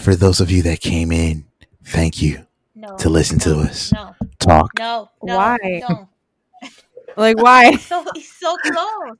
And 0.00 0.04
for 0.06 0.16
those 0.16 0.40
of 0.40 0.50
you 0.50 0.62
that 0.62 0.80
came 0.80 1.12
in, 1.12 1.44
thank 1.84 2.22
you 2.22 2.46
No. 2.74 2.96
to 2.96 3.10
listen 3.10 3.36
no, 3.36 3.44
to 3.44 3.68
us 3.68 3.92
No. 3.92 4.14
talk. 4.38 4.70
No. 4.78 5.10
No. 5.22 5.36
Why? 5.36 5.58
No. 5.62 6.08
Like 7.18 7.36
why? 7.36 7.72
He's 7.72 7.84
so 7.86 8.02
he's 8.14 8.32
so 8.32 8.56
close. 8.64 9.16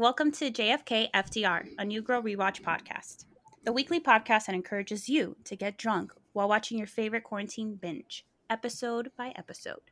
Welcome 0.00 0.32
to 0.32 0.50
JFK 0.50 1.10
FDR, 1.12 1.66
a 1.78 1.84
New 1.84 2.00
Girl 2.00 2.22
Rewatch 2.22 2.62
podcast. 2.62 3.26
The 3.64 3.72
weekly 3.72 4.00
podcast 4.00 4.46
that 4.46 4.54
encourages 4.54 5.10
you 5.10 5.36
to 5.44 5.54
get 5.54 5.76
drunk 5.76 6.14
while 6.32 6.48
watching 6.48 6.78
your 6.78 6.86
favorite 6.86 7.22
quarantine 7.22 7.74
binge, 7.74 8.24
episode 8.48 9.10
by 9.18 9.34
episode. 9.36 9.82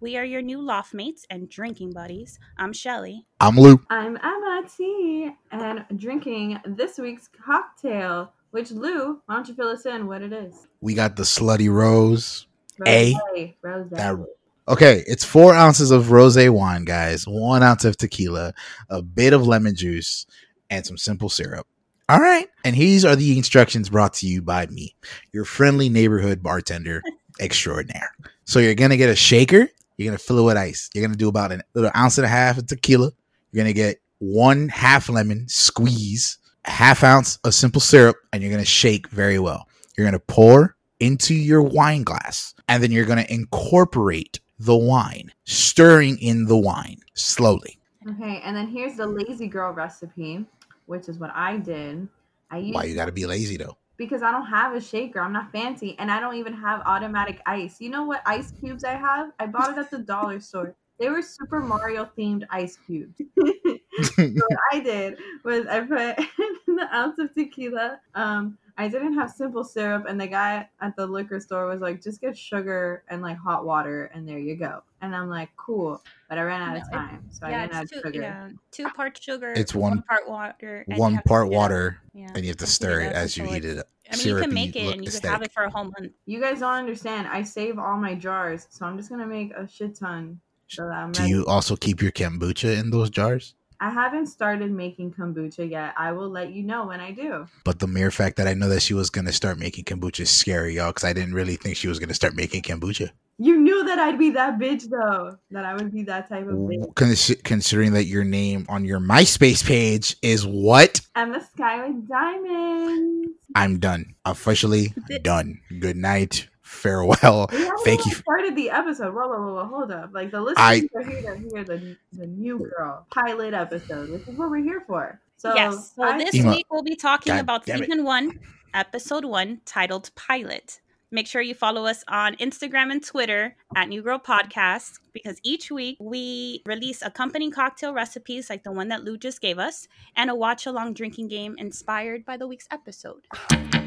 We 0.00 0.18
are 0.18 0.24
your 0.24 0.42
new 0.42 0.60
loft 0.60 0.92
mates 0.92 1.24
and 1.30 1.48
drinking 1.48 1.92
buddies. 1.94 2.38
I'm 2.58 2.74
Shelly. 2.74 3.24
I'm 3.40 3.56
Lou. 3.56 3.80
I'm 3.88 4.18
Emma 4.18 4.64
T 4.76 5.30
and 5.50 5.86
drinking 5.96 6.58
this 6.66 6.98
week's 6.98 7.28
cocktail, 7.28 8.34
which 8.50 8.70
Lou, 8.70 9.22
why 9.24 9.36
don't 9.36 9.48
you 9.48 9.54
fill 9.54 9.68
us 9.68 9.86
in 9.86 10.06
what 10.06 10.20
it 10.20 10.34
is? 10.34 10.66
We 10.82 10.92
got 10.92 11.16
the 11.16 11.22
slutty 11.22 11.72
rose. 11.72 12.48
A. 12.86 13.14
Rosé. 13.14 13.54
Rosé. 13.64 13.90
That- 13.96 14.26
Okay, 14.66 15.04
it's 15.06 15.24
four 15.24 15.54
ounces 15.54 15.90
of 15.90 16.10
rose 16.10 16.38
wine, 16.38 16.84
guys, 16.84 17.26
one 17.26 17.62
ounce 17.62 17.84
of 17.84 17.98
tequila, 17.98 18.54
a 18.88 19.02
bit 19.02 19.34
of 19.34 19.46
lemon 19.46 19.74
juice, 19.74 20.24
and 20.70 20.86
some 20.86 20.96
simple 20.96 21.28
syrup. 21.28 21.66
All 22.08 22.20
right. 22.20 22.48
And 22.64 22.74
these 22.74 23.04
are 23.04 23.16
the 23.16 23.36
instructions 23.36 23.90
brought 23.90 24.14
to 24.14 24.26
you 24.26 24.40
by 24.40 24.66
me, 24.66 24.94
your 25.32 25.44
friendly 25.44 25.88
neighborhood 25.88 26.42
bartender 26.42 27.02
extraordinaire. 27.40 28.14
So 28.44 28.58
you're 28.58 28.74
going 28.74 28.90
to 28.90 28.96
get 28.96 29.10
a 29.10 29.16
shaker. 29.16 29.68
You're 29.96 30.08
going 30.08 30.18
to 30.18 30.24
fill 30.24 30.38
it 30.38 30.44
with 30.44 30.56
ice. 30.56 30.88
You're 30.94 31.02
going 31.02 31.12
to 31.12 31.18
do 31.18 31.28
about 31.28 31.52
an 31.52 31.62
little 31.74 31.90
ounce 31.94 32.18
and 32.18 32.24
a 32.24 32.28
half 32.28 32.58
of 32.58 32.66
tequila. 32.66 33.10
You're 33.52 33.64
going 33.64 33.74
to 33.74 33.78
get 33.78 34.00
one 34.18 34.68
half 34.68 35.08
lemon 35.08 35.46
squeeze, 35.48 36.38
a 36.64 36.70
half 36.70 37.04
ounce 37.04 37.38
of 37.44 37.54
simple 37.54 37.80
syrup, 37.80 38.16
and 38.32 38.42
you're 38.42 38.52
going 38.52 38.64
to 38.64 38.70
shake 38.70 39.08
very 39.08 39.38
well. 39.38 39.68
You're 39.96 40.04
going 40.06 40.18
to 40.18 40.26
pour 40.26 40.76
into 41.00 41.34
your 41.34 41.62
wine 41.62 42.02
glass, 42.02 42.54
and 42.68 42.82
then 42.82 42.92
you're 42.92 43.04
going 43.04 43.24
to 43.24 43.32
incorporate 43.32 44.40
the 44.58 44.76
wine, 44.76 45.32
stirring 45.44 46.18
in 46.18 46.46
the 46.46 46.56
wine 46.56 47.00
slowly. 47.14 47.78
Okay, 48.08 48.40
and 48.44 48.56
then 48.56 48.68
here's 48.68 48.96
the 48.96 49.06
lazy 49.06 49.48
girl 49.48 49.72
recipe, 49.72 50.44
which 50.86 51.08
is 51.08 51.18
what 51.18 51.30
I 51.34 51.56
did. 51.56 52.06
I 52.50 52.58
used 52.58 52.74
Why 52.74 52.84
you 52.84 52.94
got 52.94 53.06
to 53.06 53.12
be 53.12 53.26
lazy 53.26 53.56
though? 53.56 53.76
because 53.96 54.22
I 54.22 54.32
don't 54.32 54.46
have 54.46 54.74
a 54.74 54.80
shaker. 54.80 55.20
I'm 55.20 55.32
not 55.32 55.52
fancy, 55.52 55.96
and 55.98 56.10
I 56.10 56.20
don't 56.20 56.36
even 56.36 56.52
have 56.54 56.82
automatic 56.84 57.40
ice. 57.46 57.80
You 57.80 57.90
know 57.90 58.04
what 58.04 58.22
ice 58.26 58.52
cubes 58.60 58.84
I 58.84 58.94
have? 58.94 59.30
I 59.38 59.46
bought 59.46 59.70
it 59.70 59.78
at 59.78 59.90
the 59.90 59.98
dollar 59.98 60.40
store. 60.48 60.74
They 60.98 61.08
were 61.08 61.22
Super 61.22 61.60
Mario 61.60 62.08
themed 62.16 62.44
ice 62.50 62.78
cubes. 62.86 63.20
so 63.38 64.12
what 64.16 64.58
I 64.72 64.80
did 64.80 65.18
was 65.44 65.66
I 65.66 65.80
put 65.80 66.18
an 66.68 66.80
ounce 66.92 67.18
of 67.18 67.34
tequila. 67.34 68.00
Um, 68.14 68.58
I 68.76 68.88
didn't 68.88 69.14
have 69.14 69.30
simple 69.30 69.62
syrup, 69.62 70.06
and 70.08 70.20
the 70.20 70.26
guy 70.26 70.68
at 70.80 70.96
the 70.96 71.06
liquor 71.06 71.38
store 71.38 71.66
was 71.66 71.80
like, 71.80 72.02
"Just 72.02 72.20
get 72.20 72.36
sugar 72.36 73.04
and 73.08 73.22
like 73.22 73.36
hot 73.36 73.64
water, 73.64 74.10
and 74.12 74.26
there 74.28 74.38
you 74.38 74.56
go." 74.56 74.82
And 75.00 75.14
I'm 75.14 75.28
like, 75.28 75.50
"Cool," 75.56 76.02
but 76.28 76.38
I 76.38 76.42
ran 76.42 76.60
out 76.60 76.74
No, 76.74 76.80
of 76.80 76.88
it- 76.88 76.92
time, 76.92 77.24
so 77.30 77.46
I 77.46 77.50
yeah, 77.50 77.60
didn't 77.62 77.74
add 77.76 77.82
it's 77.84 77.92
two, 77.92 78.00
sugar. 78.02 78.20
yeah, 78.20 78.48
two 78.72 78.88
parts 78.90 79.20
sugar. 79.22 79.52
It's 79.54 79.74
one- 79.74 80.02
part 80.02 80.28
water. 80.28 80.84
One 80.96 81.14
have 81.14 81.22
to 81.22 81.28
part 81.28 81.44
heat 81.46 81.52
it 81.52 81.56
up. 81.56 81.60
water, 81.60 81.98
Yeah, 82.14 82.30
and 82.34 82.38
you 82.44 82.48
have 82.48 82.56
to 82.56 82.66
stir 82.66 83.00
heat 83.00 83.06
it 83.06 83.12
as 83.12 83.36
you 83.36 83.44
until 83.44 83.54
heat 83.54 83.64
it 83.64 83.78
up. 83.78 83.86
I 84.12 84.16
mean, 84.16 84.26
you 84.26 84.36
can 84.38 84.52
make 84.54 84.74
it 84.76 84.92
and 84.94 85.04
you 85.04 85.10
can 85.10 85.30
have 85.30 85.42
it 85.42 85.52
for 85.52 85.62
a 85.62 85.70
whole 85.70 85.84
month. 85.84 86.12
You 86.26 86.40
guys 86.40 86.58
don't 86.60 86.74
understand. 86.74 87.28
I 87.28 87.42
save 87.44 87.78
all 87.78 87.96
my 87.96 88.14
jars, 88.16 88.66
so 88.70 88.86
I'm 88.86 88.96
just 88.96 89.08
gonna 89.08 89.26
make 89.26 89.52
a 89.54 89.68
shit 89.68 89.94
ton. 89.96 90.40
So 90.66 90.86
that 90.86 90.94
I'm 90.94 91.12
Do 91.12 91.20
ready. 91.20 91.30
you 91.30 91.46
also 91.46 91.76
keep 91.76 92.00
your 92.02 92.10
kombucha 92.10 92.76
in 92.80 92.90
those 92.90 93.10
jars? 93.10 93.54
I 93.80 93.90
haven't 93.90 94.26
started 94.26 94.70
making 94.70 95.12
kombucha 95.12 95.68
yet. 95.68 95.94
I 95.96 96.12
will 96.12 96.28
let 96.28 96.52
you 96.52 96.62
know 96.62 96.86
when 96.86 97.00
I 97.00 97.10
do. 97.12 97.46
But 97.64 97.78
the 97.78 97.86
mere 97.86 98.10
fact 98.10 98.36
that 98.36 98.46
I 98.46 98.54
know 98.54 98.68
that 98.68 98.82
she 98.82 98.94
was 98.94 99.10
gonna 99.10 99.32
start 99.32 99.58
making 99.58 99.84
kombucha 99.84 100.20
is 100.20 100.30
scary, 100.30 100.74
y'all, 100.76 100.88
because 100.88 101.04
I 101.04 101.12
didn't 101.12 101.34
really 101.34 101.56
think 101.56 101.76
she 101.76 101.88
was 101.88 101.98
gonna 101.98 102.14
start 102.14 102.34
making 102.34 102.62
kombucha. 102.62 103.10
You 103.38 103.56
knew 103.56 103.84
that 103.84 103.98
I'd 103.98 104.18
be 104.18 104.30
that 104.30 104.58
bitch, 104.60 104.88
though. 104.88 105.36
That 105.50 105.64
I 105.64 105.74
would 105.74 105.92
be 105.92 106.04
that 106.04 106.28
type 106.28 106.46
of 106.46 106.54
bitch. 106.54 106.94
Cons- 106.94 107.34
considering 107.42 107.92
that 107.94 108.04
your 108.04 108.22
name 108.22 108.64
on 108.68 108.84
your 108.84 109.00
MySpace 109.00 109.66
page 109.66 110.16
is 110.22 110.46
what? 110.46 111.00
Emma 111.16 111.44
Sky 111.52 111.88
with 111.88 112.08
diamonds. 112.08 113.30
I'm 113.56 113.80
done. 113.80 114.14
Officially 114.24 114.94
done. 115.22 115.60
Good 115.80 115.96
night. 115.96 116.48
Farewell. 116.84 117.48
We 117.50 117.56
haven't 117.58 117.84
Thank 117.84 118.00
even 118.00 118.10
you. 118.10 118.14
started 118.16 118.56
the 118.56 118.68
episode. 118.70 119.14
Whoa, 119.14 119.26
whoa, 119.26 119.40
whoa, 119.42 119.54
whoa, 119.54 119.64
hold 119.66 119.90
up. 119.90 120.10
Like 120.12 120.30
the 120.30 120.40
listeners 120.40 120.58
I- 120.58 120.86
are 120.94 121.02
here 121.02 121.22
to 121.22 121.38
hear 121.38 121.64
the, 121.64 121.96
the 122.12 122.26
new 122.26 122.58
girl 122.58 123.06
pilot 123.10 123.54
episode, 123.54 124.10
which 124.10 124.28
is 124.28 124.36
what 124.36 124.50
we're 124.50 124.62
here 124.62 124.82
for. 124.86 125.18
So 125.38 125.54
yes. 125.54 125.92
So 125.96 126.02
I- 126.02 126.18
this 126.18 126.34
Ema- 126.34 126.50
week 126.50 126.66
we'll 126.70 126.82
be 126.82 126.94
talking 126.96 127.32
God 127.32 127.40
about 127.40 127.64
damn 127.64 127.82
it. 127.82 127.86
season 127.86 128.04
one, 128.04 128.38
episode 128.74 129.24
one, 129.24 129.62
titled 129.64 130.10
Pilot. 130.14 130.80
Make 131.10 131.26
sure 131.26 131.40
you 131.40 131.54
follow 131.54 131.86
us 131.86 132.02
on 132.08 132.34
Instagram 132.36 132.90
and 132.90 133.02
Twitter 133.02 133.56
at 133.76 133.88
New 133.88 134.02
Girl 134.02 134.18
Podcast 134.18 134.98
because 135.12 135.38
each 135.44 135.70
week 135.70 135.96
we 136.00 136.60
release 136.66 137.02
accompanying 137.02 137.52
cocktail 137.52 137.94
recipes 137.94 138.50
like 138.50 138.64
the 138.64 138.72
one 138.72 138.88
that 138.88 139.04
Lou 139.04 139.16
just 139.16 139.40
gave 139.40 139.58
us 139.58 139.86
and 140.16 140.28
a 140.28 140.34
watch 140.34 140.66
along 140.66 140.94
drinking 140.94 141.28
game 141.28 141.54
inspired 141.56 142.24
by 142.26 142.36
the 142.36 142.46
week's 142.48 142.66
episode. 142.70 143.26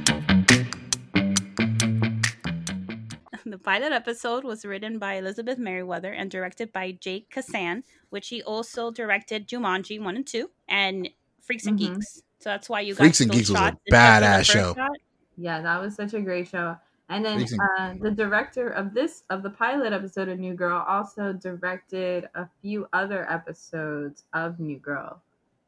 The 3.49 3.57
pilot 3.57 3.93
episode 3.93 4.43
was 4.43 4.65
written 4.65 4.99
by 4.99 5.13
Elizabeth 5.13 5.57
Meriwether 5.57 6.11
and 6.11 6.29
directed 6.29 6.73
by 6.73 6.91
Jake 6.91 7.29
Kasdan, 7.29 7.83
which 8.09 8.27
he 8.27 8.43
also 8.43 8.91
directed 8.91 9.47
Jumanji 9.47 10.01
1 10.03 10.15
and 10.17 10.27
2 10.27 10.49
and 10.67 11.09
Freaks 11.39 11.65
and 11.65 11.79
Mhm. 11.79 11.95
Geeks. 11.95 12.23
So 12.39 12.49
that's 12.49 12.67
why 12.67 12.81
you 12.81 12.93
got 12.93 13.03
Freaks 13.03 13.21
and 13.21 13.31
Geeks 13.31 13.49
was 13.49 13.57
a 13.57 13.63
shots 13.63 13.77
instead 13.85 14.13
of 14.17 14.21
the 14.21 14.25
badass 14.27 14.43
show. 14.51 14.73
shot. 14.75 14.91
Yeah, 15.37 15.61
that 15.61 15.79
was 15.81 15.95
such 15.95 16.13
a 16.13 16.19
great 16.21 16.49
show. 16.49 16.75
And 17.07 17.23
then 17.23 17.37
Amazing. 17.37 17.59
uh, 17.61 17.93
the 18.01 18.11
director 18.11 18.67
of 18.67 18.93
this 18.93 19.23
of 19.29 19.43
the 19.43 19.49
pilot 19.49 19.93
episode 19.93 20.27
of 20.27 20.39
New 20.39 20.53
Girl 20.53 20.83
also 20.85 21.31
directed 21.31 22.27
a 22.35 22.49
few 22.61 22.85
other 22.91 23.31
episodes 23.31 24.25
of 24.33 24.59
New 24.59 24.77
Girl, 24.77 25.21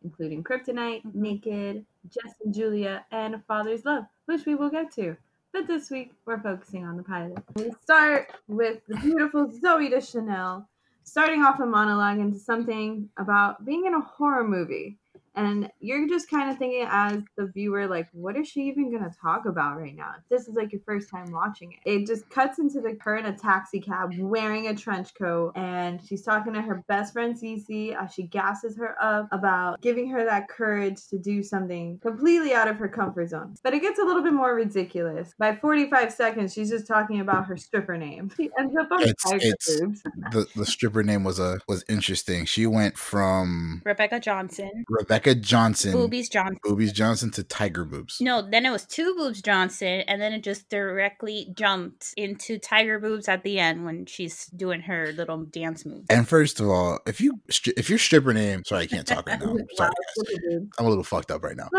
including 0.03 0.43
Kryptonite, 0.43 1.03
Mhm. 1.05 1.15
Naked, 1.15 1.85
Jess 2.09 2.33
and 2.43 2.53
Julia, 2.53 3.05
and 3.11 3.41
Father's 3.45 3.85
Love, 3.85 4.03
which 4.25 4.45
we 4.45 4.53
will 4.55 4.69
get 4.69 4.91
to. 4.95 5.15
But 5.51 5.67
this 5.67 5.89
week 5.89 6.11
we're 6.25 6.41
focusing 6.41 6.85
on 6.85 6.95
the 6.95 7.03
pilot. 7.03 7.39
We 7.55 7.71
start 7.81 8.33
with 8.47 8.81
the 8.87 8.97
beautiful 8.97 9.47
Zooey 9.47 9.89
Deschanel, 9.89 10.69
starting 11.03 11.41
off 11.41 11.59
a 11.59 11.65
monologue 11.65 12.19
into 12.19 12.37
something 12.37 13.09
about 13.17 13.65
being 13.65 13.85
in 13.85 13.95
a 13.95 14.01
horror 14.01 14.47
movie. 14.47 14.99
And 15.35 15.69
you're 15.79 16.07
just 16.07 16.29
kind 16.29 16.49
of 16.49 16.57
thinking 16.57 16.85
as 16.89 17.21
the 17.37 17.47
viewer, 17.47 17.87
like, 17.87 18.07
what 18.13 18.35
is 18.35 18.47
she 18.47 18.61
even 18.63 18.91
gonna 18.91 19.11
talk 19.21 19.45
about 19.45 19.77
right 19.79 19.95
now? 19.95 20.13
If 20.17 20.27
this 20.29 20.47
is 20.47 20.55
like 20.55 20.71
your 20.71 20.81
first 20.85 21.09
time 21.09 21.31
watching 21.31 21.73
it, 21.73 21.79
it 21.89 22.07
just 22.07 22.29
cuts 22.29 22.59
into 22.59 22.81
the 22.81 22.97
her 23.01 23.15
in 23.17 23.25
a 23.25 23.37
taxi 23.37 23.79
cab 23.79 24.13
wearing 24.17 24.67
a 24.67 24.75
trench 24.75 25.13
coat, 25.15 25.53
and 25.55 26.01
she's 26.05 26.21
talking 26.23 26.53
to 26.53 26.61
her 26.61 26.83
best 26.87 27.13
friend 27.13 27.35
Cece 27.35 27.95
as 27.95 28.13
she 28.13 28.23
gasses 28.23 28.77
her 28.77 28.95
up 29.01 29.27
about 29.31 29.81
giving 29.81 30.09
her 30.09 30.25
that 30.25 30.49
courage 30.49 31.07
to 31.09 31.17
do 31.17 31.43
something 31.43 31.99
completely 31.99 32.53
out 32.53 32.67
of 32.67 32.77
her 32.77 32.87
comfort 32.89 33.29
zone. 33.29 33.55
But 33.63 33.73
it 33.73 33.81
gets 33.81 33.99
a 33.99 34.03
little 34.03 34.23
bit 34.23 34.33
more 34.33 34.53
ridiculous. 34.55 35.33
By 35.37 35.55
45 35.55 36.11
seconds, 36.11 36.53
she's 36.53 36.69
just 36.69 36.87
talking 36.87 37.19
about 37.19 37.45
her 37.47 37.57
stripper 37.57 37.97
name. 37.97 38.31
She 38.35 38.49
ends 38.57 38.75
up 38.79 38.91
on 38.91 39.01
It's- 39.01 39.15
it's- 39.33 40.03
The 40.31 40.47
the 40.55 40.65
stripper 40.65 41.03
name 41.03 41.23
was 41.23 41.39
a 41.39 41.59
was 41.67 41.83
interesting. 41.87 42.45
She 42.45 42.65
went 42.65 42.97
from 42.97 43.81
Rebecca 43.85 44.19
Johnson, 44.19 44.85
Rebecca 44.89 45.18
Johnson, 45.41 45.93
Boobies 45.93 46.29
Johnson. 46.29 46.57
Boobies 46.63 46.91
Johnson 46.93 47.31
to 47.31 47.43
Tiger 47.43 47.85
Boobs. 47.85 48.19
No, 48.21 48.41
then 48.41 48.65
it 48.65 48.69
was 48.71 48.85
two 48.85 49.13
boobs 49.15 49.41
Johnson, 49.41 50.01
and 50.07 50.21
then 50.21 50.33
it 50.33 50.43
just 50.43 50.69
directly 50.69 51.47
jumped 51.55 52.13
into 52.17 52.57
Tiger 52.57 52.99
boobs 52.99 53.27
at 53.27 53.43
the 53.43 53.59
end 53.59 53.85
when 53.85 54.05
she's 54.05 54.45
doing 54.47 54.81
her 54.81 55.11
little 55.13 55.43
dance 55.45 55.85
move. 55.85 56.05
And 56.09 56.27
first 56.27 56.59
of 56.59 56.67
all, 56.69 56.99
if 57.05 57.19
you 57.21 57.39
if 57.77 57.89
your 57.89 57.99
stripper 57.99 58.33
name, 58.33 58.63
sorry, 58.65 58.83
I 58.83 58.87
can't 58.87 59.07
talk 59.07 59.27
right 59.27 59.39
now. 59.39 59.55
Sorry. 59.75 59.89
I'm 60.77 60.85
a 60.85 60.89
little 60.89 61.03
fucked 61.03 61.31
up 61.31 61.43
right 61.43 61.55
now. 61.55 61.69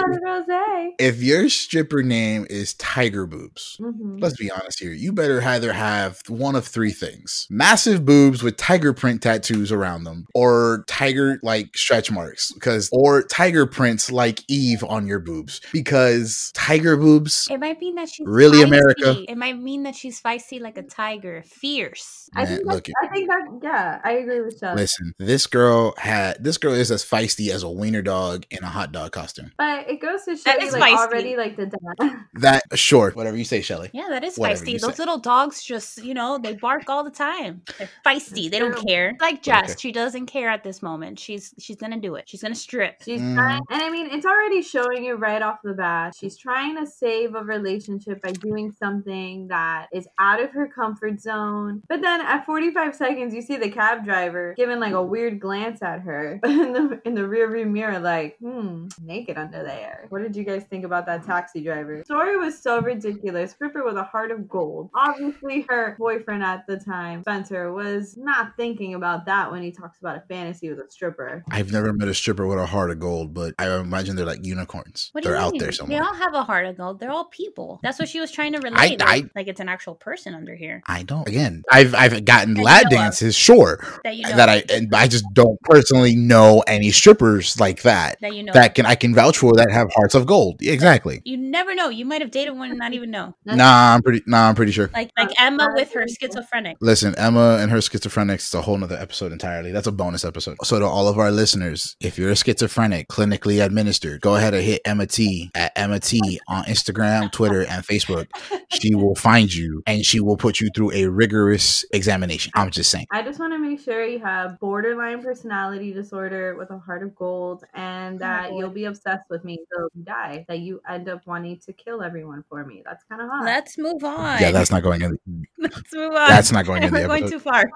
If 0.99 1.23
your 1.23 1.49
stripper 1.49 2.03
name 2.03 2.47
is 2.51 2.75
Tiger 2.75 3.27
Boobs, 3.27 3.77
Mhm. 3.81 4.21
let's 4.21 4.37
be 4.37 4.51
honest 4.51 4.81
here. 4.81 4.93
You 4.93 5.13
better 5.13 5.43
either 5.43 5.73
have 5.73 6.21
one 6.29 6.55
of 6.57 6.67
three 6.67 6.91
things 6.93 7.47
massive 7.51 8.05
boobs 8.05 8.43
with 8.43 8.57
tiger 8.57 8.93
print 8.93 9.23
tattoos 9.23 9.73
around 9.73 10.05
them, 10.05 10.27
or 10.35 10.85
tiger 10.87 11.39
like 11.43 11.77
stretch 11.77 12.11
marks, 12.11 12.53
because, 12.53 12.89
or 12.93 13.23
tiger 13.31 13.65
prints 13.65 14.11
like 14.13 14.43
Eve 14.49 14.85
on 14.85 15.07
your 15.07 15.21
boobs 15.21 15.61
because 15.73 16.51
tiger 16.55 16.97
boobs. 16.97 17.49
It 17.51 17.59
might 17.61 17.81
mean 17.81 17.95
that 17.95 18.09
she's 18.11 18.27
Really, 18.27 18.59
feisty. 18.59 18.65
America? 18.65 19.25
It 19.29 19.39
might 19.39 19.59
mean 19.59 19.85
that 19.85 19.95
she's 19.95 20.21
feisty 20.21 20.61
like 20.61 20.77
a 20.77 20.83
tiger, 20.83 21.43
fierce. 21.47 22.29
I 22.35 22.45
think 22.47 22.61
that, 22.61 22.67
look. 22.67 22.87
I 23.03 23.07
think 23.09 23.29
that 23.29 23.61
yeah, 23.63 24.01
I 24.05 24.13
agree 24.13 24.41
with 24.41 24.59
Shelly. 24.59 24.77
Listen, 24.83 25.15
this 25.19 25.47
girl 25.47 25.95
had 25.97 26.43
this 26.43 26.59
girl 26.59 26.75
is 26.75 26.91
as 26.91 27.05
feisty 27.05 27.51
as 27.51 27.63
a 27.63 27.71
wiener 27.71 28.03
dog 28.03 28.45
in 28.51 28.63
a 28.63 28.69
hot 28.69 28.93
dog 28.93 29.13
costume. 29.13 29.53
But 29.59 29.89
it 29.89 30.01
goes 30.01 30.25
to 30.25 30.37
show 30.37 30.43
That 30.45 30.61
you 30.61 30.71
like 30.73 30.93
feisty. 30.95 30.97
already 30.99 31.37
like 31.37 31.57
the 31.57 31.67
dad. 31.67 32.17
That 32.35 32.63
sure, 32.75 33.11
whatever 33.13 33.37
you 33.37 33.45
say, 33.45 33.61
Shelly. 33.63 33.91
Yeah, 33.93 34.09
that 34.11 34.25
is 34.25 34.37
Whatever 34.37 34.65
feisty. 34.65 34.81
Those 34.81 34.97
say. 34.97 35.03
little 35.03 35.19
dogs 35.19 35.63
just, 35.63 36.03
you 36.05 36.15
know, 36.15 36.39
they 36.39 36.55
bark 36.55 36.89
all 36.89 37.05
the 37.05 37.11
time. 37.11 37.63
They're 37.79 37.89
feisty. 38.07 38.51
They 38.51 38.59
don't 38.59 38.77
care. 38.87 39.17
Like 39.21 39.35
Okay. 39.35 39.43
Jess, 39.43 39.81
she 39.81 39.93
doesn't 39.93 40.27
care 40.27 40.49
at 40.49 40.63
this 40.65 40.83
moment. 40.83 41.19
She's 41.19 41.55
she's 41.59 41.77
gonna 41.77 41.99
do 42.01 42.15
it. 42.17 42.29
She's 42.29 42.43
gonna 42.43 42.55
strip. 42.55 43.03
She's 43.05 43.20
Mm. 43.21 43.35
trying, 43.35 43.63
and 43.71 43.83
I 43.83 43.91
mean, 43.91 44.09
it's 44.11 44.27
already 44.27 44.63
showing 44.63 45.05
you 45.05 45.15
right 45.15 45.43
off 45.43 45.59
the 45.63 45.75
bat. 45.75 46.15
She's 46.19 46.37
trying 46.37 46.77
to 46.77 46.87
save 46.87 47.35
a 47.35 47.43
relationship 47.43 48.23
by 48.23 48.33
doing 48.33 48.73
something 48.73 49.49
that 49.49 49.89
is 49.93 50.09
out 50.19 50.43
of 50.43 50.51
her 50.53 50.69
comfort 50.69 51.21
zone. 51.21 51.83
But 51.89 52.03
then 52.03 52.21
at 52.21 52.47
45 52.47 52.95
seconds, 52.95 53.35
you 53.35 53.43
see 53.43 53.57
the 53.57 53.71
cab 53.71 54.05
driver 54.05 54.55
giving 54.57 54.81
like 54.81 54.93
a 54.93 55.03
weird 55.03 55.41
glance 55.41 55.83
at 55.83 56.01
her 56.01 56.41
in 56.45 56.73
the 56.73 57.01
in 57.05 57.15
the 57.15 57.23
rearview 57.23 57.69
mirror, 57.71 57.99
like, 57.99 58.37
hmm, 58.39 58.89
naked 59.03 59.37
under 59.37 59.63
there. 59.63 60.07
What 60.09 60.23
did 60.23 60.37
you 60.37 60.45
guys 60.45 60.65
think 60.65 60.85
about 60.85 61.07
that 61.07 61.25
taxi 61.25 61.63
driver? 61.63 62.03
Story 62.05 62.37
was 62.37 62.59
so 62.59 62.81
ridiculous. 62.81 63.55
Ripper 63.59 63.85
with 63.85 63.97
a 63.97 64.05
heart 64.05 64.31
of 64.31 64.49
gold. 64.49 64.91
Obviously, 64.95 65.67
her 65.69 65.97
boyfriend 65.99 66.43
at 66.43 66.67
the 66.67 66.79
time, 66.79 67.23
Spencer, 67.23 67.73
was 67.73 68.17
not 68.17 68.57
thinking 68.57 68.95
about 68.95 69.27
that 69.27 69.51
when 69.51 69.63
he 69.63 69.71
talks 69.71 69.99
about 69.99 70.17
a 70.17 70.21
fantasy 70.29 70.71
with 70.71 70.79
a 70.79 70.91
stripper. 70.91 71.45
I've 71.51 71.73
never 71.73 71.93
met 71.93 72.09
a 72.09 72.15
stripper 72.15 72.47
with 72.47 72.59
a 72.59 72.67
heart 72.67 72.91
of 72.91 72.99
gold, 72.99 73.10
but 73.27 73.55
I 73.59 73.69
imagine 73.79 74.17
they're 74.17 74.27
like 74.27 74.45
unicorns. 74.45 75.11
What 75.13 75.23
do 75.25 75.29
they're 75.31 75.39
you 75.39 75.45
out 75.45 75.53
mean? 75.53 75.61
there 75.61 75.73
somewhere. 75.73 75.99
They 75.99 76.05
all 76.05 76.15
have 76.15 76.35
a 76.35 76.43
heart 76.43 76.67
of 76.67 76.77
gold. 76.77 77.01
They're 77.01 77.11
all 77.11 77.27
people. 77.27 77.81
That's 77.83 77.99
what 77.99 78.09
she 78.09 78.21
was 78.21 78.31
trying 78.31 78.53
to 78.53 78.59
relate. 78.61 79.03
I- 79.03 79.05
like, 79.05 79.25
I- 79.25 79.31
like 79.37 79.49
it's 79.49 79.61
an 79.61 79.69
actual 79.69 79.95
person 79.95 80.35
under 80.35 80.55
here 80.55 80.83
I 80.87 81.03
don't. 81.03 81.27
Again, 81.29 81.63
I've 81.71 81.95
I've 81.95 82.25
gotten 82.25 82.55
That 82.55 82.61
you 82.61 82.65
lap 82.65 82.83
know 82.85 82.87
of. 82.87 83.03
dances, 83.03 83.35
sure, 83.37 83.79
that 84.05 84.17
you 84.17 84.23
know. 84.25 84.37
that 84.37 84.49
I 84.49 84.63
and 84.71 84.95
I 84.95 85.09
just 85.09 85.25
don't 85.35 85.61
personally 85.63 86.17
know 86.17 86.63
any 86.67 86.91
strippers 86.91 87.59
like 87.61 87.83
that 87.83 88.19
that 88.21 88.35
you 88.35 88.43
know. 88.43 88.53
that 88.53 88.75
can 88.75 88.87
I 88.87 88.95
can 88.95 89.15
vouch 89.15 89.39
for 89.39 89.53
that 89.55 89.71
have 89.71 89.91
hearts 89.95 90.15
of 90.15 90.27
gold. 90.27 90.61
Exactly. 90.63 91.21
you 91.25 91.37
never 91.37 91.75
know. 91.75 91.89
You 91.89 92.05
might 92.05 92.21
have 92.21 92.31
dated 92.31 92.57
one 92.57 92.71
and 92.71 92.79
not 92.79 92.93
even 92.93 93.11
know. 93.11 93.35
Nah, 93.45 93.95
I'm 93.95 94.03
pretty. 94.03 94.23
Nah, 94.27 94.49
I'm 94.49 94.55
pretty 94.55 94.73
sure. 94.73 94.91
Like 94.95 95.11
like 95.19 95.31
Emma 95.41 95.69
with 95.75 95.93
her 95.93 96.07
schizophrenic. 96.09 96.77
Listen, 96.81 97.15
Emma 97.17 97.59
and 97.61 97.71
her 97.71 97.79
schizophrenics 97.79 98.47
is 98.49 98.55
a 98.55 98.61
whole 98.63 98.77
nother 98.79 98.97
episode 98.97 99.33
entirely. 99.33 99.73
That's 99.73 99.87
a 99.87 99.93
bonus 99.93 100.25
episode. 100.25 100.57
So 100.65 100.79
to 100.79 100.85
all 100.87 101.09
of 101.09 101.19
our 101.19 101.31
listeners, 101.31 101.97
if 102.01 102.19
you're 102.19 102.31
a 102.31 102.37
schizophrenic, 102.37 103.00
clinically 103.09 103.65
administered, 103.65 104.21
go 104.21 104.37
ahead 104.37 104.55
and 104.55 104.63
hit 104.63 104.81
Emma 104.85 105.07
T 105.07 105.51
at 105.55 105.73
Emma 105.77 106.01
T 106.01 106.41
on 106.49 106.65
Instagram, 106.65 107.31
Twitter, 107.33 107.63
and 107.63 107.85
Facebook. 107.85 108.27
She 108.71 108.95
will 108.95 109.15
find 109.15 109.53
you 109.53 109.83
and 109.87 110.05
she 110.05 110.21
will 110.21 110.37
put 110.37 110.61
you 110.61 110.71
through 110.75 110.93
a 110.93 111.07
rigorous 111.07 111.85
examination. 111.93 112.53
I'm 112.55 112.71
just 112.71 112.91
saying. 112.91 113.07
I 113.11 113.23
just 113.23 113.39
want 113.39 113.53
to 113.53 113.59
make 113.59 113.81
sure 113.81 114.05
you 114.05 114.19
have 114.21 114.59
borderline 114.61 115.23
personality 115.23 115.93
disorder 115.93 116.57
with 116.57 116.71
a 116.71 116.79
heart 116.79 117.03
of 117.03 117.15
gold 117.15 117.65
and 117.75 118.17
oh, 118.17 118.19
that 118.19 118.51
boy. 118.51 118.59
you'll 118.59 118.71
be 118.71 118.85
obsessed 118.85 119.29
with 119.31 119.45
me 119.45 119.59
until 119.59 119.89
you 119.95 120.05
die. 120.05 120.45
That 120.49 120.61
you 120.61 120.81
end 120.89 121.09
up 121.09 121.27
wanting 121.27 121.59
to 121.59 121.73
kill 121.73 122.03
everyone 122.03 122.45
for 122.49 122.65
me. 122.65 122.83
That's 122.85 123.05
kind 123.05 123.21
of 123.23 123.29
hot. 123.29 123.45
Let's 123.45 123.79
move 123.79 124.03
on. 124.05 124.41
Yeah, 124.41 124.51
that's 124.51 124.71
not 124.71 124.83
going 124.83 125.03
in. 125.03 125.19
Let's 125.59 125.93
move 125.95 126.15
on. 126.15 126.29
That's 126.29 126.53
not 126.53 126.67
going 126.67 126.83
in 126.83 126.93
the 126.93 127.01
We're 127.01 127.07
going 127.07 127.25
episode. 127.25 127.39
too 127.39 127.51
far. 127.51 127.71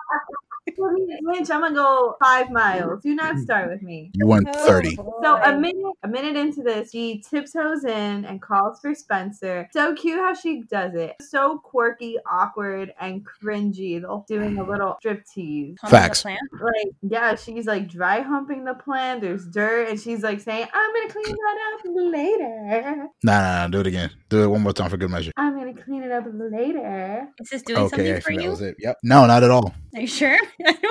For 0.76 0.92
me, 0.92 1.06
Lynch, 1.22 1.50
I'm 1.50 1.60
gonna 1.60 1.74
go 1.74 2.16
five 2.22 2.50
miles. 2.50 3.02
Do 3.02 3.14
not 3.14 3.38
start 3.38 3.68
with 3.70 3.82
me. 3.82 4.10
You 4.14 4.26
went 4.26 4.48
Oh, 4.48 4.66
30. 4.66 4.96
So 4.96 5.38
a 5.42 5.52
minute, 5.56 5.94
a 6.02 6.08
minute 6.08 6.36
into 6.36 6.62
this, 6.62 6.90
she 6.90 7.20
tiptoes 7.20 7.84
in 7.84 8.24
and 8.24 8.40
calls 8.40 8.80
for 8.80 8.94
Spencer. 8.94 9.68
So 9.72 9.94
cute 9.94 10.18
how 10.18 10.32
she 10.34 10.62
does 10.62 10.94
it. 10.94 11.16
So 11.20 11.58
quirky, 11.58 12.16
awkward, 12.26 12.92
and 12.98 13.24
cringy. 13.26 14.00
Though 14.00 14.24
doing 14.26 14.58
a 14.58 14.64
little 14.64 14.96
strip 15.00 15.24
tease. 15.26 15.76
Facts. 15.86 16.24
like 16.24 16.38
yeah 17.02 17.34
she's 17.34 17.66
like 17.66 17.88
dry 17.88 18.20
humping 18.20 18.64
the 18.64 18.74
plant 18.74 19.20
there's 19.20 19.44
dirt 19.46 19.88
and 19.88 20.00
she's 20.00 20.22
like 20.22 20.40
saying 20.40 20.66
i'm 20.72 20.92
gonna 20.94 21.12
clean 21.12 21.36
that 21.36 21.74
up 21.74 21.80
later 22.12 23.08
Nah, 23.22 23.40
nah, 23.40 23.56
nah, 23.62 23.68
do 23.68 23.80
it 23.80 23.86
again. 23.86 24.10
Do 24.28 24.42
it 24.42 24.46
one 24.48 24.62
more 24.62 24.72
time 24.72 24.88
for 24.90 24.96
good 24.96 25.10
measure. 25.10 25.32
i'm 25.36 25.56
gonna 25.56 25.74
clean 25.74 26.02
it 26.02 26.10
up 26.10 26.24
later 26.32 27.28
Is 27.40 27.50
this 27.50 27.62
doing 27.62 27.80
Okay, 27.82 27.88
something 27.96 28.20
for 28.20 28.28
think 28.28 28.38
that 28.40 28.44
you? 28.44 28.50
was 28.50 28.60
it. 28.62 28.76
Yep. 28.78 28.96
No, 29.02 29.26
not 29.26 29.42
at 29.42 29.50
all. 29.50 29.74
Are 29.94 30.00
you 30.00 30.06
sure? 30.06 30.38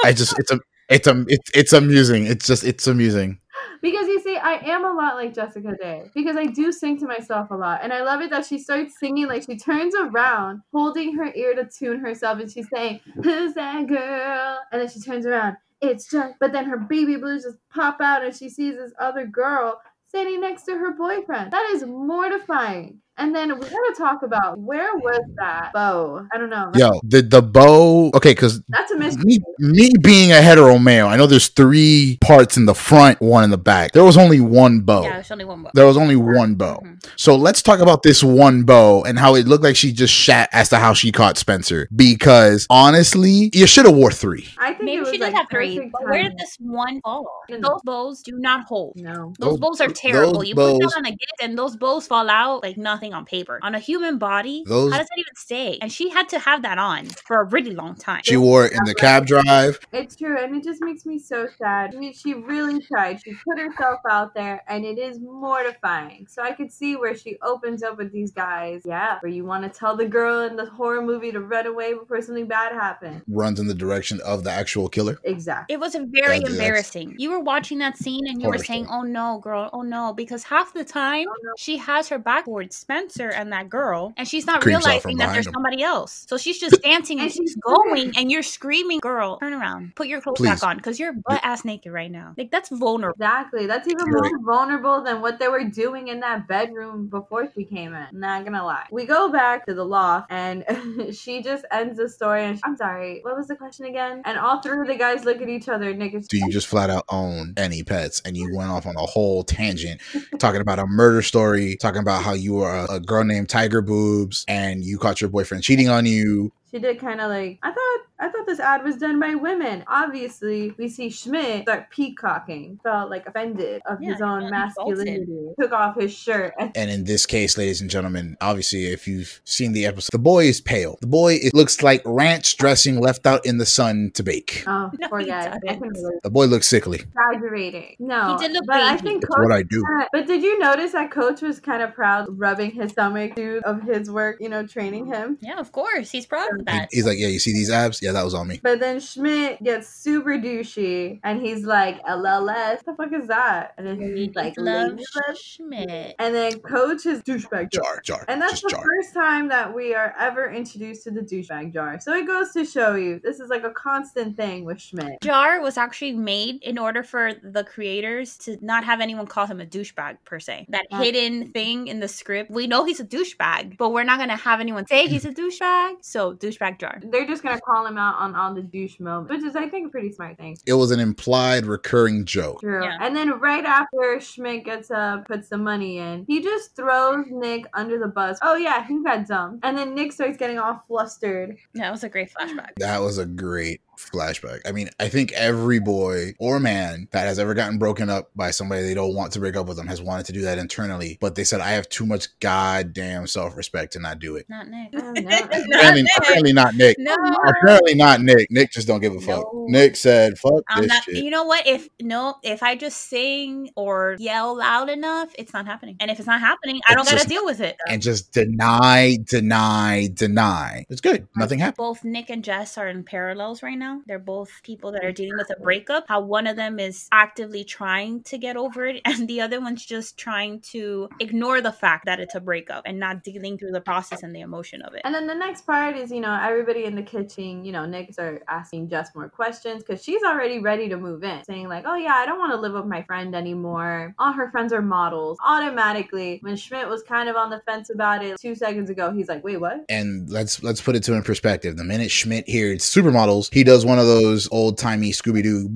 I 0.04 0.14
just 0.14 0.38
it's 0.40 0.52
a 0.52 0.60
it's 0.90 1.08
a 1.08 1.26
it's, 1.28 1.52
it's 1.54 1.74
amusing. 1.74 2.26
It's 2.26 2.48
just 2.48 2.64
it's 2.64 2.88
amusing. 2.88 3.40
because 3.82 4.08
you 4.08 4.20
see 4.20 4.36
i 4.38 4.54
am 4.54 4.86
a 4.86 4.92
lot 4.94 5.16
like 5.16 5.34
jessica 5.34 5.76
day 5.80 6.10
because 6.16 6.36
i 6.36 6.46
do 6.46 6.72
sing 6.72 6.98
to 6.98 7.06
myself 7.06 7.52
a 7.52 7.56
lot 7.56 7.80
and 7.84 7.94
i 7.94 8.02
love 8.02 8.22
it 8.22 8.30
that 8.30 8.46
she 8.46 8.58
starts 8.58 9.00
singing 9.00 9.28
like 9.28 9.44
she 9.44 9.58
turns 9.58 9.94
around 9.96 10.62
holding 10.74 11.16
her 11.16 11.32
ear 11.36 11.54
to 11.54 11.66
tune 11.66 12.00
herself 12.00 12.40
and 12.40 12.52
she's 12.52 12.68
saying 12.74 13.00
who's 13.24 13.54
that 13.54 13.86
girl 13.88 14.60
and 14.72 14.82
then 14.82 14.90
she 14.90 15.00
turns 15.00 15.26
around 15.26 15.56
it's 15.82 16.10
just 16.10 16.34
but 16.40 16.52
then 16.52 16.66
her 16.66 16.78
baby 16.78 17.16
blues 17.16 17.44
just 17.44 17.58
pop 17.74 18.00
out 18.02 18.24
and 18.24 18.36
she 18.36 18.50
sees 18.50 18.76
this 18.76 18.94
other 19.00 19.26
girl 19.26 19.80
standing 20.08 20.42
next 20.42 20.64
to 20.64 20.78
her 20.78 20.94
boyfriend 20.94 21.52
that 21.52 21.70
is 21.72 21.84
mortifying 21.84 23.00
and 23.18 23.34
then 23.36 23.50
we 23.60 23.62
gotta 23.62 23.94
talk 23.98 24.24
about 24.24 24.58
where 24.60 24.96
was 24.96 25.22
that 25.36 25.72
bow 25.74 26.26
i 26.34 26.38
don't 26.38 26.50
know 26.50 26.72
Yo, 26.76 27.00
the 27.04 27.22
the 27.22 27.42
bow. 27.42 28.10
Okay, 28.16 28.32
because 28.32 28.62
that's 28.70 28.92
a 28.92 28.98
mystery 28.98 29.24
me, 29.26 29.40
me 29.60 29.92
being 30.02 30.32
a 30.32 30.42
hetero 30.42 30.78
male, 30.80 31.08
I 31.08 31.16
know 31.18 31.28
there's 31.28 31.50
three 31.50 32.18
parts 32.22 32.58
in 32.58 32.66
the 32.66 32.74
front, 32.74 33.22
one 33.22 33.44
in 33.44 33.50
the 33.52 33.58
back. 33.58 33.92
There 33.92 34.04
was 34.04 34.18
only 34.18 34.40
one 34.40 34.82
bow. 34.82 35.04
yeah, 35.04 35.14
there's 35.14 35.32
only 35.32 35.46
one 35.46 35.64
book. 35.64 35.72
There 35.74 35.86
was 35.86 35.98
only 35.98 36.16
one 36.16 36.56
bow. 36.56 36.80
Mhm. 36.84 37.06
So 37.16 37.36
let's 37.36 37.62
talk 37.62 37.80
about 37.80 38.02
this 38.04 38.24
one 38.24 38.64
bow 38.64 39.04
and 39.04 39.20
how 39.20 39.36
it 39.36 39.48
looked 39.48 39.64
like 39.64 39.76
she 39.76 39.92
just 39.92 40.14
shat 40.14 40.50
as 40.52 40.70
to 40.70 40.78
how 40.78 40.94
she 40.94 41.12
caught 41.12 41.38
Spencer. 41.38 41.88
Because 41.96 42.66
honestly, 42.70 43.50
you 43.54 43.68
should 43.68 43.86
have 43.86 43.96
wore 43.96 44.12
three. 44.12 44.48
i 44.58 44.70
think 44.70 44.82
it 44.82 44.86
Maybe 44.86 45.00
was 45.02 45.10
she 45.10 45.18
did 45.18 45.26
like 45.26 45.34
have 45.36 45.48
three, 45.52 45.90
but 45.92 46.04
where 46.10 46.24
did 46.24 46.38
this 46.38 46.56
one 46.60 47.02
fall? 47.02 47.26
Mm. 47.50 47.62
Those 47.62 47.82
bows 47.84 48.22
do 48.24 48.34
not 48.38 48.66
hold. 48.66 48.94
no 48.96 49.34
Those 49.40 49.52
Those- 49.52 49.60
bows 49.60 49.82
are 49.82 49.90
terrible. 49.90 50.44
you 50.44 50.56
put 50.56 50.80
bows- 50.80 50.80
them 50.80 50.90
on 50.98 51.06
a 51.06 51.12
gift 51.12 51.38
and 51.42 51.58
those 51.58 51.76
bows 51.76 52.08
fall 52.08 52.30
out 52.30 52.64
like 52.64 52.78
nothing 52.78 53.03
on 53.12 53.26
paper. 53.26 53.60
On 53.64 53.74
a 53.74 53.80
human 53.80 54.20
body, 54.20 54.64
Those- 54.68 54.92
how 54.92 55.00
does 55.00 55.08
that 55.08 55.18
even 55.18 55.36
stay? 55.36 55.80
And 55.82 55.92
she 55.92 56.10
had 56.10 56.30
to 56.30 56.38
have 56.40 56.62
that 56.62 56.78
on 56.78 57.08
for 57.26 57.42
a 57.42 57.44
really 57.46 57.72
long 57.74 57.96
time. 57.96 58.22
She 58.24 58.38
wore 58.38 58.66
it 58.68 58.74
in 58.74 58.84
the 58.86 58.94
cab 58.94 59.26
drive. 59.26 59.80
It's 59.92 60.16
true, 60.16 60.38
and 60.40 60.56
it 60.56 60.64
just 60.64 60.82
makes 60.84 61.08
me 61.08 61.18
so 61.18 61.48
sad. 61.58 61.96
I 61.96 61.98
mean, 61.98 62.14
she 62.14 62.36
really 62.36 62.80
tried. 62.82 63.20
She 63.24 63.34
put 63.34 63.58
herself 63.60 64.00
out 64.08 64.36
there, 64.36 64.64
and 64.68 64.86
it 64.86 65.00
is 65.00 65.20
mortifying. 65.20 66.28
So 66.30 66.42
I 66.44 66.52
could 66.52 66.72
see 66.72 66.96
where 66.96 67.16
she 67.16 67.38
opens 67.42 67.84
up 67.84 67.98
with 67.98 68.12
these 68.12 68.32
guys. 68.32 68.82
Yeah, 68.86 69.18
where 69.22 69.32
you 69.32 69.46
want 69.46 69.64
to 69.64 69.70
tell 69.80 69.96
the 69.96 70.06
girl 70.06 70.42
in 70.42 70.56
the 70.56 70.66
horror 70.66 71.02
movie 71.02 71.32
to 71.32 71.40
run 71.40 71.66
away 71.66 71.94
before 71.94 72.22
something 72.22 72.48
bad 72.48 72.74
happens. 72.74 73.24
Runs 73.28 73.60
in 73.60 73.68
the 73.68 73.74
direction 73.74 74.20
of 74.22 74.44
the 74.44 74.52
actual 74.52 74.88
killer. 74.90 75.20
Exactly. 75.24 75.74
It 75.74 75.80
was 75.80 75.96
very 75.96 76.40
That's- 76.40 76.52
embarrassing. 76.52 77.16
You 77.18 77.32
were 77.32 77.40
watching 77.40 77.78
that 77.80 77.98
scene 77.98 78.28
and 78.28 78.42
you 78.42 78.50
were 78.50 78.58
saying, 78.58 78.86
story. 78.86 79.00
"Oh 79.00 79.04
no, 79.04 79.40
girl! 79.40 79.70
Oh 79.74 79.82
no!" 79.82 80.14
Because 80.14 80.44
half 80.44 80.74
the 80.74 80.84
time 80.84 81.26
Oh, 81.30 81.36
no. 81.44 81.52
she 81.58 81.78
has 81.78 82.10
her 82.10 82.18
back 82.20 82.46
towards 82.46 82.76
Spencer 82.94 83.30
and 83.30 83.52
that 83.52 83.70
girl, 83.70 84.14
and 84.18 84.28
she's 84.28 84.46
not 84.46 84.62
Creeps 84.62 84.86
realizing 84.86 85.18
that 85.18 85.34
there's 85.34 85.48
him. 85.48 85.54
somebody 85.54 85.82
else. 85.82 86.26
So 86.30 86.38
she's 86.38 86.60
just 86.60 86.82
dancing 86.84 87.20
and 87.20 87.26
And 87.26 87.32
she's 87.34 87.52
she's 87.52 87.56
going, 87.56 88.14
and 88.18 88.32
you're 88.32 88.44
screaming, 88.44 89.00
"Girl, 89.00 89.38
turn 89.38 89.54
around! 89.54 89.96
Put 89.96 90.08
your 90.08 90.22
clothes 90.22 90.38
Please. 90.38 90.50
back 90.50 90.64
on!" 90.64 90.78
Because 90.78 91.00
you're 91.00 91.14
butt 91.14 91.40
ass 91.44 91.66
naked 91.66 91.92
right 91.92 92.12
now. 92.12 92.34
Like 92.38 92.52
that's 92.52 92.70
vulnerable. 92.70 93.16
Exactly. 93.16 93.66
That's 93.66 93.88
even 93.88 94.06
You're 94.06 94.22
more 94.22 94.56
vulnerable 94.56 95.02
than 95.04 95.22
what 95.22 95.40
they 95.40 95.48
were 95.48 95.64
doing 95.64 96.10
in 96.10 96.20
that 96.20 96.48
bedroom 96.48 97.08
before 97.08 97.50
she 97.54 97.66
came 97.66 97.94
in. 97.94 98.08
Not 98.12 98.46
gonna 98.46 98.64
lie. 98.64 98.86
We 98.92 99.06
go 99.06 99.32
back 99.32 99.66
to 99.66 99.74
the 99.74 99.84
loft, 99.84 100.28
and 100.30 100.64
she 101.16 101.42
just 101.42 101.66
ends 101.72 101.98
the 101.98 102.08
story. 102.10 102.46
And 102.46 102.60
I'm 102.64 102.76
sorry. 102.78 103.20
What 103.24 103.36
was 103.36 103.48
the 103.48 103.56
question 103.56 103.86
again? 103.86 104.22
And 104.26 104.38
all 104.38 104.62
three 104.62 104.80
of 104.80 104.88
the 104.88 104.96
guys 104.96 105.26
look 105.26 105.42
at 105.42 105.50
each 105.50 105.68
other. 105.68 105.94
Nick 105.94 106.14
is 106.14 106.28
Do 106.28 106.38
you 106.38 106.50
just 106.52 106.68
flat 106.68 106.90
out 106.90 107.06
own 107.10 107.54
any 107.58 107.84
pets? 107.84 108.22
And 108.26 108.38
you 108.38 108.56
went 108.56 108.70
off 108.70 108.86
on 108.86 108.96
a 108.96 109.06
whole 109.06 109.44
tangent 109.44 110.02
talking 110.40 110.62
about 110.62 110.80
a 110.80 110.86
murder 110.86 111.22
story, 111.22 111.76
talking 111.78 112.02
about 112.02 112.24
how 112.24 112.34
you 112.34 112.54
were 112.54 112.83
a, 112.90 113.00
girl 113.00 113.24
named 113.24 113.50
Tiger 113.50 113.82
Boobs 113.82 114.46
and 114.48 114.84
you 114.84 114.98
caught 114.98 115.22
your 115.22 115.30
boyfriend 115.30 115.64
cheating 115.64 115.90
on 115.90 116.06
you. 116.06 116.52
she 116.72 116.80
did 116.80 117.00
kind 117.00 117.22
of 117.22 117.30
like 117.30 117.60
I 117.64 117.72
thought 117.72 118.00
I 118.24 118.30
thought 118.30 118.46
this 118.46 118.60
ad 118.62 118.84
was 118.84 118.96
done 118.98 119.20
by 119.20 119.36
women. 119.36 119.84
Obviously, 119.88 120.74
we 120.78 120.88
see 120.88 121.10
Schmidt 121.10 121.64
start 121.64 121.90
peacocking, 121.90 122.80
felt 122.84 123.10
like 123.10 123.28
offended 123.28 123.82
of 123.86 124.02
Yeah, 124.02 124.14
his 124.14 124.22
own 124.22 124.42
felt 124.42 124.52
masculinity. 124.52 125.50
Took 125.60 125.72
off 125.74 126.00
his 126.00 126.14
shirt 126.14 126.54
and 126.58 126.72
And 126.76 126.90
in 126.90 127.04
this 127.04 127.26
case, 127.26 127.58
ladies 127.58 127.82
and 127.82 127.90
gentlemen, 127.90 128.38
obviously, 128.40 128.86
if 128.86 129.08
you've 129.08 129.42
seen 129.44 129.74
the 129.74 129.86
episode, 129.86 130.10
the 130.14 130.20
boy 130.20 130.46
is 130.46 130.62
pale. 130.62 130.98
The 131.02 131.08
boy 131.08 131.34
it 131.36 131.54
looks 131.54 131.84
like 131.84 132.02
ranch 132.06 132.56
dressing 132.58 133.00
left 133.02 133.26
out 133.26 133.46
in 133.46 133.58
the 133.58 133.66
sun 133.66 134.12
to 134.14 134.24
bake. 134.24 134.64
oh, 134.68 134.90
No, 135.00 135.10
poor 135.10 135.24
guy. 135.24 135.40
I 135.42 135.60
doesn't. 135.60 135.68
can 135.82 135.90
relate. 135.90 136.20
The 136.24 136.30
boy 136.32 136.46
looks 136.46 136.68
sickly. 136.68 137.02
Exaggerating. 137.02 137.96
No, 138.00 138.38
He 138.38 138.48
did 138.48 138.54
look 138.54 138.64
but 138.68 138.78
I 138.82 138.96
think 138.98 139.22
That's 139.22 139.36
Coach 139.36 139.44
what 139.50 139.52
I 139.52 139.64
do. 139.64 139.84
Uh, 140.00 140.06
but 140.14 140.28
did 140.28 140.42
you 140.42 140.58
notice 140.60 140.94
that 140.94 141.12
Coach 141.12 141.42
was 141.42 141.60
kind 141.60 141.82
of 141.82 141.94
proud, 141.94 142.28
rubbing 142.40 142.72
his 142.72 142.92
stomach 142.92 143.36
due 143.36 143.62
of 143.66 143.82
his 143.84 144.10
work, 144.10 144.38
you 144.40 144.48
know, 144.48 144.66
training 144.66 145.08
him? 145.08 145.38
Yeah, 145.42 145.60
of 145.60 145.72
course, 145.74 146.10
he's 146.12 146.26
proud 146.26 146.48
of 146.58 146.66
that. 146.66 146.88
He's 146.92 147.06
like, 147.06 147.18
yeah, 147.18 147.28
you 147.28 147.40
see 147.40 147.52
these 147.52 147.70
abs? 147.70 148.02
Yeah, 148.02 148.13
that 148.14 148.24
was 148.24 148.34
on 148.34 148.48
me. 148.48 148.60
But 148.62 148.80
then 148.80 149.00
Schmidt 149.00 149.62
gets 149.64 149.88
super 149.90 150.32
douchey 150.38 151.20
and 151.24 151.42
he's 151.42 151.64
like, 151.66 152.02
LLS, 152.04 152.86
what 152.86 152.86
the 152.86 152.94
fuck 152.96 153.14
is 153.22 153.28
that? 153.28 153.74
And 153.78 153.86
then 153.88 154.00
he's 154.00 154.30
mm, 154.30 154.36
like, 154.36 154.54
love 154.58 155.00
Schmidt. 155.36 156.16
And 156.20 156.34
then 156.34 156.60
Coach 156.60 157.06
is 157.06 157.22
douchebag 157.22 157.72
jar. 157.72 157.84
Jar, 157.84 158.02
jar, 158.04 158.26
And 158.28 158.42
that's 158.42 158.62
the 158.62 158.70
jar. 158.70 158.84
first 158.84 159.14
time 159.14 159.48
that 159.50 159.74
we 159.74 159.94
are 159.94 160.14
ever 160.20 160.50
introduced 160.52 161.04
to 161.04 161.12
the 161.12 161.22
douchebag 161.22 161.74
jar. 161.74 162.00
So 162.00 162.14
it 162.14 162.26
goes 162.28 162.52
to 162.54 162.66
show 162.66 162.96
you 162.96 163.20
this 163.24 163.40
is 163.40 163.50
like 163.50 163.64
a 163.64 163.72
constant 163.72 164.38
thing 164.38 164.66
with 164.66 164.80
Schmidt. 164.82 165.22
Jar 165.22 165.62
was 165.62 165.78
actually 165.78 166.14
made 166.14 166.62
in 166.64 166.78
order 166.78 167.04
for 167.04 167.34
the 167.44 167.64
creators 167.64 168.38
to 168.40 168.58
not 168.62 168.84
have 168.84 169.02
anyone 169.02 169.28
call 169.28 169.46
him 169.48 169.60
a 169.60 169.66
douchebag 169.66 170.18
per 170.26 170.40
se. 170.40 170.68
That 170.70 170.86
Yeah. 170.92 171.00
hidden 171.00 171.52
thing 171.52 171.88
in 171.88 172.00
the 172.00 172.08
script, 172.08 172.52
we 172.52 172.68
know 172.68 172.84
he's 172.86 173.00
a 173.00 173.06
douchebag, 173.06 173.78
but 173.78 173.90
we're 173.90 174.04
not 174.04 174.20
gonna 174.20 174.36
have 174.36 174.60
anyone 174.60 174.86
say 174.88 175.08
he's 175.08 175.26
a 175.26 175.32
douchebag. 175.32 175.96
So 176.02 176.34
douchebag 176.34 176.80
Jar. 176.80 177.00
They're 177.04 177.26
just 177.28 177.44
gonna 177.44 177.60
call 177.62 177.86
him 177.86 177.98
out 177.98 178.03
on 178.04 178.36
all 178.36 178.54
the 178.54 178.62
douche 178.62 179.00
moments, 179.00 179.32
which 179.32 179.44
is 179.44 179.56
I 179.56 179.68
think 179.68 179.88
a 179.88 179.90
pretty 179.90 180.12
smart 180.12 180.38
thing. 180.38 180.58
It 180.66 180.74
was 180.74 180.92
an 180.92 181.00
implied 181.00 181.66
recurring 181.66 182.26
joke. 182.26 182.62
True. 182.62 182.84
Yeah. 182.84 182.98
And 183.02 183.16
then 183.16 183.40
right 183.40 183.66
after 183.66 184.20
Schmidt 184.20 184.66
gets 184.66 184.92
up, 184.92 185.28
puts 185.28 185.50
the 185.50 185.58
money 185.58 185.98
in, 185.98 186.26
he 186.28 186.42
just 186.42 186.76
throws 186.76 187.26
Nick 187.30 187.66
under 187.74 188.00
the 188.00 188.08
bus. 188.08 188.38
Oh 188.42 188.56
yeah, 188.56 188.86
he 188.86 189.04
got 189.04 189.28
dumped. 189.28 189.66
And 189.66 189.78
then 189.78 189.96
Nick 189.96 190.12
starts 190.12 190.38
getting 190.38 190.60
all 190.60 190.84
flustered. 190.88 191.58
Yeah, 191.74 191.84
that 191.84 191.92
was 191.92 192.04
a 192.04 192.10
great 192.10 192.32
flashback. 192.34 192.72
That 192.78 193.00
was 193.00 193.18
a 193.18 193.26
great 193.26 193.82
flashback. 193.98 194.62
I 194.66 194.72
mean, 194.72 194.90
I 195.00 195.10
think 195.10 195.32
every 195.34 195.80
boy 195.80 196.34
or 196.40 196.60
man 196.60 197.08
that 197.12 197.26
has 197.28 197.40
ever 197.40 197.54
gotten 197.54 197.78
broken 197.78 198.10
up 198.10 198.32
by 198.36 198.52
somebody 198.52 198.84
they 198.84 198.94
don't 198.94 199.16
want 199.16 199.34
to 199.34 199.40
break 199.40 199.56
up 199.56 199.68
with 199.68 199.78
them 199.78 199.88
has 199.88 200.02
wanted 200.02 200.26
to 200.28 200.34
do 200.34 200.42
that 200.42 200.58
internally, 200.58 201.18
but 201.20 201.36
they 201.36 201.44
said, 201.44 201.62
I 201.62 201.72
have 201.72 201.90
too 201.90 202.06
much 202.06 202.28
goddamn 202.40 203.28
self 203.28 203.56
respect 203.58 203.94
to 203.94 204.00
not 204.00 204.20
do 204.20 204.36
it. 204.36 204.46
Not 204.50 204.68
Nick. 204.68 204.90
Oh, 204.96 205.12
no. 205.12 205.22
Apparently, 205.74 206.06
apparently 206.18 206.54
not 206.54 206.76
Nick. 206.76 206.98
No. 207.00 207.16
Apparently 207.46 207.96
not 207.96 208.22
Nick. 208.22 208.48
Nick 208.50 208.72
just 208.72 208.88
don't 208.88 209.00
give 209.00 209.16
a 209.16 209.20
fuck. 209.20 209.46
No. 209.54 209.66
Nick 209.68 209.96
said, 209.96 210.38
fuck 210.38 210.64
I'm 210.70 210.84
this 210.84 210.90
not, 210.90 211.04
shit. 211.04 211.24
you 211.24 211.30
know 211.30 211.44
what? 211.44 211.66
If 211.68 211.88
no, 212.02 212.36
if 212.44 212.64
I 212.64 212.76
just 212.76 213.10
sing 213.10 213.70
or 213.76 214.16
yell 214.20 214.58
loud 214.58 214.90
enough, 214.90 215.34
it's 215.38 215.54
not 215.54 215.66
happening. 215.66 215.98
And 216.00 216.10
if 216.12 216.20
it's 216.20 216.28
not 216.28 216.40
happening, 216.40 216.82
I 216.88 216.96
don't 216.96 217.08
gotta 217.08 217.28
deal 217.28 217.46
with 217.46 217.60
it. 217.60 217.78
and 217.88 218.02
just 218.02 218.32
deny, 218.34 219.18
deny, 219.24 220.10
deny. 220.14 220.86
It's 220.90 221.02
good. 221.02 221.28
Nothing 221.36 221.60
happened. 221.60 221.78
Both 221.78 222.04
Nick 222.04 222.30
and 222.30 222.44
Jess 222.44 222.78
are 222.78 222.88
in 222.88 223.04
parallels 223.04 223.64
right 223.64 223.78
now. 223.78 223.93
They're 224.06 224.20
both 224.20 224.52
people 224.64 224.92
that 224.94 225.04
are 225.04 225.12
dealing 225.12 225.38
with 225.38 225.50
a 225.50 225.60
breakup. 225.60 226.06
How 226.08 226.22
one 226.22 226.48
of 226.48 226.56
them 226.56 226.80
is 226.80 227.08
actively 227.12 227.64
trying 227.64 228.24
to 228.24 228.38
get 228.38 228.58
over 228.58 228.86
it, 228.86 229.02
and 229.06 229.28
the 229.28 229.42
other 229.42 229.60
one's 229.60 229.86
just 229.86 230.18
trying 230.18 230.62
to 230.72 231.10
ignore 231.20 231.62
the 231.62 231.72
fact 231.72 232.06
that 232.06 232.20
it's 232.20 232.36
a 232.36 232.40
breakup 232.40 232.84
and 232.86 233.00
not 233.00 233.24
dealing 233.24 233.58
through 233.58 233.72
the 233.72 233.82
process 233.82 234.24
and 234.24 234.36
the 234.36 234.42
emotion 234.42 234.82
of 234.82 234.94
it. 234.94 235.02
And 235.04 235.14
then 235.14 235.28
the 235.28 235.36
next 235.36 235.66
part 235.66 235.96
is, 235.96 236.12
you 236.12 236.22
know, 236.22 236.38
everybody 236.42 236.86
in 236.86 236.96
the 236.96 237.04
kitchen, 237.04 237.66
you 237.66 237.72
know, 237.72 237.86
Nick 237.86 238.14
are 238.20 238.42
asking 238.48 238.90
Jess 238.90 239.10
more 239.16 239.30
questions 239.30 239.84
because 239.84 240.04
she's 240.04 240.24
already 240.24 240.60
ready 240.60 240.90
to 240.90 240.98
move 240.98 241.24
in, 241.24 241.44
saying 241.44 241.68
like, 241.68 241.84
"Oh 241.88 241.96
yeah, 241.96 242.14
I 242.14 242.26
don't 242.26 242.40
want 242.40 242.52
to 242.52 242.60
live 242.60 242.74
with 242.74 242.86
my 242.86 243.04
friend 243.04 243.36
anymore. 243.36 244.14
All 244.20 244.34
her 244.34 244.50
friends 244.52 244.74
are 244.74 244.82
models." 244.82 245.38
Automatically, 245.46 246.40
when 246.42 246.56
Schmidt 246.56 246.88
was 246.88 247.04
kind 247.04 247.30
of 247.30 247.36
on 247.36 247.50
the 247.50 247.62
fence 247.62 247.90
about 247.90 248.24
it 248.24 248.40
two 248.40 248.56
seconds 248.56 248.90
ago, 248.90 249.12
he's 249.12 249.28
like, 249.28 249.44
"Wait, 249.44 249.58
what?" 249.58 249.86
And 249.90 250.30
let's 250.30 250.62
let's 250.64 250.82
put 250.82 250.96
it 250.96 251.04
to 251.04 251.14
in 251.14 251.24
perspective. 251.24 251.78
The 251.78 251.84
minute 251.84 252.12
Schmidt 252.12 252.48
hears 252.48 252.82
supermodels, 252.82 253.54
he 253.54 253.64
does 253.64 253.73
one 253.82 254.00
of 254.00 254.06
those 254.06 254.48
old 254.52 254.78
timey 254.78 255.12
Scooby 255.12 255.42
Doo. 255.42 255.68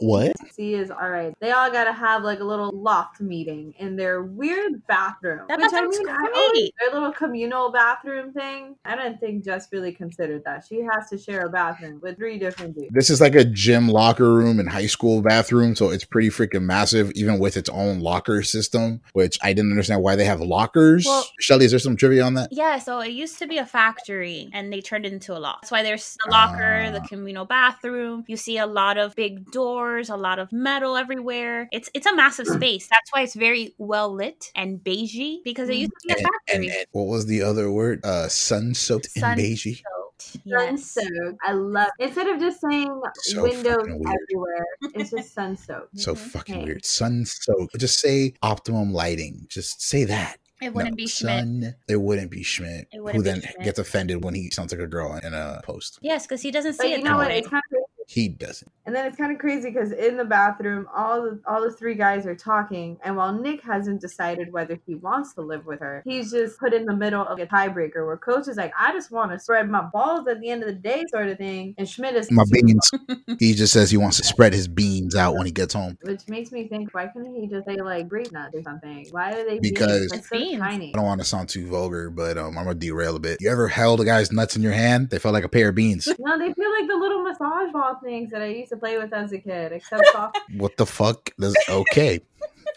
What? 0.00 0.32
See 0.52 0.74
is 0.74 0.90
all 0.90 1.08
right. 1.08 1.34
They 1.40 1.50
all 1.50 1.70
gotta 1.70 1.92
have 1.92 2.22
like 2.22 2.40
a 2.40 2.44
little 2.44 2.70
loft 2.72 3.20
meeting 3.20 3.74
in 3.78 3.96
their 3.96 4.22
weird 4.22 4.86
bathroom, 4.86 5.46
That 5.48 5.58
which 5.58 5.66
I 5.72 5.80
bathroom's 5.80 5.98
mean, 5.98 6.08
I 6.08 6.32
always, 6.34 6.70
their 6.80 6.92
little 6.92 7.12
communal 7.12 7.72
bathroom 7.72 8.32
thing. 8.32 8.76
I 8.84 8.94
don't 8.96 9.18
think 9.20 9.44
Jess 9.44 9.68
really 9.72 9.92
considered 9.92 10.42
that. 10.44 10.64
She 10.68 10.80
has 10.92 11.08
to 11.10 11.18
share 11.18 11.46
a 11.46 11.48
bathroom 11.50 12.00
with 12.02 12.16
three 12.16 12.38
different 12.38 12.76
dudes. 12.76 12.92
This 12.92 13.10
is 13.10 13.20
like 13.20 13.34
a 13.34 13.44
gym 13.44 13.88
locker 13.88 14.32
room 14.32 14.60
and 14.60 14.68
high 14.68 14.86
school 14.86 15.22
bathroom, 15.22 15.74
so 15.74 15.90
it's 15.90 16.04
pretty 16.04 16.28
freaking 16.28 16.62
massive, 16.62 17.10
even 17.12 17.38
with 17.38 17.56
its 17.56 17.68
own 17.68 18.00
locker 18.00 18.42
system. 18.42 19.00
Which 19.12 19.38
I 19.42 19.52
didn't 19.52 19.70
understand 19.72 20.02
why 20.02 20.16
they 20.16 20.24
have 20.24 20.40
lockers. 20.40 21.04
Well- 21.06 21.26
Shelly, 21.40 21.64
is 21.64 21.72
there 21.72 21.80
some 21.80 21.96
trivia 21.96 22.22
on 22.24 22.34
that? 22.34 22.48
Yeah, 22.52 22.78
so 22.78 23.00
it 23.00 23.10
used 23.10 23.38
to 23.40 23.46
be 23.46 23.58
a 23.58 23.66
factory 23.66 24.50
and 24.52 24.72
they 24.72 24.80
turned 24.80 25.04
it 25.04 25.12
into 25.12 25.36
a 25.36 25.38
loft. 25.38 25.62
That's 25.62 25.72
why 25.72 25.82
there's 25.82 26.16
the 26.24 26.30
locker, 26.54 26.90
the 26.90 27.00
communal 27.00 27.44
bathroom. 27.44 28.24
You 28.26 28.36
see 28.36 28.58
a 28.58 28.66
lot 28.66 28.98
of 28.98 29.14
big 29.16 29.50
doors, 29.50 30.08
a 30.08 30.16
lot 30.16 30.38
of 30.38 30.52
metal 30.52 30.96
everywhere. 30.96 31.68
It's 31.72 31.90
it's 31.94 32.06
a 32.06 32.14
massive 32.14 32.46
space. 32.48 32.88
That's 32.88 33.12
why 33.12 33.22
it's 33.22 33.34
very 33.34 33.74
well 33.78 34.14
lit 34.14 34.50
and 34.54 34.78
beigey 34.78 35.38
because 35.44 35.68
it 35.68 35.76
used 35.76 35.92
to 35.92 36.08
be 36.08 36.12
a 36.14 36.16
And, 36.16 36.26
and, 36.26 36.64
factory. 36.64 36.68
and 36.78 36.86
what 36.92 37.06
was 37.06 37.26
the 37.26 37.42
other 37.42 37.70
word? 37.70 38.00
Uh, 38.04 38.28
sun 38.28 38.74
soaked 38.74 39.08
in 39.16 39.20
Sun 39.20 39.36
beige. 39.36 39.64
soaked. 39.82 40.22
Sun 40.22 40.42
Yes. 40.44 40.90
soaked. 40.92 41.38
I 41.42 41.52
love 41.52 41.88
it. 41.98 42.04
instead 42.06 42.28
of 42.28 42.40
just 42.40 42.60
saying 42.60 43.00
So 43.16 43.42
windows 43.42 43.86
everywhere, 43.88 44.66
it's 44.94 45.10
just 45.10 45.34
sun 45.34 45.56
soaked. 45.56 45.98
So 45.98 46.14
Mhm. 46.14 46.18
fucking 46.18 46.54
Hey. 46.56 46.64
weird. 46.64 46.84
Sun 46.84 47.24
soaked. 47.26 47.78
Just 47.78 48.00
say 48.00 48.34
optimum 48.42 48.92
lighting. 48.92 49.46
Just 49.48 49.82
say 49.82 50.04
that. 50.04 50.36
It 50.62 50.72
wouldn't 50.72 50.92
No, 50.92 50.96
be 50.96 51.06
Schmidt. 51.08 51.74
It 51.88 51.96
wouldn't 51.96 52.30
be 52.30 52.42
Schmidt. 52.42 52.88
Who 52.92 53.02
wouldn't 53.02 53.24
be 53.24 53.30
then 53.30 53.40
Schmidt. 53.42 53.64
gets 53.64 53.78
offended 53.78 54.24
when 54.24 54.34
he 54.34 54.50
sounds 54.50 54.72
like 54.72 54.80
a 54.80 54.86
girl 54.86 55.14
in 55.16 55.34
a 55.34 55.60
post. 55.64 55.98
Yes, 56.00 56.26
because 56.26 56.42
he 56.42 56.50
doesn't 56.50 56.76
But 56.76 56.84
see 56.84 56.92
you 56.92 56.98
it 56.98 57.04
know 57.04 57.16
what? 57.16 57.28
way. 57.28 57.38
It's 57.38 57.48
kind 57.48 57.62
of 57.64 57.70
crazy. 57.70 57.83
He 58.06 58.28
doesn't. 58.28 58.70
And 58.86 58.94
then 58.94 59.06
it's 59.06 59.16
kind 59.16 59.32
of 59.32 59.38
crazy 59.38 59.70
because 59.70 59.92
in 59.92 60.18
the 60.18 60.26
bathroom, 60.26 60.86
all 60.94 61.22
the 61.22 61.40
all 61.46 61.62
the 61.62 61.72
three 61.72 61.94
guys 61.94 62.26
are 62.26 62.34
talking, 62.36 62.98
and 63.02 63.16
while 63.16 63.32
Nick 63.32 63.62
hasn't 63.62 64.02
decided 64.02 64.52
whether 64.52 64.78
he 64.86 64.94
wants 64.94 65.32
to 65.34 65.40
live 65.40 65.64
with 65.64 65.80
her, 65.80 66.02
he's 66.04 66.30
just 66.30 66.58
put 66.58 66.74
in 66.74 66.84
the 66.84 66.94
middle 66.94 67.26
of 67.26 67.38
a 67.38 67.46
tiebreaker 67.46 68.04
where 68.06 68.18
Coach 68.18 68.46
is 68.46 68.58
like, 68.58 68.72
"I 68.78 68.92
just 68.92 69.10
want 69.10 69.32
to 69.32 69.38
spread 69.38 69.70
my 69.70 69.80
balls 69.90 70.28
at 70.28 70.38
the 70.40 70.50
end 70.50 70.62
of 70.62 70.68
the 70.68 70.74
day," 70.74 71.02
sort 71.10 71.28
of 71.28 71.38
thing, 71.38 71.74
and 71.78 71.88
Schmidt 71.88 72.14
is 72.14 72.30
My 72.30 72.44
beans. 72.52 72.90
he 73.38 73.54
just 73.54 73.72
says 73.72 73.90
he 73.90 73.96
wants 73.96 74.18
to 74.18 74.24
spread 74.24 74.52
his 74.52 74.68
beans 74.68 75.16
out 75.16 75.34
when 75.36 75.46
he 75.46 75.52
gets 75.52 75.72
home. 75.72 75.96
which 76.02 76.28
makes 76.28 76.52
me 76.52 76.68
think, 76.68 76.92
why 76.92 77.06
couldn't 77.06 77.34
he 77.34 77.46
just 77.46 77.66
say 77.66 77.76
like 77.76 78.06
grape 78.06 78.32
nuts 78.32 78.54
or 78.54 78.62
something? 78.62 79.06
Why 79.12 79.32
are 79.32 79.48
they 79.48 79.60
Because- 79.60 80.10
beans? 80.10 80.12
It's 80.12 80.28
so 80.28 80.58
tiny? 80.58 80.92
I 80.94 80.98
don't 80.98 81.06
want 81.06 81.22
to 81.22 81.26
sound 81.26 81.48
too 81.48 81.66
vulgar, 81.68 82.10
but 82.10 82.36
um, 82.36 82.58
I'm 82.58 82.64
gonna 82.64 82.74
derail 82.74 83.16
a 83.16 83.20
bit. 83.20 83.38
You 83.40 83.50
ever 83.50 83.66
held 83.68 84.02
a 84.02 84.04
guy's 84.04 84.30
nuts 84.30 84.56
in 84.56 84.62
your 84.62 84.72
hand? 84.72 85.08
They 85.08 85.18
felt 85.18 85.32
like 85.32 85.44
a 85.44 85.48
pair 85.48 85.70
of 85.70 85.74
beans. 85.74 86.06
No, 86.18 86.38
they 86.38 86.52
feel 86.52 86.70
like 86.70 86.86
the 86.86 86.96
little 86.96 87.22
massage 87.22 87.72
ball 87.94 88.02
things 88.02 88.30
that 88.30 88.42
I 88.42 88.46
used 88.46 88.70
to 88.70 88.76
play 88.76 88.98
with 88.98 89.12
as 89.12 89.32
a 89.32 89.38
kid, 89.38 89.72
except 89.72 90.06
soft. 90.12 90.38
what 90.56 90.76
the 90.76 90.86
fuck? 90.86 91.30
That's 91.38 91.56
okay. 91.68 92.20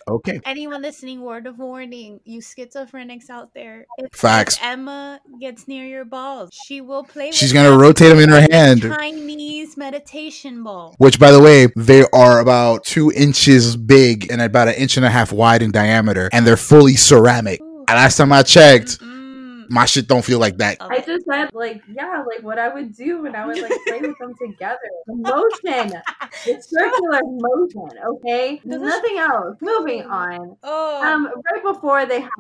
Okay. 0.10 0.40
Anyone 0.46 0.82
listening, 0.82 1.22
word 1.22 1.48
of 1.48 1.60
warning, 1.60 2.22
you 2.24 2.40
schizophrenics 2.40 3.30
out 3.30 3.54
there. 3.54 3.86
If, 3.98 4.14
Facts. 4.14 4.58
Emma 4.62 5.20
gets 5.42 5.68
near 5.68 5.86
your 5.86 6.06
balls, 6.06 6.52
she 6.66 6.80
will 6.80 7.04
play 7.04 7.32
She's 7.32 7.52
gonna 7.52 7.72
them 7.72 7.80
rotate 7.80 8.10
them 8.10 8.20
in 8.20 8.30
her 8.30 8.48
hand. 8.50 8.84
Chinese 8.84 9.76
meditation 9.76 10.64
ball. 10.64 10.96
Which, 10.98 11.20
by 11.20 11.32
the 11.32 11.42
way, 11.42 11.68
they 11.76 12.06
are 12.14 12.40
about 12.40 12.86
two 12.86 13.12
inches 13.12 13.76
big 13.76 14.32
and 14.32 14.42
about 14.42 14.70
an 14.70 14.76
inch 14.76 14.96
and 14.96 15.06
a 15.06 15.10
half 15.10 15.34
wide 15.34 15.62
in 15.62 15.72
diameter, 15.72 16.30
and 16.32 16.48
they're 16.48 16.56
fully 16.56 16.96
ceramic. 16.96 17.62
Ooh. 17.62 17.84
Last 17.90 18.18
time 18.18 18.32
I 18.32 18.44
checked, 18.44 19.00
Mm-mm. 19.00 19.17
My 19.70 19.86
shit 19.86 20.08
don't 20.08 20.24
feel 20.24 20.40
like 20.40 20.58
that. 20.58 20.78
I 20.80 21.00
just 21.00 21.26
said 21.26 21.50
like 21.54 21.82
yeah, 21.90 22.24
like 22.28 22.44
what 22.44 22.58
I 22.60 22.68
would 22.74 22.96
do 22.96 23.22
when 23.24 23.36
I 23.36 23.46
would 23.46 23.60
like 23.62 23.72
play 23.88 24.00
with 24.02 24.18
them 24.20 24.34
together. 24.40 24.78
The 25.08 25.16
motion, 25.16 26.02
the 26.46 26.62
circular 26.62 27.20
motion. 27.24 27.90
Okay, 28.06 28.62
Does 28.68 28.82
this- 28.82 28.90
nothing 28.90 29.18
else. 29.18 29.58
Moving 29.62 30.04
on. 30.04 30.58
Oh, 30.64 31.04
Um, 31.04 31.26
right 31.52 31.64
before 31.64 32.06
they 32.06 32.22
have 32.22 32.32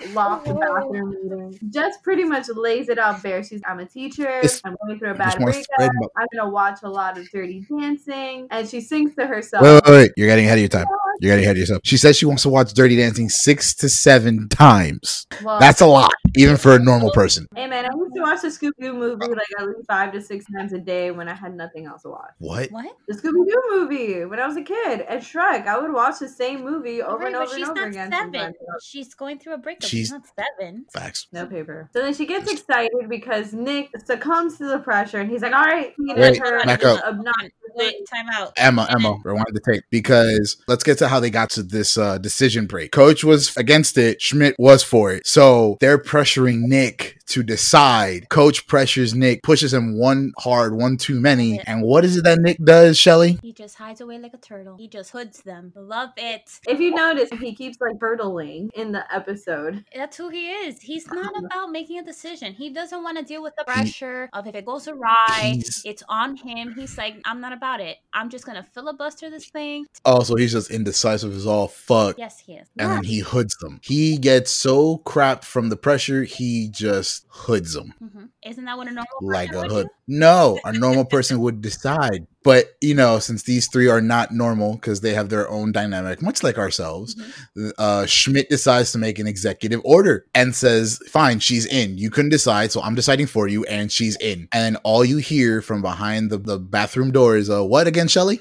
this 0.00 0.14
loft 0.14 0.48
Oh. 0.48 0.54
bathroom 0.54 1.10
meeting, 1.22 1.58
Jess 1.70 1.96
pretty 2.02 2.24
much 2.24 2.48
lays 2.48 2.88
it 2.88 2.98
out 2.98 3.22
bare. 3.22 3.42
She's, 3.44 3.62
I'm 3.66 3.80
a 3.80 3.86
teacher. 3.86 4.28
It's- 4.28 4.60
I'm 4.64 4.76
going 4.86 4.98
through 4.98 5.10
a 5.10 5.14
bad 5.14 5.26
just 5.32 5.38
wanna 5.40 5.52
breakup. 5.52 5.64
spread 5.74 5.90
my- 5.94 6.08
I'm 6.22 6.26
gonna 6.36 6.50
watch 6.50 6.78
a 6.82 6.88
lot 6.90 7.18
of 7.18 7.30
Dirty 7.30 7.64
Dancing, 7.68 8.46
and 8.50 8.68
she 8.68 8.80
sings 8.80 9.14
to 9.16 9.26
herself. 9.26 9.62
Wait, 9.62 9.82
wait, 9.86 9.90
wait. 9.92 10.10
You're 10.16 10.28
getting 10.28 10.44
ahead 10.46 10.58
of 10.58 10.62
your 10.62 10.68
time. 10.68 10.86
You're 11.20 11.30
getting 11.32 11.44
ahead 11.44 11.56
of 11.56 11.60
yourself. 11.60 11.80
She 11.84 11.96
says 11.96 12.16
she 12.16 12.26
wants 12.26 12.42
to 12.44 12.48
watch 12.48 12.72
Dirty 12.74 12.96
Dancing 12.96 13.28
six 13.28 13.74
to 13.76 13.88
seven 13.88 14.48
times. 14.48 15.26
Well, 15.42 15.58
That's 15.58 15.80
a 15.80 15.86
lot, 15.86 16.12
even 16.36 16.56
for 16.56 16.74
a 16.74 16.78
normal 16.78 17.10
person. 17.12 17.46
Hey 17.54 17.66
man, 17.66 17.84
I 17.84 17.88
used 17.96 18.14
to 18.14 18.22
watch 18.22 18.42
the 18.42 18.48
Scooby 18.48 18.72
Doo 18.80 18.92
movie 18.92 19.26
like 19.26 19.46
at 19.58 19.66
least 19.66 19.86
five 19.88 20.12
to 20.12 20.20
six 20.20 20.44
times 20.54 20.72
a 20.72 20.78
day 20.78 21.10
when 21.10 21.28
I 21.28 21.34
had 21.34 21.54
nothing 21.54 21.86
else 21.86 22.02
to 22.02 22.10
watch. 22.10 22.30
What? 22.38 22.70
what? 22.70 22.96
The 23.08 23.14
Scooby 23.14 23.46
Doo 23.46 23.62
movie 23.70 24.24
when 24.24 24.38
I 24.38 24.46
was 24.46 24.56
a 24.56 24.62
kid 24.62 25.02
and 25.08 25.20
Shrek. 25.22 25.66
I 25.66 25.78
would 25.78 25.92
watch 25.92 26.18
the 26.18 26.28
same 26.28 26.64
movie 26.64 27.02
over 27.02 27.18
Right, 27.24 27.26
and 27.28 27.34
but 27.34 27.42
over 27.42 27.54
and 27.54 27.60
she's 27.60 27.68
over 27.68 27.80
not 27.80 27.88
again. 27.88 28.10
seven. 28.12 28.54
She's 28.82 29.14
going 29.14 29.38
through 29.38 29.54
a 29.54 29.58
breakup. 29.58 29.88
She's- 29.88 29.96
She's, 30.06 30.12
not 30.12 30.22
seven. 30.58 30.84
Facts. 30.92 31.26
No 31.32 31.46
paper. 31.46 31.88
So 31.92 32.02
then 32.02 32.12
she 32.14 32.26
gets 32.26 32.52
excited 32.52 33.08
because 33.08 33.52
Nick 33.54 33.90
succumbs 34.04 34.58
to 34.58 34.66
the 34.66 34.78
pressure 34.78 35.18
and 35.18 35.30
he's 35.30 35.40
like, 35.42 35.54
"All 35.54 35.64
right, 35.64 35.94
he 35.96 36.12
Wait, 36.14 36.16
does 36.16 36.38
her 36.38 36.62
back 36.64 36.84
up. 36.84 37.02
obnoxious 37.02 37.52
Wait, 37.74 37.94
time 38.14 38.26
out. 38.34 38.52
Emma, 38.56 38.86
Emma, 38.90 39.16
rewind 39.24 39.46
the 39.52 39.60
tape 39.60 39.84
because 39.90 40.56
let's 40.68 40.84
get 40.84 40.98
to 40.98 41.05
how 41.08 41.20
they 41.20 41.30
got 41.30 41.50
to 41.50 41.62
this 41.62 41.96
uh, 41.96 42.18
decision 42.18 42.66
break. 42.66 42.92
Coach 42.92 43.24
was 43.24 43.56
against 43.56 43.98
it, 43.98 44.20
Schmidt 44.20 44.56
was 44.58 44.82
for 44.82 45.12
it. 45.12 45.26
So 45.26 45.76
they're 45.80 45.98
pressuring 45.98 46.60
Nick 46.62 47.18
to 47.28 47.42
decide. 47.42 48.28
Coach 48.28 48.66
pressures 48.66 49.14
Nick, 49.14 49.42
pushes 49.42 49.72
him 49.74 49.98
one 49.98 50.32
hard, 50.38 50.74
one 50.74 50.96
too 50.96 51.20
many. 51.20 51.60
And 51.66 51.82
what 51.82 52.04
is 52.04 52.16
it 52.16 52.24
that 52.24 52.38
Nick 52.40 52.58
does, 52.64 52.98
Shelly? 52.98 53.38
He 53.42 53.52
just 53.52 53.76
hides 53.76 54.00
away 54.00 54.18
like 54.18 54.34
a 54.34 54.38
turtle. 54.38 54.76
He 54.76 54.88
just 54.88 55.10
hoods 55.10 55.42
them. 55.42 55.72
Love 55.74 56.10
it. 56.16 56.42
If 56.68 56.80
you 56.80 56.92
notice, 56.94 57.30
he 57.40 57.54
keeps 57.54 57.78
like 57.80 58.00
hurtling 58.00 58.70
in 58.74 58.92
the 58.92 59.02
episode. 59.14 59.84
That's 59.94 60.16
who 60.16 60.28
he 60.28 60.50
is. 60.50 60.80
He's 60.80 61.06
not 61.08 61.32
about 61.36 61.70
making 61.70 61.98
a 61.98 62.04
decision. 62.04 62.52
He 62.52 62.70
doesn't 62.70 63.02
want 63.02 63.18
to 63.18 63.24
deal 63.24 63.42
with 63.42 63.54
the 63.56 63.64
pressure 63.64 64.28
of 64.32 64.46
if 64.46 64.54
it 64.54 64.64
goes 64.64 64.86
awry, 64.88 65.52
He's- 65.54 65.82
it's 65.84 66.02
on 66.08 66.36
him. 66.36 66.74
He's 66.76 66.96
like, 66.96 67.16
I'm 67.24 67.40
not 67.40 67.52
about 67.52 67.80
it. 67.80 67.96
I'm 68.12 68.30
just 68.30 68.46
gonna 68.46 68.66
filibuster 68.74 69.30
this 69.30 69.46
thing. 69.48 69.86
Also, 70.04 70.36
he's 70.36 70.52
just 70.52 70.70
indecisive 70.70 71.34
as 71.34 71.46
all 71.46 71.68
fuck. 71.68 72.16
Yes, 72.18 72.38
he 72.40 72.54
is. 72.54 72.68
And 72.78 72.90
then 72.90 73.04
he 73.04 73.18
hoods 73.20 73.56
them. 73.58 73.80
He 73.82 74.16
gets 74.18 74.50
so 74.50 74.98
crap 74.98 75.44
from 75.44 75.68
the 75.68 75.76
pressure, 75.76 76.24
he 76.24 76.68
just 76.68 77.15
hoods 77.28 77.74
them. 77.74 77.92
hmm 77.98 78.24
Isn't 78.44 78.64
that 78.64 78.76
what 78.76 78.88
a 78.88 78.92
normal 78.92 79.06
like 79.20 79.52
a 79.52 79.62
hood. 79.68 79.88
No, 80.08 80.58
a 80.64 80.72
normal 80.72 81.04
person 81.04 81.40
would 81.40 81.60
decide. 81.60 82.26
But, 82.44 82.76
you 82.80 82.94
know, 82.94 83.18
since 83.18 83.42
these 83.42 83.66
three 83.66 83.88
are 83.88 84.00
not 84.00 84.30
normal 84.32 84.74
because 84.74 85.00
they 85.00 85.14
have 85.14 85.28
their 85.30 85.48
own 85.50 85.72
dynamic, 85.72 86.22
much 86.22 86.44
like 86.44 86.58
ourselves, 86.58 87.16
Mhm. 87.56 87.72
uh, 87.76 88.06
Schmidt 88.06 88.48
decides 88.48 88.92
to 88.92 88.98
make 88.98 89.18
an 89.18 89.26
executive 89.26 89.80
order 89.84 90.26
and 90.34 90.54
says, 90.54 91.00
fine, 91.08 91.40
she's 91.40 91.66
in. 91.66 91.98
You 91.98 92.08
couldn't 92.10 92.30
decide, 92.30 92.70
so 92.70 92.80
I'm 92.82 92.94
deciding 92.94 93.26
for 93.26 93.48
you, 93.48 93.64
and 93.64 93.90
she's 93.90 94.16
in. 94.18 94.46
And 94.52 94.76
all 94.84 95.04
you 95.04 95.16
hear 95.16 95.60
from 95.60 95.82
behind 95.82 96.30
the, 96.30 96.38
the 96.38 96.58
bathroom 96.58 97.10
door 97.10 97.36
is, 97.36 97.50
uh, 97.50 97.64
what 97.64 97.88
again, 97.88 98.06
Shelly? 98.06 98.40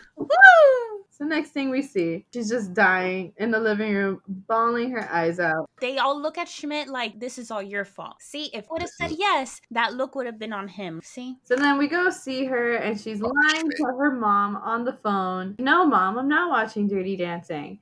Woo! 1.20 1.26
So 1.26 1.30
next 1.30 1.52
thing 1.52 1.70
we 1.70 1.82
see, 1.82 2.26
she's 2.34 2.50
just 2.50 2.74
dying 2.74 3.34
in 3.38 3.52
the 3.52 3.60
living 3.60 3.94
room, 3.94 4.22
bawling 4.28 4.92
her 4.92 5.10
eyes 5.12 5.40
out. 5.40 5.70
They 5.80 5.98
all 5.98 6.20
look 6.20 6.38
at 6.38 6.48
Schmidt 6.48 6.88
like 6.90 7.20
this 7.20 7.38
is 7.38 7.52
all 7.52 7.62
your 7.62 7.86
fault. 7.86 8.16
See, 8.22 8.50
if 8.54 8.70
would 8.70 8.82
have 8.82 8.92
said 8.92 9.12
yes, 9.18 9.62
that 9.72 9.94
look 9.94 10.16
would 10.16 10.26
have 10.26 10.40
been 10.40 10.54
on 10.54 10.68
him. 10.68 11.02
See, 11.04 11.38
So 11.44 11.56
then 11.56 11.78
we 11.78 11.88
go 11.88 12.10
see 12.10 12.46
her, 12.46 12.76
and 12.76 13.00
she's 13.00 13.22
lying 13.22 13.70
to 13.70 13.84
her 13.98 14.12
mom 14.12 14.56
on 14.58 14.84
the 14.84 14.94
phone. 14.94 15.56
No, 15.60 15.86
mom, 15.86 16.18
I'm 16.18 16.28
not 16.28 16.50
watching 16.50 16.88
Dirty 16.88 17.16
Dancing. 17.16 17.80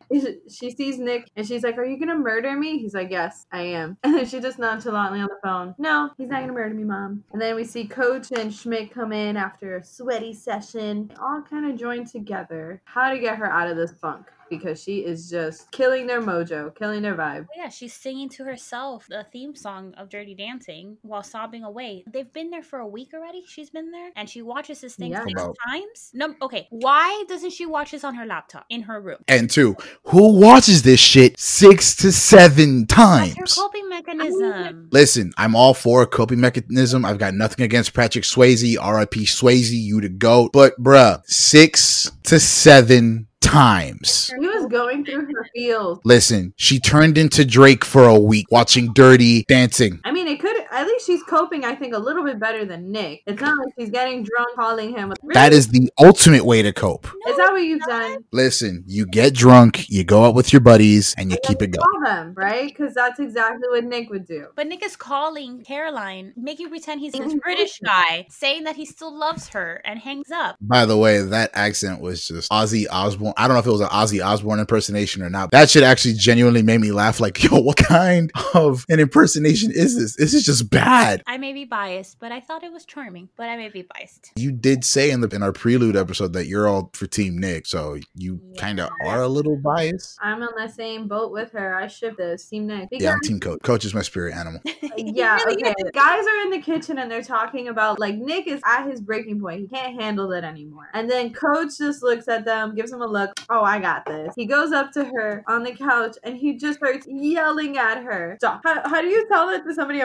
She 0.50 0.72
sees 0.72 1.00
Nick, 1.00 1.30
and 1.36 1.48
she's 1.48 1.64
like, 1.64 1.78
"Are 1.78 1.86
you 1.86 1.98
gonna 1.98 2.18
murder 2.18 2.56
me?" 2.58 2.78
He's 2.78 2.94
like, 2.94 3.10
"Yes, 3.12 3.46
I 3.52 3.62
am." 3.62 3.98
And 4.04 4.16
then 4.16 4.26
she 4.26 4.40
just 4.40 4.60
nonchalantly 4.60 5.20
on 5.22 5.28
the 5.28 5.40
phone, 5.44 5.74
"No, 5.78 6.12
he's 6.18 6.30
not 6.30 6.42
gonna 6.42 6.54
murder 6.54 6.76
me, 6.76 6.84
mom." 6.84 7.24
And 7.32 7.42
then 7.42 7.56
we 7.56 7.64
see 7.64 7.88
Coach 7.88 8.32
and 8.32 8.54
Schmidt 8.54 8.92
come 8.92 9.12
in 9.12 9.38
after 9.38 9.78
a 9.78 9.84
sweaty 9.84 10.34
session, 10.34 11.12
all 11.20 11.42
kind 11.42 11.66
of 11.66 11.80
join 11.80 12.06
together. 12.06 12.82
How 12.86 13.10
to 13.10 13.20
get 13.24 13.38
her 13.38 13.52
out 13.52 13.70
of 13.70 13.78
this 13.78 13.94
funk 14.02 14.28
because 14.50 14.82
she 14.82 15.00
is 15.00 15.30
just 15.30 15.72
killing 15.72 16.08
their 16.08 16.22
mojo, 16.22 16.76
killing 16.76 17.02
their 17.02 17.16
vibe. 17.16 17.48
Yeah, 17.56 17.70
she's 17.70 17.94
singing 17.94 18.30
to 18.30 18.44
herself 18.44 19.06
the 19.10 19.26
theme 19.32 19.56
song 19.56 19.94
of 19.98 20.10
Dirty 20.10 20.36
Dancing 20.36 20.98
while 21.02 21.24
sobbing 21.24 21.64
away. 21.64 22.04
They've 22.12 22.32
been 22.32 22.50
there 22.50 22.64
for 22.64 22.80
a 22.80 22.88
week 22.88 23.10
already. 23.14 23.44
She's 23.48 23.70
been 23.70 23.92
there, 23.92 24.12
and 24.16 24.30
she 24.30 24.42
watches 24.42 24.82
this 24.82 24.96
thing 24.96 25.12
Yeah. 25.12 25.24
six 25.26 25.42
About- 25.42 25.58
times. 25.68 26.12
No, 26.14 26.36
okay. 26.42 26.68
Why 26.70 27.24
doesn't 27.28 27.52
she 27.52 27.66
watch 27.66 27.92
this 27.92 28.04
on 28.04 28.16
her 28.16 28.26
laptop 28.26 28.66
in 28.70 28.84
her 28.84 29.00
room? 29.02 29.18
And 29.28 29.50
two, 29.50 29.76
who 30.06 30.40
watches 30.40 30.84
this 30.84 31.00
shit 31.00 31.40
six 31.40 31.96
to 31.98 32.12
seven 32.12 32.82
That's 32.88 32.94
her 32.94 33.36
times? 33.36 33.54
coping 33.56 33.90
mechanism. 33.90 34.90
Listen, 34.92 35.32
I'm 35.38 35.56
all 35.56 35.74
for 35.74 36.02
a 36.04 36.08
coping 36.08 36.40
mechanism. 36.40 37.06
I've 37.06 37.18
got 37.18 37.34
nothing 37.34 37.64
against 37.66 37.94
Patrick 37.94 38.24
Swayze, 38.24 38.76
RIP 38.78 39.14
Swayze, 39.26 39.72
you 39.72 40.02
the 40.02 40.10
goat. 40.10 40.52
But 40.54 40.82
bruh, 40.82 41.22
six 41.26 42.12
to 42.24 42.40
seven 42.40 43.28
times. 43.44 44.32
He 44.40 44.48
was 44.48 44.66
going 44.68 45.06
through 45.06 45.26
her 45.26 45.48
feels. 45.54 46.00
Listen, 46.04 46.54
she 46.56 46.80
turned 46.80 47.18
into 47.18 47.46
Drake 47.46 47.84
for 47.84 48.06
a 48.06 48.18
week 48.18 48.48
watching 48.50 48.94
Dirty 48.94 49.44
Dancing. 49.48 50.00
I 50.04 50.12
mean, 50.12 50.28
it 50.28 50.40
could 50.40 50.53
at 50.74 50.88
least 50.88 51.06
she's 51.06 51.24
coping. 51.24 51.64
I 51.64 51.76
think 51.76 51.94
a 51.94 52.00
little 52.00 52.24
bit 52.24 52.40
better 52.40 52.66
than 52.66 52.92
Nick. 52.92 53.24
It's 53.28 53.42
not 53.42 53.58
like 53.58 53.74
she's 53.80 53.90
getting 53.90 54.24
drunk, 54.24 54.56
calling 54.56 54.96
him. 54.96 55.14
Really? 55.22 55.34
That 55.34 55.54
is 55.54 55.68
the 55.68 55.92
ultimate 56.00 56.46
way 56.46 56.62
to 56.62 56.74
cope. 56.74 57.06
Is 57.28 57.38
that 57.38 57.52
what 57.52 57.64
you've 57.64 57.82
done? 57.82 58.24
Listen, 58.32 58.84
you 58.88 59.06
get 59.06 59.34
drunk, 59.34 59.90
you 59.90 60.04
go 60.04 60.26
out 60.26 60.36
with 60.36 60.52
your 60.52 60.60
buddies, 60.62 61.14
and 61.18 61.32
you 61.32 61.38
keep 61.44 61.62
it 61.62 61.72
going. 61.72 61.84
Call 61.84 62.02
them, 62.04 62.34
right? 62.36 62.68
Because 62.68 62.94
that's 62.94 63.20
exactly 63.20 63.68
what 63.70 63.84
Nick 63.84 64.10
would 64.10 64.26
do. 64.26 64.48
But 64.56 64.68
Nick 64.68 64.84
is 64.84 64.96
calling 64.96 65.64
Caroline, 65.64 66.34
making 66.36 66.70
pretend 66.70 67.02
he's 67.02 67.14
this 67.14 67.36
British 67.36 67.80
guy, 67.80 68.26
saying 68.30 68.64
that 68.64 68.76
he 68.76 68.86
still 68.86 69.16
loves 69.16 69.50
her, 69.50 69.82
and 69.86 70.00
hangs 70.00 70.32
up. 70.32 70.58
By 70.62 70.86
the 70.86 70.98
way, 70.98 71.22
that 71.22 71.52
accent 71.54 72.02
was 72.02 72.28
just 72.28 72.52
Ozzy 72.52 72.86
Osbourne. 72.90 73.34
I 73.38 73.48
don't 73.48 73.56
know 73.56 73.60
if 73.60 73.68
it 73.68 73.72
was 73.72 73.82
an 73.82 73.90
Ozzy 73.90 74.26
Osbourne 74.26 74.60
impersonation 74.60 75.22
or 75.22 75.30
not. 75.30 75.52
That 75.52 75.70
shit 75.70 75.84
actually 75.84 76.16
genuinely 76.16 76.64
made 76.64 76.82
me 76.82 76.92
laugh. 76.92 77.20
Like, 77.20 77.44
yo, 77.52 77.60
what 77.60 77.78
kind 77.78 78.32
of 78.54 78.86
an 78.90 79.00
impersonation 79.00 79.72
is 79.72 79.98
this? 79.98 80.16
This 80.16 80.34
is 80.34 80.63
just 80.64 80.72
bad. 80.72 81.24
I 81.28 81.38
may 81.38 81.54
be 81.54 81.66
biased, 81.66 82.20
but 82.20 82.32
I 82.32 82.40
thought 82.40 82.64
it 82.64 82.72
was 82.72 82.86
charming. 82.86 83.30
But 83.36 83.50
I 83.50 83.58
may 83.58 83.70
be 83.70 83.84
biased. 83.84 84.32
You 84.36 84.52
did 84.52 84.84
say 84.84 85.12
in 85.12 85.22
the 85.22 85.30
in 85.30 85.44
our 85.44 85.52
prelude 85.52 85.96
episode 85.96 86.34
that 86.34 86.48
you're 86.48 86.68
all 86.68 86.90
for 86.94 87.08
Team 87.08 87.38
Nick, 87.38 87.66
so 87.66 87.98
you 88.16 88.40
kind 88.58 88.80
of 88.80 88.90
are 89.06 89.24
a 89.24 89.28
little 89.28 89.58
biased. 89.58 90.18
I'm 90.22 90.42
on 90.42 90.54
the 90.56 90.72
same 90.72 91.08
boat 91.08 91.32
with 91.32 91.52
her. 91.52 91.76
I 91.76 91.88
ship 91.88 92.18
this 92.18 92.46
team 92.48 92.68
Nick. 92.68 92.90
Yeah, 92.92 93.14
I'm 93.14 93.22
Team 93.22 93.40
Coach. 93.40 93.62
Coach 93.64 93.86
is 93.86 93.94
my 93.94 94.02
spirit 94.02 94.36
animal. 94.36 94.62
yeah, 94.98 95.38
really 95.44 95.64
okay. 95.64 95.74
is. 95.78 95.92
Guys 95.94 96.26
are 96.26 96.42
in 96.44 96.50
the 96.52 96.62
kitchen 96.62 97.00
and 97.00 97.10
they're 97.10 97.24
talking 97.24 97.68
about 97.68 98.00
like 98.00 98.16
Nick 98.16 98.48
is 98.48 98.62
at 98.66 98.88
his 98.90 99.02
breaking 99.02 99.40
point. 99.40 99.62
He 99.62 99.68
can't 99.68 100.00
handle 100.00 100.32
it 100.32 100.44
anymore. 100.44 100.90
And 100.94 101.10
then 101.10 101.34
Coach 101.34 101.78
just 101.78 102.04
looks 102.04 102.28
at 102.28 102.46
them, 102.46 102.76
gives 102.76 102.92
him 102.92 103.02
a 103.02 103.08
look. 103.08 103.32
Oh, 103.50 103.64
I 103.64 103.80
got 103.80 104.06
this. 104.06 104.34
He 104.36 104.46
goes 104.46 104.72
up 104.72 104.92
to 104.94 105.06
her 105.06 105.44
on 105.48 105.64
the 105.64 105.74
couch 105.74 106.18
and 106.24 106.38
he 106.38 106.58
just 106.58 106.80
starts 106.80 107.08
yelling 107.10 107.78
at 107.78 108.04
her. 108.04 108.36
Stop. 108.40 108.62
How, 108.64 108.88
how 108.88 109.02
do 109.02 109.08
you 109.08 109.28
tell 109.28 109.48
that 109.48 109.66
to 109.66 109.74
somebody 109.74 110.00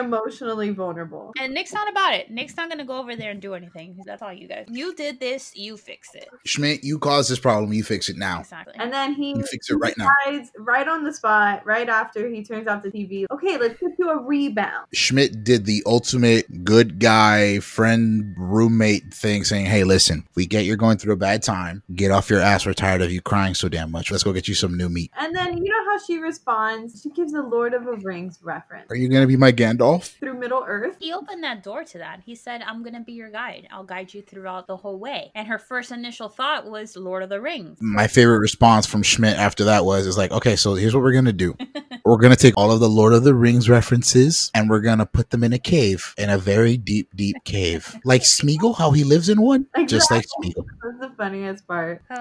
emotionally 0.49 0.73
vulnerable? 0.73 1.31
And 1.39 1.53
Nick's 1.53 1.73
not 1.73 1.89
about 1.89 2.13
it. 2.13 2.29
Nick's 2.31 2.55
not 2.57 2.69
gonna 2.69 2.85
go 2.85 2.97
over 2.97 3.15
there 3.15 3.31
and 3.31 3.41
do 3.41 3.53
anything. 3.53 3.91
Because 3.91 4.05
that's 4.05 4.21
all 4.21 4.33
you 4.33 4.47
guys. 4.47 4.65
You 4.69 4.93
did 4.95 5.19
this, 5.19 5.55
you 5.55 5.77
fix 5.77 6.13
it. 6.15 6.27
Schmidt, 6.45 6.83
you 6.83 6.99
caused 6.99 7.29
this 7.31 7.39
problem. 7.39 7.71
You 7.73 7.83
fix 7.83 8.09
it 8.09 8.17
now. 8.17 8.41
Exactly. 8.41 8.73
And 8.77 8.91
then 8.91 9.13
he 9.13 9.29
You 9.29 9.43
fix 9.43 9.69
it 9.69 9.75
right 9.75 9.97
now. 9.97 10.09
decides 10.25 10.51
right 10.57 10.87
on 10.87 11.03
the 11.03 11.13
spot, 11.13 11.65
right 11.65 11.87
after 11.89 12.27
he 12.27 12.43
turns 12.43 12.67
off 12.67 12.83
the 12.83 12.89
TV. 12.89 13.25
Okay, 13.31 13.57
let's 13.57 13.79
get 13.79 13.95
to 13.97 14.09
a 14.09 14.17
rebound. 14.17 14.87
Schmidt 14.93 15.43
did 15.43 15.65
the 15.65 15.83
ultimate 15.85 16.63
good 16.63 16.99
guy, 16.99 17.59
friend, 17.59 18.33
roommate 18.37 19.13
thing, 19.13 19.43
saying, 19.43 19.65
Hey, 19.65 19.83
listen, 19.83 20.27
we 20.35 20.45
get 20.45 20.65
you're 20.65 20.77
going 20.77 20.97
through 20.97 21.13
a 21.13 21.17
bad 21.17 21.43
time. 21.43 21.83
Get 21.95 22.11
off 22.11 22.29
your 22.29 22.41
ass. 22.41 22.65
We're 22.65 22.73
tired 22.73 23.01
of 23.01 23.11
you 23.11 23.21
crying 23.21 23.53
so 23.53 23.69
damn 23.69 23.91
much. 23.91 24.11
Let's 24.11 24.23
go 24.23 24.33
get 24.33 24.47
you 24.47 24.55
some 24.55 24.77
new 24.77 24.89
meat. 24.89 25.11
And 25.17 25.35
then 25.35 25.57
you 25.57 25.63
know 25.63 25.91
how 25.91 25.97
she 26.05 26.17
responds? 26.17 27.01
She 27.01 27.09
gives 27.09 27.33
a 27.33 27.41
Lord 27.41 27.73
of 27.73 27.85
the 27.85 27.93
Rings 27.93 28.39
reference 28.41 28.89
Are 28.89 28.95
you 28.95 29.09
going 29.09 29.21
to 29.21 29.27
be 29.27 29.37
my 29.37 29.51
Gandalf? 29.51 30.17
through 30.19 30.38
Middle 30.39 30.63
Earth. 30.67 30.95
he 30.99 31.13
opened 31.13 31.43
that 31.43 31.63
door 31.63 31.83
to 31.83 31.97
that. 31.99 32.21
He 32.25 32.35
said, 32.35 32.61
I'm 32.65 32.83
gonna 32.83 33.01
be 33.01 33.13
your 33.13 33.29
guide. 33.31 33.67
I'll 33.71 33.83
guide 33.83 34.13
you 34.13 34.21
throughout 34.21 34.67
the 34.67 34.77
whole 34.77 34.97
way. 34.99 35.31
And 35.35 35.47
her 35.47 35.59
first 35.59 35.91
initial 35.91 36.29
thought 36.29 36.69
was 36.69 36.95
Lord 36.95 37.23
of 37.23 37.29
the 37.29 37.41
Rings. 37.41 37.77
My 37.81 38.07
favorite 38.07 38.39
response 38.39 38.85
from 38.85 39.03
Schmidt 39.03 39.37
after 39.37 39.63
that 39.65 39.85
was, 39.85 40.07
is 40.07 40.17
like, 40.17 40.31
okay, 40.31 40.55
so 40.55 40.75
here's 40.75 40.93
what 40.93 41.03
we're 41.03 41.11
going 41.11 41.25
to 41.25 41.33
do. 41.33 41.55
we're 42.05 42.17
going 42.17 42.31
to 42.33 42.39
take 42.39 42.53
all 42.57 42.71
of 42.71 42.79
the 42.79 42.89
Lord 42.89 43.13
of 43.13 43.23
the 43.23 43.33
Rings 43.33 43.69
references 43.69 44.51
and 44.53 44.69
we're 44.69 44.79
going 44.79 44.97
to 44.99 45.05
put 45.05 45.29
them 45.29 45.43
in 45.43 45.53
a 45.53 45.59
cave, 45.59 46.13
in 46.17 46.29
a 46.29 46.37
very 46.37 46.77
deep, 46.77 47.09
deep 47.15 47.35
cave. 47.45 47.95
Like 48.05 48.21
Smeagol, 48.21 48.77
how 48.77 48.91
he 48.91 49.03
lives 49.03 49.29
in 49.29 49.41
one? 49.41 49.67
Just 49.87 50.09
like 50.11 50.23
Exactly. 50.23 50.53
Smeagol. 50.53 50.65
That's 50.83 50.99
the 51.11 51.15
funniest 51.17 51.67
part. 51.67 52.01
Oh, 52.11 52.15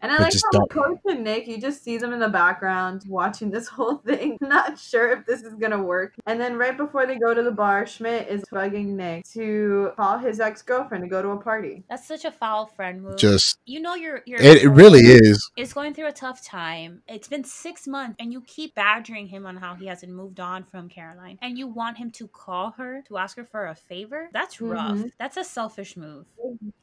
And 0.00 0.12
I 0.12 0.16
But 0.16 0.20
like 0.22 0.32
just 0.32 0.44
how 0.52 0.58
don't- 0.60 0.70
Coach 0.70 0.98
and 1.06 1.24
Nick, 1.24 1.46
you 1.48 1.58
just 1.60 1.82
see 1.82 1.98
them 1.98 2.12
in 2.12 2.18
the 2.20 2.28
background 2.28 3.02
watching 3.08 3.50
this 3.50 3.68
whole 3.68 3.96
thing, 3.98 4.36
not 4.40 4.78
sure 4.78 5.12
if 5.12 5.26
this 5.26 5.42
is 5.42 5.54
gonna 5.54 5.82
work. 5.82 6.14
And 6.26 6.40
then 6.40 6.56
right 6.56 6.76
before 6.76 7.06
they 7.06 7.16
go 7.18 7.34
to 7.34 7.42
the 7.42 7.50
bar, 7.62 7.86
Schmidt 7.86 8.28
is 8.28 8.42
bugging 8.52 8.88
Nick 8.96 9.24
to 9.34 9.92
call 9.96 10.18
his 10.18 10.40
ex 10.40 10.62
girlfriend 10.62 11.04
to 11.04 11.08
go 11.08 11.22
to 11.22 11.28
a 11.28 11.36
party. 11.36 11.84
that's 11.88 12.06
such 12.08 12.24
a 12.24 12.32
foul 12.32 12.66
friend 12.66 13.02
move. 13.02 13.16
Just, 13.16 13.58
you 13.66 13.78
know 13.80 13.94
your 13.94 14.22
your 14.26 14.40
it, 14.40 14.62
it 14.64 14.68
really 14.68 15.00
is. 15.02 15.48
is 15.56 15.72
going 15.72 15.94
through 15.94 16.08
a 16.08 16.12
tough 16.12 16.44
time. 16.44 17.02
It's 17.06 17.28
been 17.28 17.44
six 17.44 17.86
months, 17.86 18.16
and 18.18 18.32
you 18.32 18.40
keep 18.42 18.74
badgering 18.74 19.28
him 19.28 19.46
on 19.46 19.56
how 19.56 19.74
he 19.74 19.86
hasn't 19.86 20.12
moved 20.12 20.40
on 20.40 20.64
from 20.64 20.88
Caroline, 20.88 21.38
and 21.40 21.56
you 21.56 21.68
want 21.68 21.98
him 21.98 22.10
to 22.12 22.26
call 22.26 22.72
her 22.78 23.04
to 23.06 23.16
ask 23.18 23.36
her 23.36 23.44
for 23.44 23.66
a 23.68 23.74
favor. 23.76 24.28
That's 24.32 24.60
rough. 24.60 24.96
Mhm. 24.98 25.12
That's 25.20 25.36
a 25.36 25.44
selfish 25.44 25.96
move. 25.96 26.26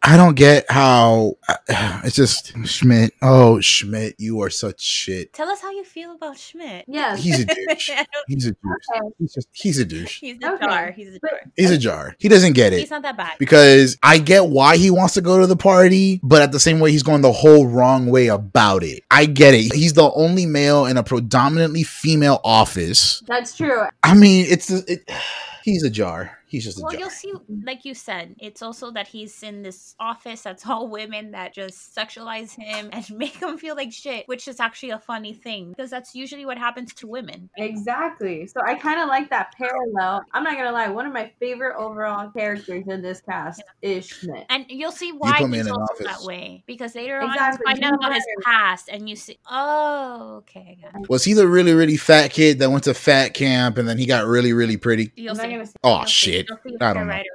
I 0.01 0.15
don't 0.15 0.35
get 0.35 0.65
how 0.71 1.33
it's 2.05 2.15
just 2.15 2.53
Schmidt. 2.65 3.13
Oh, 3.21 3.59
Schmidt, 3.59 4.15
you 4.17 4.41
are 4.43 4.49
such 4.49 4.79
shit. 4.79 5.33
Tell 5.33 5.49
us 5.49 5.59
how 5.61 5.71
you 5.71 5.83
feel 5.83 6.11
about 6.13 6.37
Schmidt. 6.37 6.85
Yeah, 6.87 7.17
He's 7.17 7.41
a 7.41 7.45
douche. 7.45 7.89
He's 8.29 8.45
a 8.45 8.51
douche. 8.51 8.87
Okay. 8.95 9.09
He's 9.19 9.33
just 9.33 9.47
he's 9.51 9.77
a 9.79 9.85
douche. 9.85 10.19
He's 10.21 10.37
a 10.41 10.53
Okay. 10.53 10.65
Jar. 10.69 10.91
He's 10.91 11.07
a 11.15 11.19
But- 11.21 11.29
jar. 11.31 11.39
He's 11.55 11.71
a 11.71 11.77
jar. 11.77 12.15
He 12.19 12.27
doesn't 12.27 12.53
get 12.53 12.73
it. 12.73 12.79
He's 12.79 12.89
not 12.91 13.01
that 13.03 13.17
bad. 13.17 13.33
Because 13.39 13.97
I 14.03 14.17
get 14.17 14.47
why 14.47 14.77
he 14.77 14.89
wants 14.91 15.13
to 15.15 15.21
go 15.21 15.39
to 15.39 15.47
the 15.47 15.55
party, 15.57 16.19
but 16.23 16.41
at 16.41 16.51
the 16.51 16.59
same 16.59 16.79
way 16.79 16.91
he's 16.91 17.03
going 17.03 17.21
the 17.21 17.31
whole 17.31 17.67
wrong 17.67 18.07
way 18.07 18.27
about 18.27 18.83
it. 18.83 19.03
I 19.11 19.25
get 19.25 19.53
it. 19.53 19.73
He's 19.73 19.93
the 19.93 20.11
only 20.13 20.45
male 20.45 20.85
in 20.85 20.97
a 20.97 21.03
predominantly 21.03 21.83
female 21.83 22.39
office. 22.43 23.21
That's 23.27 23.55
true. 23.55 23.83
I 24.03 24.13
mean, 24.13 24.45
it's 24.49 24.69
it, 24.69 25.09
he's 25.63 25.83
a 25.83 25.89
jar. 25.89 26.31
He's 26.49 26.63
just 26.65 26.79
a 26.79 26.81
Well, 26.81 26.91
joke. 26.91 26.99
you'll 26.99 27.09
see, 27.09 27.33
like 27.63 27.85
you 27.85 27.93
said, 27.93 28.35
it's 28.39 28.61
also 28.61 28.91
that 28.91 29.07
he's 29.07 29.41
in 29.43 29.61
this 29.61 29.95
office 29.99 30.41
that's 30.41 30.65
all 30.67 30.87
women 30.89 31.31
that 31.31 31.53
just 31.53 31.95
sexualize 31.95 32.55
him 32.59 32.89
and 32.93 33.09
make 33.11 33.35
him 33.35 33.57
feel 33.57 33.75
like 33.75 33.91
shit, 33.93 34.27
which 34.27 34.47
is 34.47 34.59
actually 34.59 34.89
a 34.89 34.99
funny 34.99 35.33
thing 35.33 35.69
because 35.69 35.89
that's 35.91 36.15
usually 36.15 36.45
what 36.45 36.57
happens 36.57 36.93
to 36.95 37.07
women. 37.07 37.49
Exactly. 37.57 38.47
So 38.47 38.61
I 38.65 38.75
kind 38.75 38.99
of 38.99 39.07
like 39.07 39.29
that 39.29 39.53
parallel. 39.57 40.23
I'm 40.33 40.43
not 40.43 40.55
gonna 40.57 40.71
lie. 40.71 40.89
One 40.89 41.05
of 41.05 41.13
my 41.13 41.31
favorite 41.39 41.75
overall 41.77 42.29
characters 42.31 42.83
in 42.87 43.01
this 43.01 43.21
cast 43.21 43.61
is 43.81 44.07
Schmidt. 44.07 44.45
And 44.49 44.65
you'll 44.69 44.91
see 44.91 45.11
why 45.11 45.37
put 45.39 45.49
me 45.49 45.57
he's 45.57 45.67
in 45.67 45.71
also 45.73 45.93
office. 45.93 46.05
that 46.07 46.21
way 46.23 46.63
because 46.67 46.95
later 46.95 47.19
on 47.21 47.29
Exactly. 47.29 47.59
you 47.59 47.65
find 47.75 47.79
You 47.83 47.87
out 47.87 47.93
about 47.95 48.13
his 48.15 48.25
past 48.43 48.89
and 48.89 49.07
you 49.09 49.15
see, 49.15 49.37
oh, 49.49 50.37
okay, 50.39 50.77
I 50.79 50.81
got 50.91 51.01
it. 51.03 51.09
Was 51.09 51.23
he 51.23 51.33
the 51.33 51.47
really, 51.47 51.73
really 51.73 51.97
fat 51.97 52.31
kid 52.31 52.59
that 52.59 52.69
went 52.71 52.85
to 52.85 52.93
fat 52.93 53.33
camp 53.33 53.77
and 53.77 53.87
then 53.87 53.97
he 53.97 54.05
got 54.05 54.25
really, 54.25 54.53
really 54.53 54.77
pretty? 54.77 55.11
You'll 55.15 55.39
I'm 55.39 55.65
see. 55.65 55.73
Oh 55.83 55.97
You'll 55.99 56.05
see. 56.05 56.11
shit. 56.11 56.38
If 56.47 56.81
I 56.81 56.93
don't 56.93 57.07
know. 57.07 57.13
right. 57.13 57.25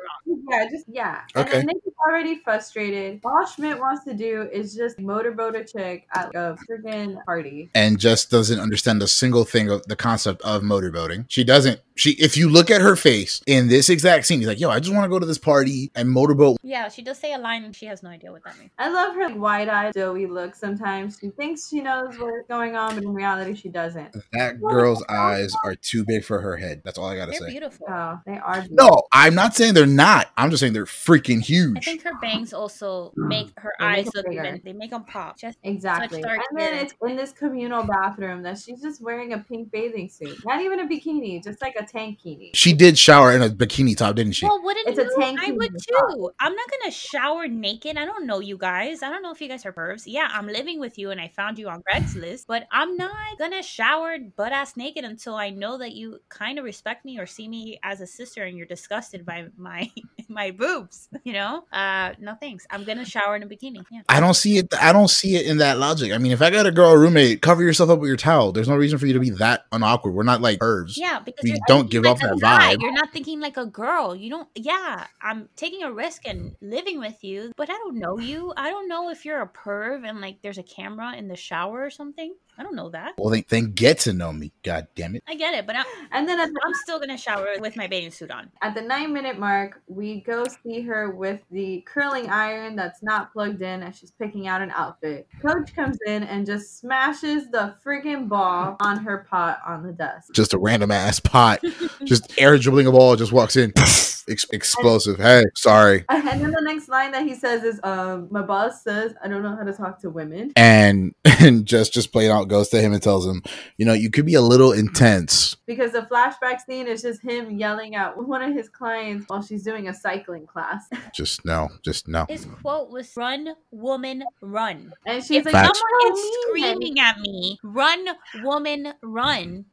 Yeah, 0.51 0.69
just 0.71 0.85
yeah. 0.89 1.21
And 1.35 1.47
Okay. 1.47 1.59
then 1.59 1.67
Nick 1.67 1.77
is 1.87 1.93
already 2.07 2.41
frustrated. 2.45 3.21
All 3.25 3.47
Schmidt 3.47 3.79
wants 3.79 4.05
to 4.05 4.15
do 4.15 4.49
is 4.53 4.75
just 4.75 4.99
motorboat 4.99 5.57
a 5.57 5.65
chick 5.65 6.07
at 6.15 6.35
a 6.35 6.57
freaking 6.69 7.23
party. 7.25 7.71
And 7.75 7.99
just 7.99 8.31
doesn't 8.31 8.61
understand 8.61 9.03
a 9.03 9.09
single 9.09 9.45
thing 9.45 9.71
of 9.71 9.83
the 9.87 9.97
concept 9.97 10.43
of 10.43 10.63
motorboating. 10.63 11.27
She 11.29 11.45
doesn't. 11.45 11.81
She, 11.97 12.11
if 12.15 12.37
you 12.37 12.49
look 12.51 12.73
at 12.73 12.81
her 12.81 12.97
face 12.97 13.41
in 13.47 13.69
this 13.69 13.89
exact 13.89 14.27
scene, 14.27 14.41
he's 14.41 14.49
like, 14.49 14.59
"Yo, 14.59 14.69
I 14.69 14.81
just 14.81 14.93
want 14.93 15.05
to 15.05 15.09
go 15.09 15.21
to 15.21 15.27
this 15.27 15.39
party 15.39 15.93
and 15.95 16.11
motorboat." 16.11 16.59
Yeah, 16.63 16.89
she 16.89 17.03
does 17.03 17.19
say 17.19 17.33
a 17.35 17.39
line 17.39 17.63
and 17.65 17.75
she 17.75 17.87
has 17.87 18.03
no 18.03 18.11
idea 18.11 18.33
what 18.33 18.43
that 18.45 18.59
means. 18.59 18.73
I 18.79 18.89
love 18.91 19.15
her 19.15 19.29
like, 19.29 19.39
wide-eyed, 19.39 19.95
doughy 19.95 20.27
look. 20.27 20.57
Sometimes 20.57 21.19
she 21.21 21.29
thinks 21.31 21.69
she 21.69 21.81
knows 21.81 22.19
what's 22.19 22.49
going 22.49 22.75
on, 22.75 22.97
but 22.97 23.05
in 23.05 23.15
reality, 23.15 23.55
she 23.55 23.69
doesn't. 23.69 24.13
That 24.33 24.61
girl's 24.61 25.05
eyes 25.09 25.53
are 25.65 25.77
too 25.77 26.05
big 26.05 26.25
for 26.25 26.41
her 26.41 26.57
head. 26.57 26.83
That's 26.85 26.99
all 26.99 27.07
I 27.07 27.15
gotta 27.17 27.31
They're 27.31 27.41
say. 27.43 27.51
beautiful. 27.51 27.87
Oh, 27.89 28.19
they 28.27 28.39
are. 28.39 28.63
beautiful. 28.63 28.77
No, 28.77 29.03
I'm 29.13 29.37
not 29.37 29.55
saying 29.55 29.75
they're 29.75 29.87
not. 29.87 30.33
I'm 30.37 30.51
just 30.51 30.61
saying 30.61 30.73
they're 30.73 30.85
freaking 30.85 31.41
huge. 31.41 31.77
I 31.79 31.81
think 31.81 32.03
her 32.03 32.19
bangs 32.21 32.53
also 32.53 33.13
mm. 33.19 33.29
make 33.29 33.49
her 33.59 33.73
They 33.79 33.85
eyes 33.85 34.05
them 34.07 34.13
look 34.17 34.27
bigger. 34.31 34.45
even. 34.45 34.61
They 34.65 34.73
make 34.73 34.91
them 34.91 35.05
pop. 35.05 35.39
Just 35.39 35.59
Exactly. 35.63 36.21
dark 36.23 36.41
And 36.51 36.59
then 36.59 36.75
hair. 36.75 36.83
it's 36.85 36.95
in 37.07 37.17
this 37.17 37.33
communal 37.33 37.85
bathroom 37.85 38.43
that 38.43 38.59
she's 38.59 38.81
just 38.83 39.01
wearing 39.03 39.33
a 39.33 39.39
pink 39.39 39.71
bathing 39.71 40.09
suit. 40.09 40.39
Not 40.45 40.61
even 40.61 40.81
a 40.81 40.87
bikini, 40.87 41.43
just 41.43 41.61
like 41.63 41.77
a 41.79 41.85
tankini. 41.85 42.51
She 42.55 42.73
did 42.73 42.99
shower 42.99 43.33
in 43.33 43.43
a 43.43 43.49
bikini 43.49 43.97
top, 43.97 44.17
didn't 44.17 44.33
she? 44.33 44.47
well, 44.47 44.61
wouldn't 44.63 44.89
It's 44.89 44.99
a 44.99 45.03
you? 45.05 45.17
tank 45.19 45.39
I 45.43 45.53
would 45.53 45.73
the 45.73 45.79
too. 45.81 46.31
I'm 46.41 46.55
not 46.55 46.67
gonna 46.71 46.91
shower 46.93 47.49
naked. 47.49 47.97
I 47.97 48.05
don't 48.05 48.27
know 48.27 48.41
you 48.41 48.59
guys. 48.59 49.03
I 49.03 49.11
don't 49.11 49.23
know 49.23 49.31
if 49.33 49.41
you 49.41 49.49
guys 49.49 49.65
are 49.67 49.73
pervs. 49.73 50.05
Yeah, 50.07 50.29
I'm 50.33 50.47
living 50.47 50.81
with 50.81 50.99
you 50.99 51.11
and 51.11 51.21
I 51.21 51.29
found 51.29 51.59
you 51.59 51.69
on 51.69 51.83
Craigslist, 51.91 52.47
but 52.49 52.67
I'm 52.73 52.97
not 52.97 53.39
gonna 53.39 53.63
shower 53.63 54.19
butt 54.37 54.53
ass 54.53 54.77
naked 54.77 55.05
until 55.05 55.35
I 55.35 55.51
know 55.51 55.79
that 55.79 55.93
you 55.93 56.19
kind 56.29 56.59
of 56.59 56.65
respect 56.65 57.05
me 57.05 57.19
or 57.19 57.27
see 57.27 57.49
me 57.49 57.79
as 57.83 58.01
a 58.01 58.07
sister 58.07 58.43
and 58.45 58.57
you're 58.57 58.67
disgusted 58.67 59.25
by 59.25 59.47
my 59.57 59.91
my 60.29 60.51
boobs. 60.51 61.09
You 61.25 61.33
know? 61.35 61.65
Uh, 61.73 62.13
no 62.19 62.35
thanks. 62.35 62.67
I'm 62.71 62.85
gonna 62.85 63.05
shower 63.05 63.37
in 63.37 63.43
a 63.43 63.47
bikini. 63.47 63.85
Yeah. 63.91 64.03
I 64.09 64.21
don't 64.21 64.35
see 64.35 64.59
it. 64.59 64.73
I 64.81 64.93
don't 64.93 65.09
see 65.09 65.37
it 65.37 65.47
in 65.47 65.59
that 65.59 65.79
logic. 65.79 66.13
I 66.13 66.19
mean, 66.19 66.33
if 66.33 66.43
I 66.43 66.51
got 66.51 66.67
a 66.67 66.71
girl 66.73 66.95
roommate, 66.97 67.43
cover 67.43 67.63
yourself 67.63 67.91
up 67.91 68.01
with 68.01 68.09
your 68.09 68.17
towel. 68.17 68.53
There's 68.53 68.69
no 68.69 68.77
reason 68.77 68.99
for 68.99 69.07
you 69.07 69.13
to 69.15 69.21
be 69.21 69.31
that 69.31 69.67
unawkward. 69.73 70.15
We're 70.15 70.23
not 70.23 70.41
like 70.41 70.59
herbs. 70.61 70.97
Yeah, 70.99 71.21
because 71.21 71.43
We 71.43 71.59
don't 71.67 71.91
give 71.91 72.05
like 72.05 72.13
off 72.13 72.21
that 72.21 72.39
guy. 72.41 72.75
vibe. 72.75 72.83
You're 72.83 72.93
not 72.93 73.13
thinking 73.13 73.41
like 73.41 73.57
a 73.57 73.67
girl. 73.67 74.15
You 74.15 74.31
don't. 74.31 74.49
Yeah, 74.55 75.07
I'm 75.23 75.49
taking 75.57 75.83
a 75.83 75.93
risk 75.93 76.27
and 76.27 76.57
living 76.61 76.99
with 76.99 77.23
you, 77.23 77.53
but 77.57 77.71
I 77.71 77.75
don't 77.75 77.97
know 77.97 78.19
you. 78.19 78.53
I 78.57 78.71
don't 78.71 78.89
know 78.89 79.11
if 79.11 79.25
you're 79.25 79.41
a 79.41 79.49
perv 79.49 80.09
and 80.09 80.21
like 80.21 80.43
there's 80.43 80.59
a 80.59 80.63
camera 80.63 81.15
in 81.17 81.29
the 81.29 81.37
shower 81.37 81.85
or 81.85 81.91
something. 81.91 82.35
I 82.59 82.63
don't 82.63 82.75
know 82.75 82.91
that. 82.91 83.15
Well, 83.19 83.31
then, 83.31 83.45
then 83.49 83.73
get 83.73 83.99
to 84.01 84.13
know 84.13 84.33
me. 84.33 84.53
God 84.63 84.87
damn 84.95 85.17
it. 85.17 85.23
I 85.29 85.35
get 85.35 85.55
it, 85.55 85.67
but 85.67 85.77
I'm, 85.77 85.85
And 86.13 86.29
then 86.29 86.39
the, 86.39 86.61
I'm 86.65 86.75
still 86.75 86.99
gonna 86.99 87.17
shower 87.19 87.47
with 87.59 87.77
my 87.77 87.87
bathing 87.87 88.11
suit 88.11 88.31
on. 88.31 88.51
at 88.63 88.75
the 88.75 88.83
nine 88.83 89.13
minute 89.13 89.39
mark, 89.39 89.83
we 89.87 90.21
go 90.21 90.45
see 90.63 90.83
her 90.83 91.11
with 91.11 91.41
the 91.51 91.83
curling 91.87 92.31
iron 92.31 92.77
that's 92.77 93.03
not 93.03 93.33
plugged 93.33 93.63
in 93.63 93.83
as 93.83 93.99
she's 93.99 94.13
picking 94.13 94.47
out 94.47 94.63
an 94.63 94.71
outfit. 94.71 95.27
Coach 95.43 95.75
comes 95.75 95.99
in 96.07 96.23
and 96.25 96.47
just 96.47 96.79
smashes 96.79 97.51
the 97.51 97.75
friggin' 97.85 98.29
ball 98.29 98.77
on 98.81 98.99
her 99.05 99.27
pot 99.31 99.59
on 99.67 99.83
the 99.83 99.93
desk. 99.93 100.33
Just 100.33 100.55
a 100.55 100.59
random 100.59 100.91
ass 100.91 101.21
pot. 101.21 101.63
just 102.05 102.33
air 102.41 102.59
dribbling 102.59 102.87
a 102.87 102.93
ball. 102.93 103.17
Just 103.17 103.33
walks 103.33 103.57
in. 103.57 103.73
Ex- 104.27 104.47
explosive. 104.53 105.19
Hey, 105.19 105.45
sorry. 105.55 106.05
And 106.09 106.27
then 106.27 106.51
the 106.51 106.63
next 106.63 106.89
line 106.89 107.13
that 107.13 107.25
he 107.27 107.35
says 107.35 107.63
is, 107.63 107.79
um, 107.83 108.29
my 108.31 108.41
boss 108.41 108.83
says 108.83 109.13
I 109.23 109.29
don't 109.29 109.43
know 109.43 109.55
how 109.55 109.65
to 109.65 109.73
talk 109.75 110.01
to 110.01 110.09
women. 110.09 110.53
And 110.57 111.15
and 111.25 111.67
just 111.67 111.93
just 111.93 112.11
plain 112.11 112.31
out 112.31 112.44
goes 112.49 112.69
to 112.71 112.81
him 112.81 112.93
and 112.93 113.03
tells 113.03 113.27
him, 113.27 113.43
you 113.77 113.87
know, 113.87 113.93
you 113.93 114.11
could 114.11 114.27
be 114.27 114.35
a 114.35 114.41
little 114.41 114.73
intense. 114.73 115.57
Because 115.67 115.93
the 115.93 116.03
flashback 116.03 116.61
scene 116.67 116.87
is 116.87 117.03
just 117.03 117.23
him 117.23 117.59
yelling 117.59 117.95
at 117.95 118.17
one 118.17 118.43
of 118.43 118.55
his 118.55 118.69
clients 118.69 119.29
while 119.29 119.43
she's 119.43 119.63
doing 119.63 119.89
a 119.89 119.95
cycling 119.95 120.47
class. 120.47 120.89
Just 121.15 121.45
no. 121.45 121.69
Just 121.83 122.09
no. 122.09 122.27
His 122.29 122.47
quote 122.61 122.91
was 122.91 123.17
"Run, 123.17 123.55
woman, 123.71 124.25
run." 124.41 124.93
And 125.07 125.23
she's 125.23 125.47
If 125.47 125.53
like, 125.53 125.65
someone 125.75 126.13
is 126.13 126.35
screaming 126.43 126.99
at 126.99 127.19
me, 127.21 127.59
"Run, 127.63 128.07
woman, 128.43 128.95
run," 129.03 129.67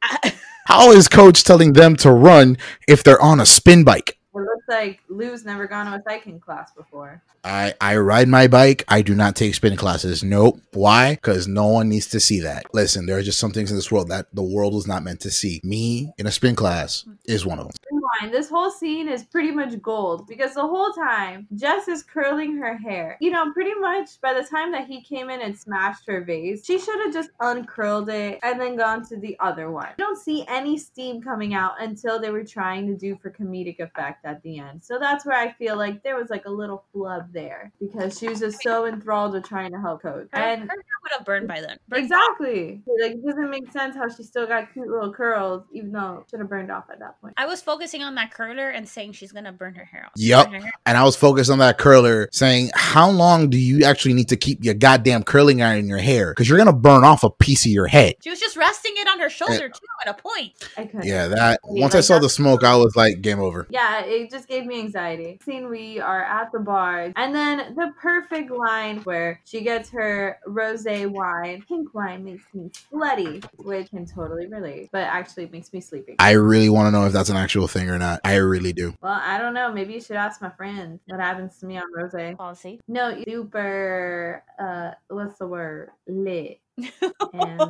How 0.66 0.92
is 0.92 1.08
coach 1.08 1.44
telling 1.44 1.74
them 1.74 1.96
to 1.98 2.12
run 2.12 2.58
if 2.88 3.04
they're 3.04 3.22
on 3.22 3.40
a 3.40 3.46
spin 3.46 3.84
bike? 3.84 4.18
It 4.34 4.40
looks 4.40 4.66
like 4.70 5.02
Lou's 5.10 5.44
never 5.44 5.68
gone 5.68 5.88
to 5.88 5.94
a 5.94 6.02
cycling 6.08 6.40
class 6.40 6.72
before. 6.72 7.22
I, 7.44 7.74
I 7.82 7.98
ride 7.98 8.30
my 8.30 8.48
bike. 8.48 8.86
I 8.88 9.02
do 9.02 9.14
not 9.14 9.36
take 9.36 9.56
spin 9.56 9.76
classes. 9.76 10.24
Nope. 10.24 10.62
Why? 10.74 11.16
Because 11.16 11.48
no 11.48 11.68
one 11.68 11.90
needs 11.90 12.08
to 12.08 12.20
see 12.20 12.40
that. 12.42 12.74
Listen, 12.74 13.06
there 13.06 13.18
are 13.18 13.24
just 13.24 13.40
some 13.40 13.52
things 13.52 13.72
in 13.72 13.76
this 13.78 13.92
world 13.92 14.08
that 14.08 14.28
the 14.34 14.44
world 14.44 14.74
was 14.74 14.88
not 14.88 15.04
meant 15.04 15.20
to 15.22 15.32
see. 15.32 15.60
Me 15.64 16.14
in 16.18 16.28
a 16.28 16.32
spin 16.32 16.56
class 16.56 17.06
is 17.26 17.46
one 17.46 17.60
of 17.60 17.66
them. 17.66 18.01
This 18.32 18.50
whole 18.50 18.72
scene 18.72 19.08
is 19.08 19.24
pretty 19.24 19.52
much 19.52 19.82
gold 19.82 20.28
because 20.28 20.54
the 20.54 20.62
whole 20.62 20.92
time 20.94 21.48
Jess 21.56 21.88
is 21.88 22.04
curling 22.04 22.58
her 22.58 22.78
hair. 22.78 23.18
You 23.20 23.32
know, 23.32 23.52
pretty 23.54 23.74
much 23.74 24.22
by 24.22 24.34
the 24.34 24.44
time 24.44 24.72
that 24.72 24.88
he 24.88 25.02
came 25.02 25.30
in 25.30 25.42
and 25.42 25.58
smashed 25.58 26.08
her 26.08 26.22
vase, 26.24 26.66
she 26.66 26.80
should 26.80 27.00
have 27.06 27.14
just 27.14 27.30
uncurled 27.40 28.10
it 28.10 28.40
and 28.44 28.60
then 28.60 28.76
gone 28.76 29.06
to 29.08 29.18
the 29.18 29.38
other 29.40 29.72
one. 29.72 29.90
You 29.98 30.06
don't 30.06 30.20
see 30.20 30.46
any 30.48 30.78
steam 30.78 31.22
coming 31.22 31.54
out 31.54 31.82
until 31.82 32.20
they 32.20 32.30
were 32.30 32.44
trying 32.44 32.88
to 32.88 32.96
do 32.96 33.18
for 33.22 33.32
comedic 33.32 33.80
effect 33.80 34.26
at 34.26 34.42
the 34.44 34.60
end. 34.60 34.84
So 34.84 35.00
that's 35.00 35.26
where 35.26 35.38
I 35.38 35.52
feel 35.52 35.78
like 35.78 36.04
there 36.04 36.16
was 36.16 36.30
like 36.30 36.46
a 36.46 36.52
little 36.52 36.86
flub 36.92 37.32
there 37.34 37.72
because 37.80 38.18
she 38.18 38.28
was 38.28 38.40
just 38.40 38.62
so 38.62 38.86
enthralled 38.86 39.34
with 39.34 39.46
trying 39.46 39.72
to 39.72 39.80
help 39.80 40.02
coach. 40.02 40.28
her, 40.32 40.40
her 40.40 40.44
And 40.44 40.62
hair 40.62 40.78
would 41.04 41.12
have 41.18 41.26
burned 41.26 41.48
by 41.48 41.62
then. 41.62 41.78
Burned 41.88 42.04
Exactly. 42.04 42.82
Like 43.02 43.14
it 43.14 43.26
doesn't 43.26 43.50
make 43.50 43.72
sense 43.72 43.96
how 43.96 44.10
she 44.10 44.24
still 44.24 44.48
got 44.48 44.72
cute 44.74 44.88
little 44.88 45.14
curls, 45.14 45.64
even 45.72 45.92
though 45.92 46.20
it 46.24 46.30
should 46.30 46.40
have 46.40 46.50
burned 46.50 46.72
off 46.72 46.86
at 46.92 47.00
that 47.00 47.20
point. 47.22 47.34
I 47.38 47.46
was 47.46 47.62
focusing 47.62 48.01
on 48.04 48.16
that 48.16 48.32
curler 48.32 48.70
and 48.70 48.88
saying 48.88 49.14
she's 49.14 49.32
gonna 49.32 49.52
burn 49.52 49.76
her 49.76 49.86
hair 49.86 50.06
off. 50.06 50.12
Yep. 50.16 50.48
Her 50.48 50.60
hair. 50.60 50.72
And 50.86 50.98
I 50.98 51.04
was 51.04 51.16
focused 51.16 51.50
on 51.50 51.60
that 51.60 51.78
curler 51.78 52.30
saying, 52.32 52.72
how 52.74 53.10
long 53.10 53.50
do 53.50 53.58
you 53.58 53.84
actually 53.86 54.14
need 54.14 54.30
to 54.30 54.38
keep 54.38 54.64
your 54.64 54.74
goddamn 54.74 55.24
curling 55.24 55.62
iron 55.62 55.80
in 55.80 55.88
your 55.88 56.00
hair? 56.00 56.32
Because 56.32 56.50
you're 56.50 56.58
going 56.58 56.68
to 56.68 56.74
burn 56.74 57.04
off 57.04 57.24
a 57.24 57.30
piece 57.30 57.66
of 57.66 57.72
your 57.72 57.88
head. 57.88 58.16
She 58.24 58.30
was 58.30 58.40
just 58.40 58.58
resting 58.58 58.94
it 58.96 59.08
on 59.08 59.20
her 59.20 59.26
eh. 59.26 59.30
shoulder 59.30 59.70
too 59.70 59.86
at 60.06 60.10
a 60.10 60.22
point. 60.22 60.54
I. 60.78 60.90
Yeah, 61.04 61.28
that. 61.28 61.60
Yeah, 61.64 61.82
Once 61.82 61.96
I 61.96 62.02
saw 62.02 62.20
the 62.20 62.30
smoke, 62.30 62.64
I 62.64 62.76
was 62.76 62.96
like, 62.96 63.22
game 63.22 63.40
over. 63.40 63.68
Yeah, 63.70 64.04
it 64.04 64.30
just 64.30 64.48
gave 64.48 64.66
me 64.66 64.80
anxiety. 64.80 65.40
Scene 65.44 65.70
we 65.70 66.00
are 66.00 66.24
at 66.24 66.52
the 66.52 66.60
bar, 66.60 67.12
and 67.16 67.34
then 67.34 67.76
the 67.76 67.94
perfect 68.02 68.52
line 68.52 69.00
where 69.00 69.40
she 69.46 69.62
gets 69.62 69.90
her 69.90 70.40
rose 70.46 70.86
wine. 70.86 71.64
Pink 71.68 71.94
wine 71.94 72.24
makes 72.24 72.44
me 72.54 72.70
slutty, 72.92 73.44
which 73.58 73.90
can 73.90 74.06
totally 74.06 74.48
relate, 74.48 74.90
but 74.92 75.04
actually 75.04 75.48
makes 75.48 75.72
me 75.74 75.82
sleepy. 75.82 76.16
I 76.20 76.32
really 76.32 76.70
want 76.70 76.88
to 76.88 76.92
know 76.92 77.06
if 77.06 77.14
that's 77.14 77.30
an 77.30 77.38
actual 77.38 77.68
thing 77.68 77.90
or 77.92 78.00
not. 78.00 78.22
I 78.24 78.36
really 78.36 78.74
do. 78.74 78.94
well, 79.02 79.20
I 79.22 79.38
don't 79.38 79.54
know. 79.54 79.72
Maybe 79.72 79.94
you 79.94 80.02
should 80.02 80.16
ask 80.16 80.42
my 80.42 80.50
friend 80.50 81.00
what 81.08 81.20
happens 81.20 81.58
to 81.60 81.66
me 81.66 81.78
on 81.78 81.84
rose. 81.94 82.36
Policy. 82.38 82.80
No, 82.88 83.22
super. 83.28 84.44
Uh, 84.60 84.92
what's 85.10 85.38
the 85.38 85.48
word? 85.48 85.92
Lit. 86.08 86.60
And 87.34 87.62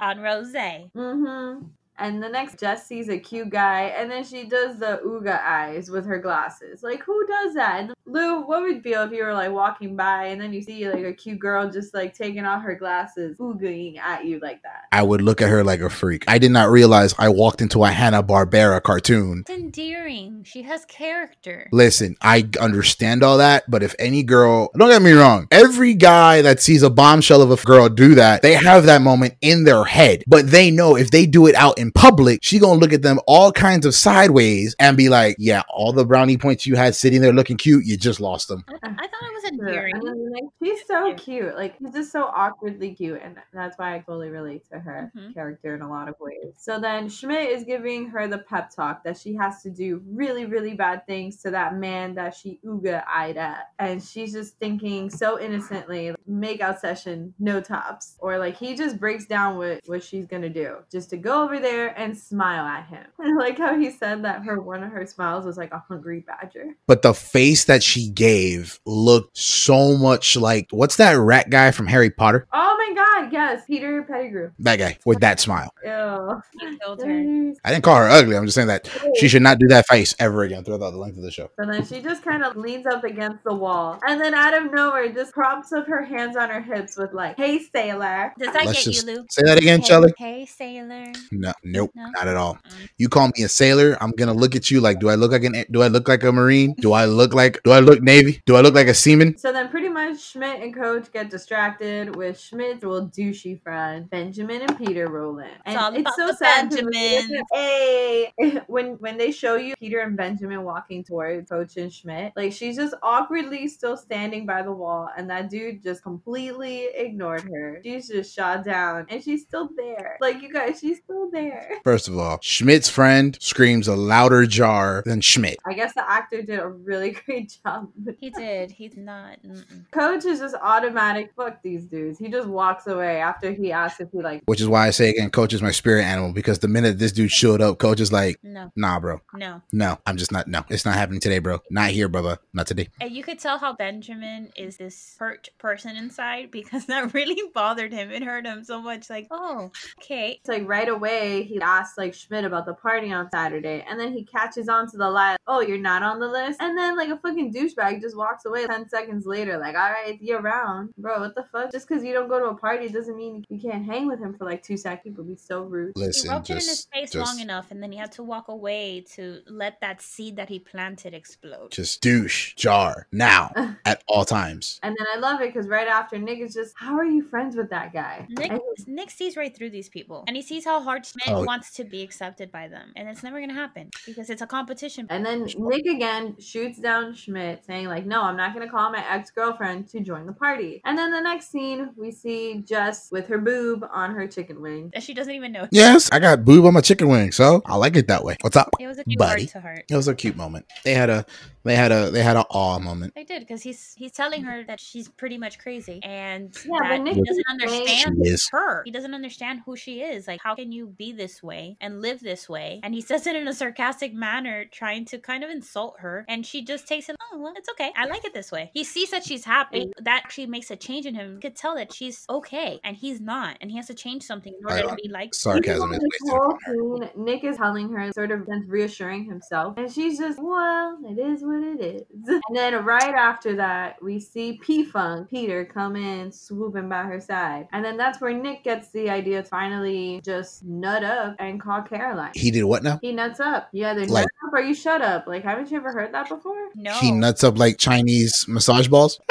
on 0.00 0.20
Rose. 0.20 0.52
Mm-hmm. 0.52 1.66
And 1.98 2.22
the 2.22 2.28
next 2.28 2.60
Jess 2.60 2.86
sees 2.86 3.08
a 3.08 3.18
cute 3.18 3.50
guy, 3.50 3.86
and 3.86 4.10
then 4.10 4.24
she 4.24 4.44
does 4.44 4.78
the 4.78 5.00
ooga 5.04 5.42
eyes 5.42 5.90
with 5.90 6.06
her 6.06 6.18
glasses. 6.18 6.82
Like, 6.82 7.02
who 7.02 7.26
does 7.26 7.54
that? 7.54 7.80
And 7.80 7.94
Lou, 8.06 8.42
what 8.42 8.62
would 8.62 8.76
you 8.76 8.80
feel 8.80 9.02
if 9.02 9.12
you 9.12 9.24
were 9.24 9.34
like 9.34 9.50
walking 9.50 9.96
by 9.96 10.26
and 10.26 10.40
then 10.40 10.52
you 10.52 10.62
see 10.62 10.88
like 10.88 11.04
a 11.04 11.12
cute 11.12 11.38
girl 11.38 11.70
just 11.70 11.92
like 11.94 12.14
taking 12.14 12.44
off 12.44 12.62
her 12.62 12.74
glasses, 12.74 13.36
oogaing 13.38 13.98
at 13.98 14.24
you 14.24 14.38
like 14.40 14.62
that? 14.62 14.84
I 14.92 15.02
would 15.02 15.20
look 15.20 15.42
at 15.42 15.48
her 15.48 15.64
like 15.64 15.80
a 15.80 15.90
freak. 15.90 16.24
I 16.28 16.38
did 16.38 16.52
not 16.52 16.70
realize 16.70 17.14
I 17.18 17.28
walked 17.28 17.60
into 17.60 17.84
a 17.84 17.90
Hanna 17.90 18.22
Barbera 18.22 18.82
cartoon. 18.82 19.40
It's 19.40 19.50
endearing. 19.50 20.44
She 20.44 20.62
has 20.62 20.84
character. 20.84 21.68
Listen, 21.72 22.16
I 22.22 22.48
understand 22.60 23.22
all 23.22 23.38
that, 23.38 23.68
but 23.68 23.82
if 23.82 23.94
any 23.98 24.22
girl, 24.22 24.70
don't 24.78 24.88
get 24.88 25.02
me 25.02 25.12
wrong, 25.12 25.48
every 25.50 25.94
guy 25.94 26.42
that 26.42 26.60
sees 26.60 26.82
a 26.82 26.90
bombshell 26.90 27.42
of 27.42 27.50
a 27.50 27.56
girl 27.66 27.88
do 27.88 28.14
that, 28.14 28.42
they 28.42 28.54
have 28.54 28.86
that 28.86 29.02
moment 29.02 29.34
in 29.40 29.64
their 29.64 29.84
head, 29.84 30.22
but 30.26 30.50
they 30.50 30.70
know 30.70 30.96
if 30.96 31.10
they 31.10 31.26
do 31.26 31.46
it 31.46 31.54
out 31.56 31.76
in 31.78 31.87
public, 31.94 32.40
she 32.42 32.58
gonna 32.58 32.78
look 32.78 32.92
at 32.92 33.02
them 33.02 33.20
all 33.26 33.52
kinds 33.52 33.86
of 33.86 33.94
sideways 33.94 34.74
and 34.78 34.96
be 34.96 35.08
like, 35.08 35.36
yeah, 35.38 35.62
all 35.68 35.92
the 35.92 36.04
brownie 36.04 36.38
points 36.38 36.66
you 36.66 36.76
had 36.76 36.94
sitting 36.94 37.20
there 37.20 37.32
looking 37.32 37.56
cute, 37.56 37.84
you 37.84 37.96
just 37.96 38.20
lost 38.20 38.48
them. 38.48 38.64
I, 38.82 39.07
I 39.48 39.56
thought 39.56 39.58
it 39.58 39.60
was 39.62 39.68
endearing. 39.68 39.94
And 39.94 40.06
then, 40.06 40.30
like, 40.32 40.44
she's 40.62 40.86
so 40.86 41.14
cute. 41.14 41.54
Like 41.56 41.74
she's 41.78 41.92
just 41.92 42.12
so 42.12 42.24
awkwardly 42.24 42.94
cute, 42.94 43.20
and 43.22 43.36
that's 43.52 43.78
why 43.78 43.94
I 43.94 43.98
totally 44.00 44.28
relate 44.30 44.68
to 44.72 44.78
her 44.78 45.12
Mhm. 45.16 45.34
character 45.34 45.74
in 45.74 45.82
a 45.82 45.88
lot 45.88 46.08
of 46.08 46.14
ways. 46.20 46.54
So 46.56 46.78
then 46.78 47.08
Schmidt 47.08 47.50
is 47.50 47.64
giving 47.64 48.08
her 48.10 48.26
the 48.28 48.38
pep 48.38 48.70
talk 48.74 49.04
that 49.04 49.16
she 49.18 49.34
has 49.34 49.62
to 49.62 49.70
do 49.70 50.02
really, 50.06 50.46
really 50.46 50.74
bad 50.74 51.06
things 51.06 51.40
to 51.42 51.50
that 51.50 51.76
man 51.76 52.14
that 52.14 52.34
she 52.34 52.60
ooga 52.64 53.02
eyed 53.06 53.36
at, 53.36 53.70
and 53.78 54.02
she's 54.02 54.32
just 54.32 54.58
thinking 54.58 55.10
so 55.10 55.38
innocently, 55.40 56.14
make 56.26 56.60
out 56.60 56.80
session, 56.80 57.34
no 57.38 57.60
tops, 57.60 58.16
or 58.18 58.38
like 58.38 58.56
he 58.56 58.74
just 58.74 58.98
breaks 58.98 59.26
down 59.26 59.56
what 59.56 59.80
what 59.86 60.02
she's 60.02 60.26
gonna 60.26 60.48
do, 60.48 60.76
just 60.90 61.10
to 61.10 61.16
go 61.16 61.42
over 61.42 61.58
there 61.58 61.98
and 61.98 62.16
smile 62.16 62.64
at 62.64 62.86
him. 62.86 63.06
I 63.20 63.32
like 63.34 63.58
how 63.58 63.78
he 63.78 63.90
said 63.90 64.24
that 64.24 64.44
her 64.44 64.60
one 64.60 64.82
of 64.82 64.90
her 64.90 65.06
smiles 65.06 65.44
was 65.44 65.56
like 65.56 65.72
a 65.72 65.78
hungry 65.88 66.20
badger. 66.20 66.76
But 66.86 67.02
the 67.02 67.14
face 67.14 67.64
that 67.64 67.82
she 67.82 68.10
gave 68.10 68.78
looked 68.86 69.37
so 69.38 69.96
much 69.96 70.36
like 70.36 70.66
what's 70.70 70.96
that 70.96 71.12
rat 71.12 71.50
guy 71.50 71.70
from 71.70 71.86
Harry 71.86 72.10
Potter? 72.10 72.46
Oh 72.52 72.76
my 72.76 72.94
god, 72.94 73.32
yes, 73.32 73.64
Peter 73.66 74.02
Pettigrew. 74.02 74.50
That 74.58 74.76
guy 74.78 74.98
with 75.04 75.20
that 75.20 75.38
smile. 75.40 75.72
Ew. 75.84 76.42
He 76.58 76.78
killed 76.78 77.02
her. 77.02 77.52
I 77.64 77.70
didn't 77.72 77.84
call 77.84 77.96
her 77.96 78.08
ugly. 78.08 78.36
I'm 78.36 78.44
just 78.46 78.54
saying 78.56 78.68
that 78.68 78.88
she 79.16 79.28
should 79.28 79.42
not 79.42 79.58
do 79.58 79.68
that 79.68 79.86
face 79.86 80.14
ever 80.18 80.42
again 80.42 80.64
throughout 80.64 80.78
the 80.90 80.96
length 80.96 81.16
of 81.16 81.22
the 81.22 81.30
show. 81.30 81.50
And 81.58 81.72
then 81.72 81.84
she 81.86 82.00
just 82.02 82.24
kind 82.24 82.42
of 82.44 82.56
leans 82.56 82.86
up 82.86 83.04
against 83.04 83.44
the 83.44 83.54
wall, 83.54 83.98
and 84.06 84.20
then 84.20 84.34
out 84.34 84.54
of 84.54 84.72
nowhere, 84.72 85.12
just 85.12 85.32
props 85.32 85.72
up 85.72 85.86
her 85.86 86.04
hands 86.04 86.36
on 86.36 86.50
her 86.50 86.60
hips 86.60 86.96
with 86.96 87.12
like, 87.12 87.36
"Hey, 87.36 87.60
sailor." 87.74 88.32
Does 88.38 88.52
that 88.52 88.66
Let's 88.66 88.84
get 88.84 88.94
you, 88.96 89.14
Luke? 89.14 89.26
say 89.30 89.42
that 89.44 89.58
again, 89.58 89.80
hey, 89.80 89.86
Shelly. 89.86 90.12
Hey, 90.18 90.46
sailor. 90.46 91.12
No, 91.30 91.52
nope, 91.64 91.90
No? 91.94 92.10
not 92.10 92.26
at 92.28 92.36
all. 92.36 92.54
Mm. 92.54 92.88
You 92.98 93.08
call 93.08 93.28
me 93.36 93.44
a 93.44 93.48
sailor, 93.48 93.96
I'm 94.00 94.10
gonna 94.12 94.32
look 94.34 94.56
at 94.56 94.70
you 94.70 94.80
like, 94.80 94.98
do 95.00 95.08
I 95.08 95.14
look 95.14 95.30
like 95.32 95.44
an? 95.44 95.64
Do 95.70 95.82
I 95.82 95.88
look 95.88 96.08
like 96.08 96.22
a 96.24 96.32
marine? 96.32 96.74
Do 96.80 96.92
I 96.92 97.04
look 97.04 97.34
like? 97.34 97.62
Do 97.62 97.70
I 97.70 97.80
look 97.80 98.02
navy? 98.02 98.42
Do 98.46 98.56
I 98.56 98.60
look 98.60 98.74
like 98.74 98.88
a 98.88 98.94
seaman? 98.94 99.27
So 99.36 99.52
then, 99.52 99.68
pretty 99.68 99.88
much, 99.88 100.20
Schmidt 100.20 100.62
and 100.62 100.74
Coach 100.74 101.10
get 101.12 101.30
distracted 101.30 102.14
with 102.16 102.38
Schmidt's 102.38 102.82
little 102.82 103.08
douchey 103.08 103.60
friend 103.62 104.08
Benjamin 104.08 104.62
and 104.62 104.78
Peter 104.78 105.08
roll 105.08 105.38
in, 105.38 105.48
and 105.66 105.76
all 105.78 105.92
it's 105.92 106.00
about 106.00 106.14
so 106.16 106.26
the 106.28 106.34
sad. 106.36 106.70
'cause 106.70 106.80
Benjamins. 106.80 107.42
Hey, 107.52 108.32
when 108.66 108.92
when 109.00 109.18
they 109.18 109.30
show 109.32 109.56
you 109.56 109.74
Peter 109.78 110.00
and 110.00 110.16
Benjamin 110.16 110.62
walking 110.64 111.04
toward 111.04 111.48
Coach 111.48 111.76
and 111.76 111.92
Schmidt, 111.92 112.32
like 112.36 112.52
she's 112.52 112.76
just 112.76 112.94
awkwardly 113.02 113.68
still 113.68 113.96
standing 113.96 114.46
by 114.46 114.62
the 114.62 114.72
wall, 114.72 115.08
and 115.16 115.28
that 115.30 115.50
dude 115.50 115.82
just 115.82 116.02
completely 116.02 116.88
ignored 116.94 117.42
her. 117.42 117.80
She's 117.84 118.08
just 118.08 118.34
shot 118.34 118.64
down, 118.64 119.06
and 119.08 119.22
she's 119.22 119.42
still 119.42 119.68
there. 119.76 120.16
Like 120.20 120.40
you 120.42 120.52
guys, 120.52 120.78
she's 120.80 120.98
still 120.98 121.30
there. 121.30 121.70
First 121.84 122.08
of 122.08 122.16
all, 122.18 122.38
Schmidt's 122.42 122.88
friend 122.88 123.36
screams 123.40 123.88
a 123.88 123.96
louder 123.96 124.46
jar 124.46 125.02
than 125.04 125.20
Schmidt. 125.20 125.56
I 125.66 125.74
guess 125.74 125.94
the 125.94 126.08
actor 126.08 126.42
did 126.42 126.58
a 126.58 126.68
really 126.68 127.10
great 127.26 127.58
job. 127.64 127.90
He 128.18 128.30
did. 128.30 128.70
He's 128.70 128.96
not. 128.96 129.17
Mm-mm. 129.46 129.90
Coach 129.90 130.24
is 130.24 130.40
just 130.40 130.54
automatic. 130.60 131.32
Fuck 131.36 131.62
these 131.62 131.84
dudes. 131.86 132.18
He 132.18 132.28
just 132.28 132.48
walks 132.48 132.86
away 132.86 133.20
after 133.20 133.52
he 133.52 133.72
asks 133.72 134.00
if 134.00 134.08
he 134.12 134.20
like. 134.20 134.42
Which 134.46 134.60
is 134.60 134.68
why 134.68 134.86
I 134.86 134.90
say 134.90 135.10
again, 135.10 135.30
coach 135.30 135.52
is 135.52 135.62
my 135.62 135.70
spirit 135.70 136.04
animal 136.04 136.32
because 136.32 136.58
the 136.58 136.68
minute 136.68 136.98
this 136.98 137.12
dude 137.12 137.30
showed 137.30 137.60
up, 137.60 137.78
coach 137.78 138.00
is 138.00 138.12
like, 138.12 138.38
No, 138.42 138.70
nah, 138.76 139.00
bro. 139.00 139.20
no. 139.34 139.62
No, 139.72 139.98
I'm 140.06 140.16
just 140.16 140.32
not. 140.32 140.48
No, 140.48 140.64
it's 140.68 140.84
not 140.84 140.94
happening 140.94 141.20
today, 141.20 141.38
bro. 141.38 141.60
Not 141.70 141.90
here, 141.90 142.08
brother. 142.08 142.38
Not 142.52 142.66
today. 142.66 142.88
And 143.00 143.10
you 143.10 143.22
could 143.22 143.38
tell 143.38 143.58
how 143.58 143.74
Benjamin 143.74 144.50
is 144.56 144.76
this 144.76 145.16
hurt 145.18 145.48
person 145.58 145.96
inside 145.96 146.50
because 146.58 146.86
that 146.86 147.14
really 147.14 147.40
bothered 147.54 147.92
him. 147.92 148.10
It 148.10 148.22
hurt 148.22 148.46
him 148.46 148.64
so 148.64 148.80
much. 148.80 149.08
Like, 149.10 149.28
oh, 149.30 149.70
okay. 150.02 150.38
It's 150.40 150.48
like 150.48 150.68
right 150.68 150.88
away 150.88 151.42
he 151.44 151.60
asks 151.60 151.96
like 151.98 152.14
Schmidt 152.14 152.44
about 152.44 152.66
the 152.66 152.74
party 152.74 153.12
on 153.12 153.30
Saturday, 153.30 153.84
and 153.88 153.98
then 153.98 154.12
he 154.12 154.24
catches 154.24 154.68
on 154.68 154.90
to 154.90 154.96
the 154.96 155.08
lie. 155.08 155.36
Oh, 155.46 155.60
you're 155.60 155.78
not 155.78 156.02
on 156.02 156.20
the 156.20 156.28
list, 156.28 156.60
and 156.60 156.76
then 156.76 156.96
like 156.96 157.08
a 157.08 157.16
fucking 157.18 157.52
douchebag 157.52 158.00
just 158.00 158.16
walks 158.16 158.44
away 158.44 158.66
ten 158.66 158.88
seconds 158.88 159.07
later. 159.26 159.58
Like, 159.58 159.74
all 159.76 159.90
right, 159.90 160.18
you're 160.20 160.40
around, 160.40 160.90
bro. 160.98 161.20
What 161.20 161.34
the 161.34 161.44
fuck? 161.50 161.72
Just 161.72 161.88
because 161.88 162.04
you 162.04 162.12
don't 162.12 162.28
go 162.28 162.38
to 162.38 162.46
a 162.46 162.54
party 162.54 162.88
doesn't 162.88 163.16
mean 163.16 163.44
you 163.48 163.58
can't 163.60 163.84
hang 163.84 164.06
with 164.06 164.20
him 164.20 164.34
for 164.36 164.44
like 164.44 164.62
two 164.62 164.76
seconds. 164.76 165.02
People 165.04 165.24
be 165.24 165.36
so 165.36 165.62
rude. 165.62 165.92
He 165.96 166.02
Listen, 166.02 166.30
rubbed 166.30 166.50
it 166.50 166.52
in 166.54 166.56
his 166.58 166.66
just, 166.66 166.90
face 166.92 167.10
just, 167.12 167.26
long 167.26 167.40
enough, 167.40 167.70
and 167.70 167.82
then 167.82 167.92
he 167.92 167.98
had 167.98 168.12
to 168.12 168.22
walk 168.22 168.48
away 168.48 169.04
to 169.14 169.40
let 169.46 169.80
that 169.80 170.02
seed 170.02 170.36
that 170.36 170.48
he 170.48 170.58
planted 170.58 171.14
explode. 171.14 171.70
just 171.70 172.00
douche 172.02 172.54
jar 172.54 173.06
now 173.12 173.52
at 173.84 174.02
all 174.08 174.24
times. 174.24 174.80
And 174.82 174.94
then 174.98 175.06
I 175.14 175.18
love 175.18 175.40
it 175.40 175.52
because 175.54 175.68
right 175.68 175.88
after 175.88 176.18
Nick 176.18 176.40
is 176.40 176.54
just, 176.54 176.74
how 176.76 176.96
are 176.96 177.04
you 177.04 177.22
friends 177.22 177.56
with 177.56 177.70
that 177.70 177.92
guy? 177.92 178.26
Nick, 178.30 178.50
And 178.50 178.60
Nick 178.86 179.10
sees 179.10 179.36
right 179.36 179.54
through 179.54 179.70
these 179.70 179.88
people, 179.88 180.24
and 180.26 180.36
he 180.36 180.42
sees 180.42 180.64
how 180.64 180.80
hard 180.80 181.06
Schmidt 181.06 181.28
Oh. 181.28 181.44
wants 181.44 181.72
to 181.74 181.84
be 181.84 182.02
accepted 182.02 182.50
by 182.50 182.68
them, 182.68 182.92
and 182.96 183.08
it's 183.08 183.22
never 183.22 183.40
gonna 183.40 183.54
happen 183.54 183.90
because 184.06 184.30
it's 184.30 184.42
a 184.42 184.46
competition. 184.46 185.06
And 185.10 185.24
then 185.24 185.46
Nick 185.58 185.86
again 185.86 186.36
shoots 186.40 186.78
down 186.78 187.14
Schmidt, 187.14 187.64
saying 187.64 187.86
like, 187.86 188.06
"No, 188.06 188.22
I'm 188.22 188.36
not 188.36 188.52
gonna 188.54 188.68
call 188.70 188.90
my 188.98 189.14
ex 189.14 189.30
girlfriend 189.30 189.88
to 189.88 190.00
join 190.00 190.26
the 190.26 190.32
party." 190.32 190.80
And 190.84 190.96
then 190.96 191.10
the 191.10 191.20
next 191.20 191.50
scene, 191.50 191.90
we 191.96 192.10
see 192.10 192.62
Jess 192.66 193.08
with 193.10 193.26
her 193.28 193.38
boob 193.38 193.84
on 193.92 194.14
her 194.14 194.26
chicken 194.26 194.60
wing. 194.60 194.90
And 194.94 195.02
she 195.02 195.14
doesn't 195.14 195.32
even 195.32 195.52
know. 195.52 195.66
Yes, 195.70 196.08
I 196.12 196.18
got 196.18 196.44
boob 196.44 196.64
on 196.66 196.74
my 196.74 196.80
chicken 196.80 197.08
wing, 197.08 197.32
so 197.32 197.62
I 197.66 197.76
like 197.76 197.96
it 197.96 198.08
that 198.08 198.24
way. 198.24 198.36
What's 198.40 198.56
up? 198.56 198.70
It 198.80 198.86
was 198.86 198.98
a 198.98 199.04
cute 199.04 199.18
Buddy. 199.18 199.42
heart 199.42 199.52
to 199.52 199.60
heart. 199.60 199.84
It 199.88 199.96
was 199.96 200.08
a 200.08 200.14
cute 200.14 200.36
moment. 200.36 200.66
They 200.84 200.94
had 200.94 201.10
a, 201.10 201.24
they 201.64 201.76
had 201.76 201.92
a, 201.92 202.10
they 202.10 202.22
had 202.22 202.36
a 202.36 202.44
awe 202.50 202.78
moment. 202.78 203.14
They 203.14 203.24
did 203.24 203.40
because 203.40 203.62
he's 203.62 203.94
he's 203.96 204.12
telling 204.12 204.42
her 204.44 204.64
that 204.64 204.80
she's 204.80 205.08
pretty 205.08 205.38
much 205.38 205.58
crazy 205.58 206.00
and 206.02 206.54
Yeah, 206.64 206.78
but 206.80 206.88
that 206.88 207.00
Nick 207.02 207.14
he 207.14 207.22
doesn't 207.22 207.44
understand 207.48 208.16
She 208.24 208.36
her. 208.52 208.82
He 208.84 208.90
doesn't 208.90 209.14
understand 209.14 209.62
who 209.64 209.76
she 209.76 210.00
is. 210.00 210.26
Like, 210.26 210.40
how 210.42 210.54
can 210.54 210.72
you 210.72 210.86
be 210.86 211.12
this 211.12 211.42
way 211.42 211.76
and 211.80 212.00
live 212.02 212.20
this 212.20 212.48
way? 212.48 212.80
And 212.82 212.94
he 212.94 213.00
says 213.00 213.26
it 213.26 213.36
in 213.36 213.48
a 213.48 213.54
sarcastic 213.54 214.14
manner, 214.14 214.64
trying 214.64 215.04
to 215.06 215.18
kind 215.18 215.44
of 215.44 215.50
insult 215.50 215.96
her. 216.00 216.24
And 216.28 216.44
she 216.44 216.64
just 216.64 216.86
takes 216.86 217.08
it. 217.08 217.16
Oh, 217.32 217.38
well, 217.38 217.54
it's 217.56 217.68
okay. 217.70 217.92
I 217.96 218.06
like 218.06 218.24
it 218.24 218.34
this 218.34 218.50
way. 218.50 218.70
He 218.72 218.77
sees 218.84 219.10
that 219.10 219.24
she's 219.24 219.44
happy. 219.44 219.90
That 220.02 220.22
actually 220.24 220.46
makes 220.46 220.70
a 220.70 220.76
change 220.76 221.06
in 221.06 221.14
him. 221.14 221.34
You 221.34 221.40
could 221.40 221.56
tell 221.56 221.74
that 221.76 221.92
she's 221.92 222.24
okay, 222.28 222.80
and 222.84 222.96
he's 222.96 223.20
not, 223.20 223.56
and 223.60 223.70
he 223.70 223.76
has 223.76 223.86
to 223.86 223.94
change 223.94 224.22
something 224.24 224.52
in 224.58 224.64
order 224.64 224.86
I- 224.88 224.90
to 224.90 224.96
be 225.02 225.08
like. 225.08 225.34
Sarcasm 225.34 225.92
is 225.92 225.98
This 225.98 226.08
wasted. 226.22 226.30
whole 226.30 226.50
upon 226.50 226.58
her. 227.00 227.08
scene, 227.14 227.24
Nick 227.24 227.44
is 227.44 227.56
telling 227.56 227.88
her, 227.90 228.12
sort 228.12 228.30
of 228.30 228.46
reassuring 228.66 229.24
himself, 229.24 229.74
and 229.76 229.90
she's 229.92 230.18
just, 230.18 230.38
"Well, 230.42 230.98
it 231.04 231.18
is 231.18 231.42
what 231.42 231.62
it 231.62 231.80
is." 231.80 232.02
And 232.48 232.56
then 232.56 232.84
right 232.84 233.14
after 233.14 233.56
that, 233.56 234.02
we 234.02 234.18
see 234.20 234.58
P 234.62 234.84
Funk 234.84 235.28
Peter 235.30 235.64
come 235.64 235.96
in, 235.96 236.30
swooping 236.32 236.88
by 236.88 237.02
her 237.02 237.20
side, 237.20 237.68
and 237.72 237.84
then 237.84 237.96
that's 237.96 238.20
where 238.20 238.32
Nick 238.32 238.64
gets 238.64 238.90
the 238.90 239.10
idea 239.10 239.42
to 239.42 239.48
finally 239.48 240.20
just 240.24 240.64
nut 240.64 241.04
up 241.04 241.36
and 241.38 241.60
call 241.60 241.82
Caroline. 241.82 242.32
He 242.34 242.50
did 242.50 242.64
what 242.64 242.82
now? 242.82 242.98
He 243.02 243.12
nuts 243.12 243.40
up. 243.40 243.68
You 243.72 243.86
either 243.86 244.06
Like- 244.06 244.24
nut 244.24 244.48
up 244.48 244.52
or 244.54 244.60
you 244.60 244.74
shut 244.74 245.02
up. 245.02 245.26
Like, 245.26 245.42
haven't 245.44 245.70
you 245.70 245.76
ever 245.76 245.92
heard 245.92 246.12
that 246.14 246.28
before? 246.28 246.68
No. 246.74 246.92
He 246.94 247.10
nuts 247.12 247.44
up 247.44 247.58
like 247.58 247.78
Chinese 247.78 248.44
massage 248.48 248.67
balls. 248.88 249.20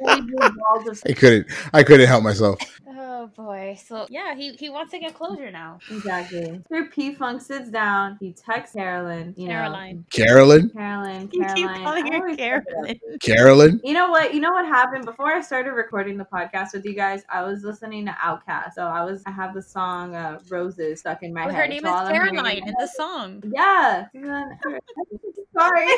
Really 0.00 0.20
big 0.22 0.38
balls 0.38 0.86
of- 0.88 1.02
I 1.06 1.12
couldn't. 1.12 1.46
I 1.74 1.82
couldn't 1.82 2.06
help 2.06 2.22
myself. 2.22 2.58
Oh 2.88 3.26
boy. 3.36 3.76
So 3.84 4.06
yeah, 4.08 4.36
he 4.36 4.52
he 4.52 4.70
wants 4.70 4.92
to 4.92 5.00
get 5.00 5.14
closure 5.14 5.50
now. 5.50 5.80
Exactly. 5.90 6.62
Here, 6.70 6.88
P 6.88 7.14
Funk 7.16 7.42
sits 7.42 7.68
down. 7.68 8.16
He 8.20 8.32
texts 8.32 8.76
Carolyn. 8.76 9.34
You 9.36 9.48
Caroline. 9.48 10.04
Carolyn, 10.10 10.70
Know, 10.72 10.80
Carolyn. 10.80 11.28
You 11.32 11.44
keep 11.54 11.66
calling 11.66 12.06
her 12.12 12.18
always 12.20 12.36
fuck 12.36 12.38
it 12.38 12.52
up. 12.54 12.64
Carolyn. 12.64 13.00
Carolyn. 13.20 13.80
You 13.82 13.94
know 13.94 14.08
what? 14.10 14.32
You 14.32 14.40
know 14.40 14.52
what 14.52 14.64
happened 14.66 15.04
before 15.04 15.32
I 15.32 15.40
started 15.40 15.72
recording 15.72 16.16
the 16.16 16.24
podcast 16.26 16.72
with 16.72 16.84
you 16.84 16.94
guys? 16.94 17.24
I 17.28 17.42
was 17.42 17.64
listening 17.64 18.06
to 18.06 18.12
Outkast, 18.12 18.74
so 18.74 18.82
I 18.86 19.04
was 19.04 19.22
I 19.26 19.32
have 19.32 19.54
the 19.54 19.62
song 19.62 20.14
uh, 20.14 20.38
"Roses" 20.48 21.00
stuck 21.00 21.24
in 21.24 21.34
my 21.34 21.46
Well, 21.46 21.54
head. 21.56 21.62
her 21.62 21.68
name 21.68 21.82
so 21.82 21.88
is 21.88 22.00
I'm 22.08 22.12
Caroline 22.14 22.58
in 22.68 22.74
the 22.78 22.88
song. 22.96 23.42
Yeah. 23.52 24.06
Sorry. 25.58 25.88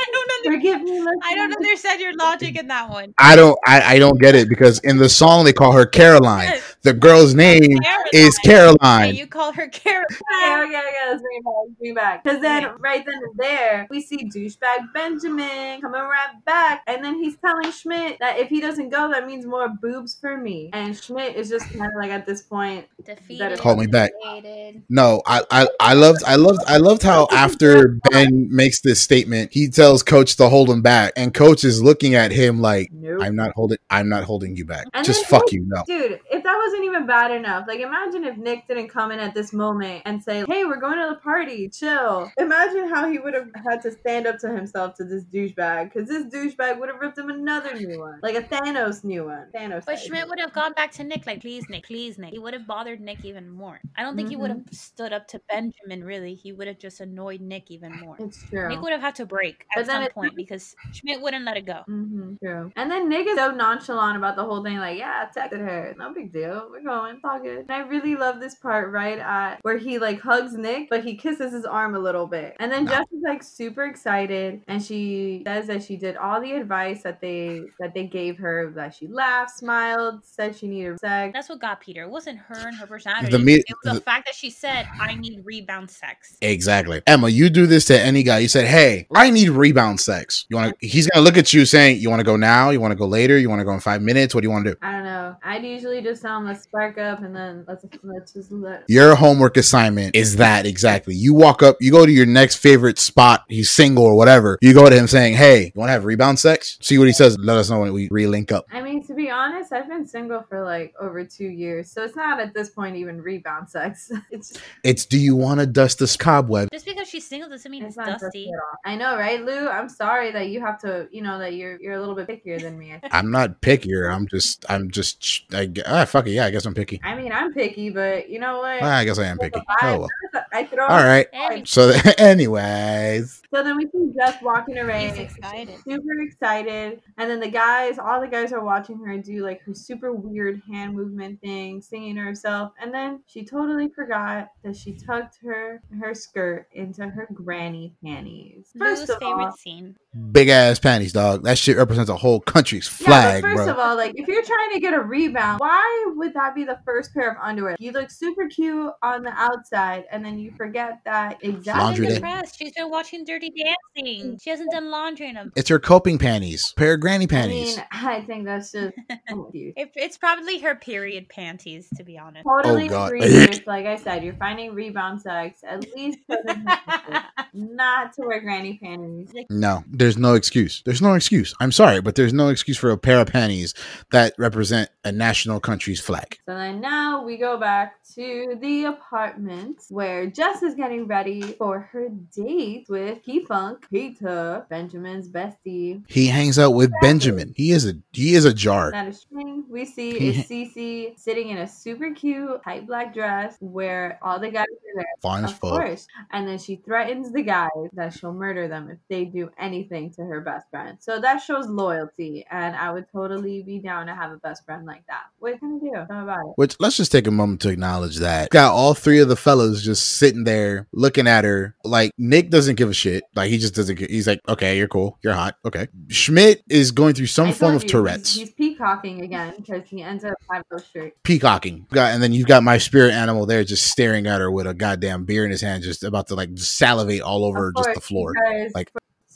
I 0.06 0.06
don't 0.12 0.30
under- 0.46 0.56
Forgive 0.58 0.82
me. 0.82 1.06
I 1.22 1.34
don't 1.34 1.52
understand 1.52 2.00
your 2.00 2.14
logic 2.14 2.56
in 2.56 2.68
that 2.68 2.88
one. 2.90 3.14
I 3.18 3.36
don't. 3.36 3.58
I, 3.66 3.94
I 3.94 3.98
don't 3.98 4.20
get 4.20 4.34
it 4.34 4.48
because 4.48 4.78
in 4.80 4.96
the 4.96 5.08
song 5.08 5.44
they 5.44 5.52
call 5.52 5.72
her 5.72 5.86
Caroline. 5.86 6.48
Yes, 6.48 6.69
The 6.82 6.92
girl's 6.94 7.34
name 7.34 7.78
Caroline. 7.78 8.06
is 8.14 8.38
And 8.44 8.52
Caroline. 8.52 9.14
you 9.14 9.26
call 9.26 9.52
her 9.52 9.68
Caroline. 9.68 10.06
Yeah, 10.40 10.64
yeah, 10.64 10.70
yeah. 10.70 11.10
Let's 11.10 11.22
bring 11.22 11.40
it 11.40 11.44
back. 11.44 11.54
Let's 11.66 11.78
bring 11.78 11.90
it 11.90 11.94
back. 11.96 12.24
Because 12.24 12.40
then, 12.40 12.70
right 12.78 13.04
then 13.04 13.14
and 13.22 13.36
there, 13.38 13.86
we 13.90 14.00
see 14.00 14.28
douchebag 14.34 14.92
Benjamin 14.94 15.80
coming 15.80 16.00
right 16.00 16.44
back, 16.46 16.82
and 16.86 17.04
then 17.04 17.16
he's 17.22 17.36
telling 17.36 17.70
Schmidt 17.70 18.18
that 18.20 18.38
if 18.38 18.48
he 18.48 18.60
doesn't 18.60 18.88
go, 18.90 19.10
that 19.10 19.26
means 19.26 19.44
more 19.44 19.68
boobs 19.68 20.16
for 20.20 20.36
me. 20.36 20.70
And 20.72 20.96
Schmidt 20.96 21.36
is 21.36 21.48
just 21.50 21.66
kind 21.70 21.84
of 21.92 21.98
like 22.00 22.10
at 22.10 22.24
this 22.26 22.42
point, 22.42 22.86
Defeated. 23.04 23.58
Call 23.58 23.76
me 23.76 23.86
back. 23.86 24.12
defeated. 24.22 24.82
No, 24.88 25.22
I, 25.26 25.42
I 25.50 25.68
I 25.80 25.94
loved 25.94 26.22
I 26.26 26.36
loved 26.36 26.60
I 26.66 26.76
loved 26.78 27.02
how 27.02 27.28
after 27.32 27.98
Ben 28.10 28.48
makes 28.54 28.80
this 28.80 29.00
statement, 29.00 29.52
he 29.52 29.68
tells 29.68 30.02
Coach 30.02 30.36
to 30.36 30.48
hold 30.48 30.70
him 30.70 30.80
back, 30.82 31.12
and 31.16 31.34
Coach 31.34 31.64
is 31.64 31.82
looking 31.82 32.14
at 32.14 32.30
him 32.32 32.60
like, 32.60 32.90
nope. 32.92 33.20
"I'm 33.22 33.36
not 33.36 33.52
holding 33.54 33.78
I'm 33.90 34.08
not 34.08 34.24
holding 34.24 34.56
you 34.56 34.64
back. 34.64 34.86
And 34.94 35.04
Just 35.04 35.26
fuck 35.26 35.42
Coach- 35.42 35.52
you." 35.52 35.64
No, 35.66 35.82
Dude, 35.86 36.20
if 36.30 36.42
that 36.42 36.56
wasn't 36.70 36.84
even 36.84 37.06
bad 37.06 37.30
enough. 37.30 37.66
Like, 37.66 37.80
imagine 37.80 38.24
if 38.24 38.36
Nick 38.36 38.68
didn't 38.68 38.88
come 38.88 39.10
in 39.10 39.18
at 39.18 39.34
this 39.34 39.52
moment 39.52 40.02
and 40.04 40.22
say, 40.22 40.44
"Hey, 40.48 40.64
we're 40.64 40.80
going 40.80 40.98
to 40.98 41.08
the 41.14 41.20
party. 41.20 41.68
Chill." 41.68 42.30
Imagine 42.38 42.88
how 42.88 43.10
he 43.10 43.18
would 43.18 43.34
have 43.34 43.48
had 43.64 43.82
to 43.82 43.90
stand 43.90 44.26
up 44.26 44.38
to 44.38 44.48
himself 44.48 44.94
to 44.96 45.04
this 45.04 45.24
douchebag, 45.24 45.92
because 45.92 46.08
this 46.08 46.24
douchebag 46.26 46.78
would 46.78 46.88
have 46.88 47.00
ripped 47.00 47.18
him 47.18 47.28
another 47.28 47.74
new 47.74 47.98
one, 48.00 48.20
like 48.22 48.36
a 48.36 48.42
Thanos 48.42 49.04
new 49.04 49.24
one. 49.24 49.46
Thanos. 49.54 49.84
But. 49.86 49.98
Schmidt 49.98 50.28
would 50.28 50.40
have 50.40 50.52
gone 50.52 50.72
back 50.72 50.92
to 50.92 51.04
Nick, 51.04 51.26
like, 51.26 51.40
please, 51.40 51.68
Nick, 51.68 51.84
please, 51.84 52.18
Nick. 52.18 52.30
He 52.32 52.38
would 52.38 52.54
have 52.54 52.66
bothered 52.66 53.00
Nick 53.00 53.24
even 53.24 53.48
more. 53.50 53.80
I 53.96 54.02
don't 54.02 54.16
think 54.16 54.28
he 54.28 54.36
would 54.36 54.50
have 54.50 54.64
stood 54.70 55.12
up 55.12 55.28
to 55.28 55.40
Benjamin, 55.48 56.04
really. 56.04 56.34
He 56.34 56.52
would 56.52 56.66
have 56.66 56.78
just 56.78 57.00
annoyed 57.00 57.40
Nick 57.40 57.70
even 57.70 57.98
more. 58.00 58.16
It's 58.18 58.48
true. 58.48 58.68
Nick 58.68 58.80
would 58.80 58.92
have 58.92 59.00
had 59.00 59.14
to 59.16 59.26
break 59.26 59.66
at 59.76 59.86
some 59.86 60.02
it- 60.02 60.14
point 60.14 60.34
because 60.36 60.74
Schmidt 60.92 61.20
wouldn't 61.20 61.44
let 61.44 61.56
it 61.56 61.66
go. 61.66 61.82
Mm-hmm, 61.88 62.34
true. 62.44 62.72
And 62.76 62.90
then 62.90 63.08
Nick 63.08 63.26
is 63.26 63.36
so 63.36 63.50
nonchalant 63.50 64.16
about 64.16 64.36
the 64.36 64.44
whole 64.44 64.62
thing, 64.62 64.78
like, 64.78 64.98
yeah, 64.98 65.26
I 65.28 65.38
texted 65.38 65.60
her. 65.60 65.94
No 65.98 66.12
big 66.14 66.32
deal. 66.32 66.59
We're 66.70 66.82
going. 66.82 67.16
It's 67.16 67.24
all 67.24 67.40
good. 67.40 67.58
And 67.60 67.72
I 67.72 67.80
really 67.80 68.16
love 68.16 68.40
this 68.40 68.54
part 68.54 68.90
right 68.92 69.18
at 69.18 69.58
where 69.62 69.78
he 69.78 69.98
like 69.98 70.20
hugs 70.20 70.54
Nick, 70.54 70.88
but 70.90 71.04
he 71.04 71.16
kisses 71.16 71.52
his 71.52 71.64
arm 71.64 71.94
a 71.94 71.98
little 71.98 72.26
bit. 72.26 72.56
And 72.60 72.70
then 72.70 72.86
Jess 72.86 73.06
is 73.12 73.22
like 73.22 73.42
super 73.42 73.84
excited 73.84 74.62
and 74.68 74.82
she 74.82 75.42
says 75.46 75.66
that 75.68 75.82
she 75.82 75.96
did 75.96 76.16
all 76.16 76.40
the 76.40 76.52
advice 76.52 77.02
that 77.02 77.20
they 77.20 77.62
that 77.78 77.94
they 77.94 78.06
gave 78.06 78.38
her, 78.38 78.72
that 78.76 78.94
she 78.94 79.06
laughed, 79.06 79.52
smiled, 79.58 80.24
said 80.24 80.56
she 80.56 80.66
needed 80.68 80.98
sex. 81.00 81.32
That's 81.32 81.48
what 81.48 81.60
got 81.60 81.80
Peter. 81.80 82.02
It 82.02 82.10
wasn't 82.10 82.38
her 82.38 82.68
and 82.68 82.76
her 82.76 82.86
personality. 82.86 83.30
The 83.30 83.38
me- 83.38 83.54
it 83.54 83.64
was 83.84 83.94
the, 83.94 83.98
the- 83.98 84.00
fact 84.00 84.26
that 84.26 84.34
she 84.34 84.50
said, 84.50 84.88
I 85.00 85.14
need 85.14 85.40
rebound 85.44 85.90
sex. 85.90 86.36
Exactly. 86.42 87.02
Emma, 87.06 87.28
you 87.28 87.50
do 87.50 87.66
this 87.66 87.84
to 87.86 88.00
any 88.00 88.22
guy. 88.22 88.38
You 88.38 88.48
said, 88.48 88.66
Hey, 88.66 89.06
I 89.14 89.30
need 89.30 89.50
rebound 89.50 90.00
sex. 90.00 90.46
You 90.48 90.56
wanna 90.56 90.74
he's 90.80 91.08
gonna 91.08 91.24
look 91.24 91.36
at 91.36 91.52
you 91.52 91.64
saying, 91.64 92.00
You 92.00 92.10
wanna 92.10 92.24
go 92.24 92.36
now? 92.36 92.70
You 92.70 92.80
wanna 92.80 92.94
go 92.96 93.06
later? 93.06 93.38
You 93.38 93.48
wanna 93.50 93.64
go 93.64 93.72
in 93.72 93.80
five 93.80 94.02
minutes? 94.02 94.34
What 94.34 94.40
do 94.42 94.46
you 94.46 94.50
wanna 94.50 94.70
do? 94.70 94.76
I 94.82 94.92
don't 94.92 95.04
know. 95.04 95.36
I'd 95.42 95.64
usually 95.64 96.00
just 96.02 96.22
tell 96.22 96.38
him 96.38 96.46
let's 96.50 96.64
spark 96.64 96.98
up 96.98 97.22
and 97.22 97.34
then 97.34 97.64
let's 97.68 97.84
let's 98.02 98.32
just 98.32 98.50
let 98.50 98.84
Your 98.88 99.14
homework 99.14 99.56
assignment 99.56 100.16
is 100.16 100.36
that 100.36 100.66
exactly. 100.66 101.14
You 101.14 101.32
walk 101.32 101.62
up, 101.62 101.76
you 101.80 101.92
go 101.92 102.04
to 102.04 102.10
your 102.12 102.26
next 102.26 102.56
favorite 102.56 102.98
spot, 102.98 103.44
he's 103.48 103.70
single 103.70 104.04
or 104.04 104.16
whatever. 104.16 104.58
You 104.60 104.74
go 104.74 104.88
to 104.88 104.96
him 104.96 105.06
saying, 105.06 105.34
Hey, 105.34 105.66
you 105.66 105.72
wanna 105.74 105.92
have 105.92 106.04
rebound 106.04 106.38
sex? 106.38 106.76
See 106.80 106.98
what 106.98 107.06
he 107.06 107.12
says. 107.12 107.36
Let 107.38 107.56
us 107.56 107.70
know 107.70 107.80
when 107.80 107.92
we 107.92 108.08
re-link 108.10 108.50
up. 108.50 108.66
I 108.72 108.82
mean, 108.82 108.89
to 109.06 109.14
be 109.14 109.30
honest, 109.30 109.72
I've 109.72 109.88
been 109.88 110.06
single 110.06 110.42
for 110.42 110.64
like 110.64 110.94
over 111.00 111.24
two 111.24 111.46
years, 111.48 111.90
so 111.90 112.02
it's 112.02 112.16
not 112.16 112.40
at 112.40 112.54
this 112.54 112.70
point 112.70 112.96
even 112.96 113.20
rebound 113.20 113.68
sex. 113.68 114.10
It's 114.30 114.50
just, 114.50 114.62
It's 114.84 115.06
do 115.06 115.18
you 115.18 115.34
wanna 115.34 115.66
dust 115.66 115.98
this 115.98 116.16
cobweb? 116.16 116.68
Just 116.72 116.86
because 116.86 117.08
she's 117.08 117.26
single 117.26 117.48
doesn't 117.48 117.70
mean 117.70 117.82
it's 117.82 117.90
it's, 117.90 117.96
not 117.96 118.06
dusty. 118.06 118.26
dusty 118.26 118.48
at 118.48 118.60
all. 118.60 118.78
I 118.84 118.96
know, 118.96 119.16
right, 119.16 119.44
Lou? 119.44 119.68
I'm 119.68 119.88
sorry 119.88 120.30
that 120.32 120.48
you 120.48 120.60
have 120.60 120.80
to, 120.82 121.08
you 121.10 121.22
know, 121.22 121.38
that 121.38 121.54
you're 121.54 121.80
you're 121.80 121.94
a 121.94 122.00
little 122.00 122.14
bit 122.14 122.28
pickier 122.28 122.60
than 122.60 122.78
me. 122.78 122.94
I'm 123.12 123.30
not 123.30 123.60
pickier. 123.60 124.14
I'm 124.14 124.26
just 124.28 124.64
I'm 124.68 124.90
just 124.90 125.44
I, 125.52 125.66
gu- 125.66 125.82
ah 125.86 126.04
fuck 126.04 126.26
it, 126.26 126.32
yeah, 126.32 126.46
I 126.46 126.50
guess 126.50 126.66
I'm 126.66 126.74
picky. 126.74 127.00
I 127.02 127.14
mean, 127.14 127.32
I'm 127.32 127.52
picky, 127.52 127.90
but 127.90 128.28
you 128.28 128.38
know 128.38 128.58
what? 128.58 128.82
Ah, 128.82 128.98
I 128.98 129.04
guess 129.04 129.18
I 129.18 129.26
am 129.26 129.38
picky. 129.38 129.60
Oh 129.82 130.00
well. 130.00 130.08
I 130.52 130.64
throw. 130.64 130.86
All 130.86 131.04
right. 131.04 131.26
Hey, 131.32 131.64
So 131.64 131.92
anyways. 132.18 133.39
So 133.52 133.64
then 133.64 133.76
we 133.76 133.84
see 133.86 134.12
Jess 134.16 134.40
walking 134.42 134.78
away. 134.78 135.08
He's 135.08 135.18
excited. 135.18 135.76
Super 135.82 136.20
excited. 136.20 137.00
And 137.18 137.28
then 137.28 137.40
the 137.40 137.50
guys, 137.50 137.98
all 137.98 138.20
the 138.20 138.28
guys 138.28 138.52
are 138.52 138.64
watching 138.64 138.98
her 139.04 139.18
do 139.18 139.44
like 139.44 139.60
her 139.62 139.74
super 139.74 140.12
weird 140.12 140.62
hand 140.70 140.94
movement 140.94 141.40
thing, 141.40 141.82
singing 141.82 142.14
to 142.14 142.22
herself. 142.22 142.72
And 142.80 142.94
then 142.94 143.22
she 143.26 143.44
totally 143.44 143.88
forgot 143.88 144.50
that 144.62 144.76
she 144.76 144.92
tucked 144.92 145.38
her 145.42 145.82
her 146.00 146.14
skirt 146.14 146.68
into 146.72 147.08
her 147.08 147.28
granny 147.32 147.96
panties. 148.04 148.70
First 148.78 149.00
Lou's 149.00 149.10
of 149.10 149.18
favorite 149.18 149.44
all, 149.46 149.56
scene. 149.56 149.96
Big 150.30 150.48
ass 150.48 150.78
panties, 150.78 151.12
dog. 151.12 151.42
That 151.42 151.58
shit 151.58 151.76
represents 151.76 152.10
a 152.10 152.16
whole 152.16 152.40
country's 152.40 152.88
yeah, 153.00 153.06
flag, 153.06 153.42
but 153.42 153.48
first 153.48 153.64
bro. 153.64 153.72
of 153.72 153.78
all, 153.80 153.96
like 153.96 154.12
if 154.14 154.28
you're 154.28 154.44
trying 154.44 154.70
to 154.74 154.80
get 154.80 154.94
a 154.94 155.00
rebound, 155.00 155.58
why 155.58 156.12
would 156.14 156.34
that 156.34 156.54
be 156.54 156.62
the 156.62 156.78
first 156.84 157.12
pair 157.12 157.32
of 157.32 157.36
underwear? 157.42 157.74
You 157.80 157.90
look 157.90 158.10
super 158.10 158.46
cute 158.46 158.92
on 159.02 159.22
the 159.22 159.32
outside, 159.32 160.04
and 160.12 160.24
then 160.24 160.38
you 160.38 160.52
forget 160.56 161.00
that 161.04 161.38
exactly. 161.42 161.82
Laundry 161.82 162.06
day. 162.06 162.14
depressed. 162.14 162.58
She's 162.58 162.72
been 162.72 162.90
watching 162.90 163.24
Dirty 163.24 163.39
Dancing. 163.40 164.38
She 164.42 164.50
hasn't 164.50 164.70
done 164.70 164.90
laundry 164.90 165.28
in 165.28 165.34
them. 165.34 165.52
it's 165.56 165.68
her 165.68 165.78
coping 165.78 166.18
panties. 166.18 166.72
Pair 166.76 166.94
of 166.94 167.00
granny 167.00 167.24
I 167.24 167.28
panties. 167.28 167.76
mean, 167.76 167.86
I 167.92 168.20
think 168.22 168.44
that's 168.44 168.72
just 168.72 168.94
confused. 169.28 169.76
It, 169.80 169.92
it's 169.94 170.18
probably 170.18 170.58
her 170.60 170.74
period 170.74 171.28
panties, 171.28 171.88
to 171.96 172.04
be 172.04 172.18
honest. 172.18 172.44
Totally 172.46 172.86
Oh, 172.86 172.88
God. 172.90 173.06
agree 173.08 173.20
with, 173.20 173.66
like 173.66 173.86
I 173.86 173.96
said, 173.96 174.22
you're 174.24 174.34
finding 174.34 174.74
rebound 174.74 175.22
sex. 175.22 175.60
At 175.66 175.86
least 175.94 176.18
put 176.28 176.40
in 176.48 176.64
the 176.64 176.78
effort 176.88 177.24
not 177.54 178.12
to 178.14 178.22
wear 178.26 178.40
granny 178.40 178.78
panties. 178.82 179.30
no, 179.48 179.84
there's 179.88 180.16
no 180.18 180.34
excuse. 180.34 180.82
There's 180.84 181.00
no 181.02 181.14
excuse. 181.14 181.54
I'm 181.60 181.72
sorry, 181.72 182.00
but 182.00 182.14
there's 182.16 182.32
no 182.32 182.48
excuse 182.48 182.76
for 182.78 182.90
a 182.90 182.98
pair 182.98 183.20
of 183.20 183.28
panties 183.28 183.74
that 184.10 184.34
represent 184.38 184.90
a 185.04 185.12
national 185.12 185.60
country's 185.60 186.00
flag. 186.00 186.38
So 186.46 186.54
then 186.54 186.80
now 186.80 187.22
we 187.24 187.36
go 187.36 187.58
back 187.58 188.02
to 188.14 188.58
the 188.60 188.84
apartment 188.84 189.82
where 189.88 190.26
Jess 190.26 190.62
is 190.62 190.74
getting 190.74 191.06
ready 191.06 191.42
for 191.42 191.80
her 191.92 192.08
date 192.34 192.86
with 192.88 193.18
P 193.30 193.44
Funk, 193.44 193.86
Peter, 193.90 194.66
Benjamin's 194.68 195.28
bestie. 195.28 196.02
He 196.08 196.26
hangs 196.26 196.58
out 196.58 196.72
with 196.72 196.90
Benjamin. 197.00 197.52
He 197.56 197.70
is 197.70 197.86
a 197.86 197.94
he 198.12 198.34
is 198.34 198.44
a 198.44 198.52
jar. 198.52 198.90
That 198.90 199.06
is 199.06 199.20
string 199.20 199.64
we 199.68 199.84
see 199.84 200.10
is 200.10 200.48
Cece 200.48 201.16
sitting 201.18 201.50
in 201.50 201.58
a 201.58 201.68
super 201.68 202.12
cute 202.12 202.60
tight 202.64 202.86
black 202.88 203.14
dress 203.14 203.56
where 203.60 204.18
all 204.20 204.40
the 204.40 204.50
guys 204.50 204.64
are 204.64 204.96
there. 204.96 205.04
Fine 205.22 205.44
as 205.44 205.52
Of 205.52 205.58
fuck. 205.58 205.70
course. 205.70 206.08
And 206.32 206.48
then 206.48 206.58
she 206.58 206.76
threatens 206.76 207.32
the 207.32 207.42
guys 207.42 207.68
that 207.92 208.12
she'll 208.12 208.32
murder 208.32 208.66
them 208.66 208.90
if 208.90 208.98
they 209.08 209.24
do 209.26 209.48
anything 209.58 210.10
to 210.14 210.22
her 210.22 210.40
best 210.40 210.68
friend. 210.70 210.98
So 211.00 211.20
that 211.20 211.38
shows 211.38 211.68
loyalty. 211.68 212.44
And 212.50 212.74
I 212.74 212.90
would 212.90 213.06
totally 213.12 213.62
be 213.62 213.78
down 213.78 214.06
to 214.06 214.14
have 214.14 214.32
a 214.32 214.38
best 214.38 214.64
friend 214.64 214.86
like 214.86 215.06
that. 215.06 215.26
What 215.38 215.60
going 215.60 215.78
to 215.78 215.86
do? 215.86 215.92
Tell 215.92 216.22
about 216.24 216.40
it. 216.40 216.52
Which 216.56 216.74
let's 216.80 216.96
just 216.96 217.12
take 217.12 217.28
a 217.28 217.30
moment 217.30 217.60
to 217.60 217.68
acknowledge 217.68 218.16
that. 218.16 218.50
Got 218.50 218.74
all 218.74 218.94
three 218.94 219.20
of 219.20 219.28
the 219.28 219.36
fellas 219.36 219.82
just 219.82 220.16
sitting 220.18 220.42
there 220.44 220.88
looking 220.92 221.28
at 221.28 221.44
her. 221.44 221.76
Like 221.84 222.10
Nick 222.18 222.50
doesn't 222.50 222.74
give 222.74 222.90
a 222.90 222.94
shit. 222.94 223.19
Like 223.34 223.50
he 223.50 223.58
just 223.58 223.74
doesn't. 223.74 223.96
gi- 223.96 224.06
He's 224.08 224.26
like, 224.26 224.40
okay, 224.48 224.76
you're 224.76 224.88
cool, 224.88 225.18
you're 225.22 225.32
hot, 225.34 225.56
okay. 225.64 225.88
Schmidt 226.08 226.62
is 226.68 226.90
going 226.90 227.14
through 227.14 227.26
some 227.26 227.48
I 227.48 227.52
form 227.52 227.74
of 227.76 227.82
you, 227.84 227.88
Tourette's, 227.88 228.34
He's, 228.34 228.48
he's 228.48 228.52
peacocking 228.54 229.22
again 229.22 229.54
because 229.56 229.88
he 229.88 230.02
ends 230.02 230.24
up 230.24 230.34
five 230.48 230.62
oh 230.72 230.78
straight. 230.78 231.14
peacocking. 231.22 231.86
Got 231.90 232.12
and 232.14 232.22
then 232.22 232.32
you've 232.32 232.46
got 232.48 232.62
my 232.62 232.78
spirit 232.78 233.12
animal 233.12 233.46
there 233.46 233.64
just 233.64 233.86
staring 233.88 234.26
at 234.26 234.40
her 234.40 234.50
with 234.50 234.66
a 234.66 234.74
goddamn 234.74 235.24
beer 235.24 235.44
in 235.44 235.50
his 235.50 235.60
hand, 235.60 235.82
just 235.82 236.04
about 236.04 236.28
to 236.28 236.34
like 236.34 236.50
salivate 236.56 237.20
all 237.20 237.44
over 237.44 237.72
just 237.76 237.94
the 237.94 238.00
floor. 238.00 238.34
Like- 238.74 238.90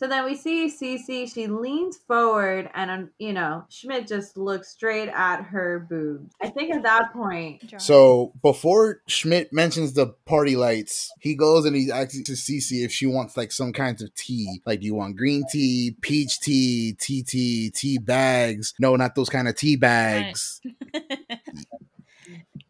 so 0.05 0.09
then 0.09 0.27
we 0.27 0.37
see 0.37 0.67
Cece. 0.67 1.33
She 1.33 1.47
leans 1.47 1.97
forward, 1.97 2.69
and 2.75 2.91
um, 2.91 3.11
you 3.19 3.33
know 3.33 3.65
Schmidt 3.71 4.07
just 4.07 4.37
looks 4.37 4.69
straight 4.69 5.09
at 5.09 5.41
her 5.45 5.87
boobs. 5.89 6.35
I 6.43 6.51
think 6.51 6.75
at 6.75 6.83
that 6.83 7.15
point, 7.15 7.73
So 7.79 8.35
before 8.43 9.01
Schmidt 9.07 9.51
mentions 9.51 9.95
the 9.95 10.09
party 10.27 10.57
lights, 10.57 11.11
he 11.21 11.35
goes 11.35 11.65
and 11.65 11.75
he 11.75 11.91
asks 11.91 12.21
to 12.23 12.33
Cece 12.33 12.85
if 12.85 12.93
she 12.93 13.07
wants 13.07 13.35
like 13.39 13.51
some 13.51 13.73
kinds 13.73 14.03
of 14.03 14.15
tea. 14.15 14.61
Like, 14.67 14.81
do 14.81 14.87
you 14.87 14.95
want 14.95 15.17
green 15.17 15.45
tea, 15.51 15.97
peach 16.03 16.39
tea, 16.39 16.95
tea 17.01 17.23
tea, 17.23 17.71
tea 17.71 17.97
bags? 17.97 18.75
No, 18.79 18.97
not 18.97 19.15
those 19.15 19.31
kind 19.31 19.49
of 19.49 19.57
tea 19.57 19.77
bags. 19.77 20.61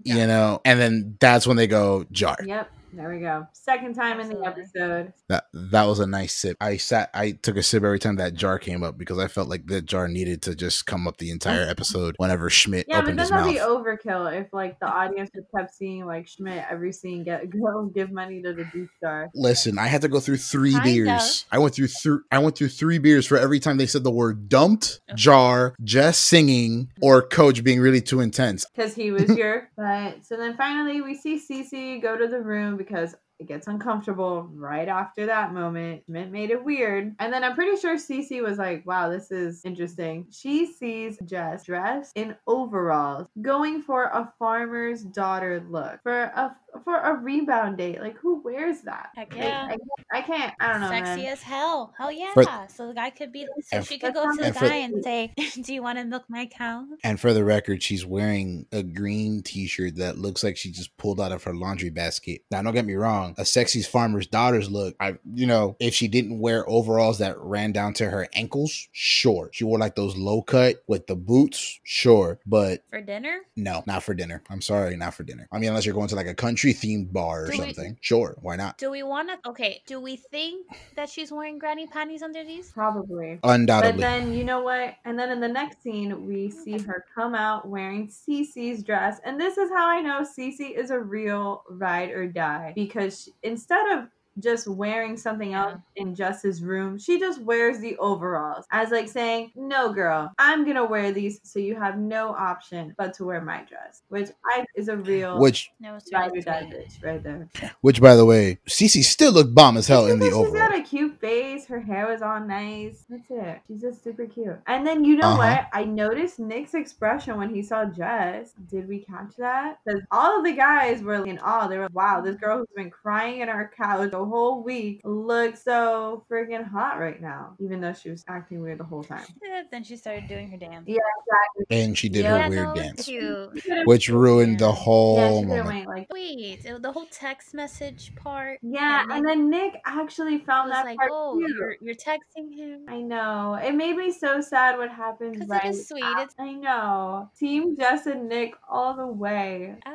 You 0.06 0.26
know, 0.26 0.60
and 0.66 0.78
then 0.78 1.16
that's 1.18 1.46
when 1.46 1.56
they 1.56 1.66
go 1.66 2.04
jar. 2.12 2.36
yep, 2.44 2.70
there 2.96 3.10
we 3.10 3.20
go. 3.20 3.46
Second 3.52 3.94
time 3.94 4.20
in 4.20 4.28
the 4.28 4.44
episode. 4.46 5.12
That 5.28 5.46
that 5.52 5.84
was 5.84 6.00
a 6.00 6.06
nice 6.06 6.34
sip. 6.34 6.56
I 6.60 6.76
sat, 6.76 7.10
I 7.14 7.32
took 7.32 7.56
a 7.56 7.62
sip 7.62 7.82
every 7.82 7.98
time 7.98 8.16
that 8.16 8.34
jar 8.34 8.58
came 8.58 8.82
up 8.82 8.98
because 8.98 9.18
I 9.18 9.28
felt 9.28 9.48
like 9.48 9.66
that 9.66 9.86
jar 9.86 10.08
needed 10.08 10.42
to 10.42 10.54
just 10.54 10.86
come 10.86 11.06
up 11.06 11.18
the 11.18 11.30
entire 11.30 11.62
episode 11.68 12.14
whenever 12.18 12.50
Schmidt 12.50 12.86
Yeah, 12.88 12.96
but 12.96 13.04
opened 13.04 13.18
then 13.18 13.24
his 13.24 13.30
that'll 13.30 13.52
be 13.52 13.58
overkill 13.58 14.40
if 14.40 14.52
like 14.52 14.78
the 14.80 14.86
audience 14.86 15.30
just 15.34 15.48
kept 15.56 15.74
seeing 15.74 16.06
like 16.06 16.28
Schmidt 16.28 16.64
every 16.70 16.92
scene 16.92 17.24
get 17.24 17.48
go 17.62 17.84
give 17.94 18.10
money 18.10 18.42
to 18.42 18.52
the 18.52 18.64
douche 18.72 18.90
jar. 19.02 19.30
Listen, 19.34 19.78
I 19.78 19.86
had 19.86 20.02
to 20.02 20.08
go 20.08 20.20
through 20.20 20.38
three 20.38 20.72
Kind 20.72 20.84
beers. 20.84 21.46
I 21.50 21.58
went 21.58 21.74
through 21.74 21.88
three. 21.88 22.18
I 22.30 22.38
went 22.38 22.56
through 22.56 22.68
three 22.68 22.98
beers 22.98 23.26
for 23.26 23.38
every 23.38 23.60
time 23.60 23.76
they 23.76 23.86
said 23.86 24.04
the 24.04 24.10
word 24.10 24.48
dumped, 24.48 25.00
jar, 25.14 25.74
Jess 25.82 26.18
singing, 26.18 26.90
or 27.00 27.22
Coach 27.22 27.64
being 27.64 27.80
really 27.80 28.00
too 28.00 28.20
intense. 28.20 28.64
because 28.74 28.94
he 28.94 29.10
was 29.10 29.28
your. 29.36 29.68
But 29.76 30.24
so 30.24 30.36
then 30.36 30.56
finally 30.56 31.00
we 31.00 31.14
see 31.14 31.38
Cece 31.38 32.00
go 32.02 32.16
to 32.16 32.26
the 32.28 32.40
room 32.40 32.76
because 32.84 33.14
it 33.44 33.48
gets 33.48 33.66
uncomfortable 33.66 34.48
right 34.54 34.88
after 34.88 35.26
that 35.26 35.52
moment. 35.52 36.02
Schmidt 36.06 36.30
made 36.30 36.50
it 36.50 36.64
weird, 36.64 37.14
and 37.18 37.32
then 37.32 37.44
I'm 37.44 37.54
pretty 37.54 37.76
sure 37.78 37.96
Cece 37.96 38.42
was 38.42 38.58
like, 38.58 38.86
"Wow, 38.86 39.10
this 39.10 39.30
is 39.30 39.64
interesting." 39.64 40.26
She 40.30 40.66
sees 40.66 41.18
Jess 41.24 41.64
dressed 41.64 42.12
in 42.16 42.34
overalls, 42.46 43.28
going 43.42 43.82
for 43.82 44.04
a 44.04 44.32
farmer's 44.38 45.02
daughter 45.02 45.64
look. 45.68 46.00
For 46.02 46.22
a, 46.22 46.56
for 46.82 46.96
a 46.98 47.14
rebound 47.14 47.76
date. 47.78 48.00
Like 48.00 48.16
who 48.18 48.40
wears 48.42 48.80
that? 48.82 49.10
Heck 49.14 49.32
Like, 49.34 49.44
yeah. 49.44 49.74
I, 50.12 50.18
I 50.18 50.22
can't. 50.22 50.54
I 50.60 50.72
don't 50.72 50.80
know. 50.80 50.88
Sexy 50.88 51.22
man. 51.22 51.32
as 51.32 51.42
hell. 51.42 51.94
Hell 51.96 52.10
yeah. 52.10 52.32
For- 52.32 52.44
so 52.68 52.88
the 52.88 52.94
guy 52.94 53.10
could 53.10 53.32
be 53.32 53.46
so 53.62 53.82
she 53.82 53.98
could 53.98 54.14
go 54.14 54.30
to 54.30 54.36
the 54.36 54.46
and 54.46 54.56
for- 54.56 54.66
guy 54.68 54.76
and 54.76 55.04
say, 55.04 55.32
Do 55.62 55.74
you 55.74 55.82
want 55.82 55.98
to 55.98 56.04
milk 56.04 56.24
my 56.28 56.46
cow? 56.46 56.84
And 57.04 57.20
for 57.20 57.32
the 57.32 57.44
record, 57.44 57.82
she's 57.82 58.04
wearing 58.04 58.66
a 58.72 58.82
green 58.82 59.42
t-shirt 59.42 59.96
that 59.96 60.18
looks 60.18 60.42
like 60.42 60.56
she 60.56 60.70
just 60.70 60.96
pulled 60.96 61.20
out 61.20 61.32
of 61.32 61.44
her 61.44 61.54
laundry 61.54 61.90
basket. 61.90 62.42
Now, 62.50 62.62
don't 62.62 62.74
get 62.74 62.86
me 62.86 62.94
wrong, 62.94 63.33
a 63.38 63.44
sexy 63.44 63.82
farmer's 63.82 64.26
daughter's 64.26 64.70
look. 64.70 64.94
I, 65.00 65.16
you 65.34 65.46
know, 65.46 65.76
if 65.80 65.94
she 65.94 66.08
didn't 66.08 66.38
wear 66.38 66.68
overalls 66.68 67.18
that 67.18 67.38
ran 67.38 67.72
down 67.72 67.94
to 67.94 68.08
her 68.10 68.28
ankles, 68.34 68.88
sure. 68.92 69.50
She 69.52 69.64
wore 69.64 69.78
like 69.78 69.94
those 69.96 70.16
low 70.16 70.42
cut 70.42 70.82
with 70.86 71.06
the 71.06 71.16
boots, 71.16 71.80
sure. 71.84 72.38
But 72.46 72.82
For 72.90 73.00
dinner? 73.00 73.40
no, 73.56 73.82
not 73.86 74.02
for 74.02 74.14
dinner. 74.14 74.42
I'm 74.50 74.60
sorry, 74.60 74.96
not 74.96 75.14
for 75.14 75.22
dinner. 75.22 75.48
I 75.52 75.58
mean, 75.58 75.68
unless 75.68 75.84
you're 75.86 75.94
going 75.94 76.08
to 76.08 76.16
like 76.16 76.26
a 76.26 76.34
country 76.34 76.72
themed 76.74 77.12
bar 77.12 77.44
or 77.44 77.46
Do 77.46 77.52
we- 77.52 77.58
something, 77.72 77.98
sure. 78.00 78.36
Why 78.40 78.56
not? 78.56 78.78
Do 78.78 78.90
we 78.90 79.02
want 79.02 79.28
to? 79.30 79.48
Okay. 79.50 79.82
Do 79.86 80.00
we 80.00 80.16
think 80.16 80.66
that 80.96 81.08
she's 81.08 81.30
wearing 81.32 81.58
granny 81.58 81.86
panties 81.86 82.22
under 82.22 82.44
these? 82.44 82.70
Probably. 82.72 83.38
Undoubtedly. 83.42 83.92
But 83.92 84.00
then 84.00 84.32
you 84.34 84.44
know 84.44 84.62
what? 84.62 84.94
And 85.04 85.18
then 85.18 85.30
in 85.30 85.40
the 85.40 85.48
next 85.48 85.82
scene, 85.82 86.26
we 86.26 86.50
see 86.50 86.78
her 86.78 87.04
come 87.14 87.34
out 87.34 87.68
wearing 87.68 88.08
Cece's 88.08 88.82
dress, 88.82 89.20
and 89.24 89.40
this 89.40 89.56
is 89.58 89.70
how 89.70 89.86
I 89.88 90.00
know 90.00 90.22
Cece 90.24 90.76
is 90.76 90.90
a 90.90 90.98
real 90.98 91.62
ride 91.70 92.10
or 92.10 92.26
die 92.26 92.72
because 92.74 93.13
instead 93.42 93.86
of 93.92 94.08
just 94.40 94.66
wearing 94.66 95.16
something 95.16 95.54
else 95.54 95.78
in 95.96 96.14
Jess's 96.14 96.62
room, 96.62 96.98
she 96.98 97.18
just 97.20 97.40
wears 97.42 97.78
the 97.78 97.96
overalls 97.98 98.64
as 98.72 98.90
like 98.90 99.08
saying, 99.08 99.52
"No, 99.54 99.92
girl, 99.92 100.32
I'm 100.38 100.64
gonna 100.66 100.84
wear 100.84 101.12
these, 101.12 101.40
so 101.44 101.58
you 101.58 101.74
have 101.76 101.98
no 101.98 102.30
option 102.30 102.94
but 102.98 103.14
to 103.14 103.24
wear 103.24 103.40
my 103.40 103.62
dress," 103.68 104.02
which 104.08 104.30
I 104.46 104.64
is 104.74 104.88
a 104.88 104.96
real 104.96 105.38
which, 105.38 105.70
No, 105.80 105.94
it's 105.96 106.12
ride 106.12 106.28
or 106.28 106.30
really 106.32 106.40
die 106.42 106.60
sweet. 106.68 106.74
bitch 106.74 107.04
right 107.04 107.22
there. 107.22 107.48
which, 107.80 108.00
by 108.00 108.16
the 108.16 108.24
way, 108.24 108.58
Cece 108.68 109.04
still 109.04 109.32
looked 109.32 109.54
bomb 109.54 109.76
as 109.76 109.86
hell 109.86 110.06
in 110.06 110.18
the 110.18 110.26
because 110.26 110.38
she's 110.38 110.48
overall. 110.48 110.68
got 110.68 110.78
a 110.78 110.82
cute 110.82 111.20
face. 111.20 111.66
Her 111.66 111.80
hair 111.80 112.06
was 112.08 112.22
all 112.22 112.40
nice. 112.40 113.04
That's 113.08 113.30
it. 113.30 113.60
She's 113.68 113.80
just 113.80 114.02
super 114.02 114.26
cute. 114.26 114.58
And 114.66 114.86
then 114.86 115.04
you 115.04 115.16
know 115.16 115.28
Uh-huh. 115.28 115.38
what? 115.38 115.68
I 115.72 115.84
noticed 115.84 116.38
Nick's 116.38 116.74
expression 116.74 117.36
when 117.36 117.54
he 117.54 117.62
saw 117.62 117.84
Jess. 117.84 118.52
Did 118.68 118.88
we 118.88 118.98
catch 119.00 119.36
that? 119.36 119.78
Because 119.84 120.02
all 120.10 120.38
of 120.38 120.44
the 120.44 120.52
guys 120.52 121.02
were 121.02 121.24
in 121.24 121.38
awe. 121.38 121.66
They 121.68 121.76
were, 121.76 121.84
like, 121.84 121.94
"Wow, 121.94 122.20
this 122.20 122.36
girl 122.36 122.58
who's 122.58 122.66
been 122.74 122.90
crying 122.90 123.40
in 123.40 123.48
our 123.48 123.70
couch 123.76 124.12
the 124.24 124.30
whole 124.30 124.62
week 124.62 125.00
looks 125.04 125.62
so 125.64 126.24
freaking 126.30 126.64
hot 126.64 126.98
right 126.98 127.20
now." 127.20 127.54
Even 127.60 127.80
though 127.80 127.92
she 127.92 128.10
was 128.10 128.24
acting 128.28 128.60
weird 128.60 128.78
the 128.78 128.84
whole 128.84 129.04
time. 129.04 129.24
Yeah, 129.42 129.62
then 129.70 129.84
she 129.84 129.96
started 129.96 130.26
doing 130.28 130.50
her 130.50 130.56
dance. 130.56 130.84
Yeah, 130.86 130.96
exactly. 131.20 131.76
And 131.82 131.96
she 131.98 132.08
did 132.08 132.24
Yeah, 132.24 132.42
her 132.44 132.48
weird 132.50 132.62
no, 132.64 132.70
it 132.70 132.74
was 132.74 132.82
dance, 132.84 133.04
Cute. 133.04 133.86
Which 133.86 134.08
ruined 134.08 134.58
the 134.58 134.72
whole 134.72 135.16
yeah, 135.16 135.28
she 135.28 135.34
could 135.46 135.56
have 135.56 135.64
moment. 135.66 135.86
went 135.86 135.88
like. 135.88 136.06
Wait, 136.12 136.60
it- 136.64 136.82
the 136.82 136.92
whole 136.92 137.06
text 137.10 137.54
message 137.54 138.14
part. 138.16 138.58
Yeah, 138.62 139.04
that 139.06 139.16
and 139.16 139.26
then 139.26 139.48
Nick 139.50 139.80
actually 139.84 140.38
found 140.38 140.68
was 140.70 140.76
that 140.78 140.84
like, 140.86 140.96
part 140.98 141.10
"Oh, 141.12 141.36
cute. 141.38 141.50
you're 141.56 141.76
you're 141.80 141.94
texting 141.94 142.54
him." 142.54 142.84
I 142.88 143.00
know. 143.00 143.54
It 143.54 143.74
made 143.74 143.96
me 143.96 144.10
so 144.12 144.40
sad 144.40 144.76
what 144.78 144.90
happened 144.90 145.38
'Cause 145.38 145.48
it 145.48 145.50
right 145.52 145.64
is 145.66 145.88
sweet. 145.88 146.02
af- 146.02 146.22
It's- 146.24 146.34
I 146.38 146.52
know. 146.52 147.30
Team 147.38 147.76
Jess 147.78 148.06
and 148.06 148.28
Nick 148.28 148.54
all 148.68 148.94
the 148.94 149.06
way. 149.06 149.76
Uh, 149.86 149.90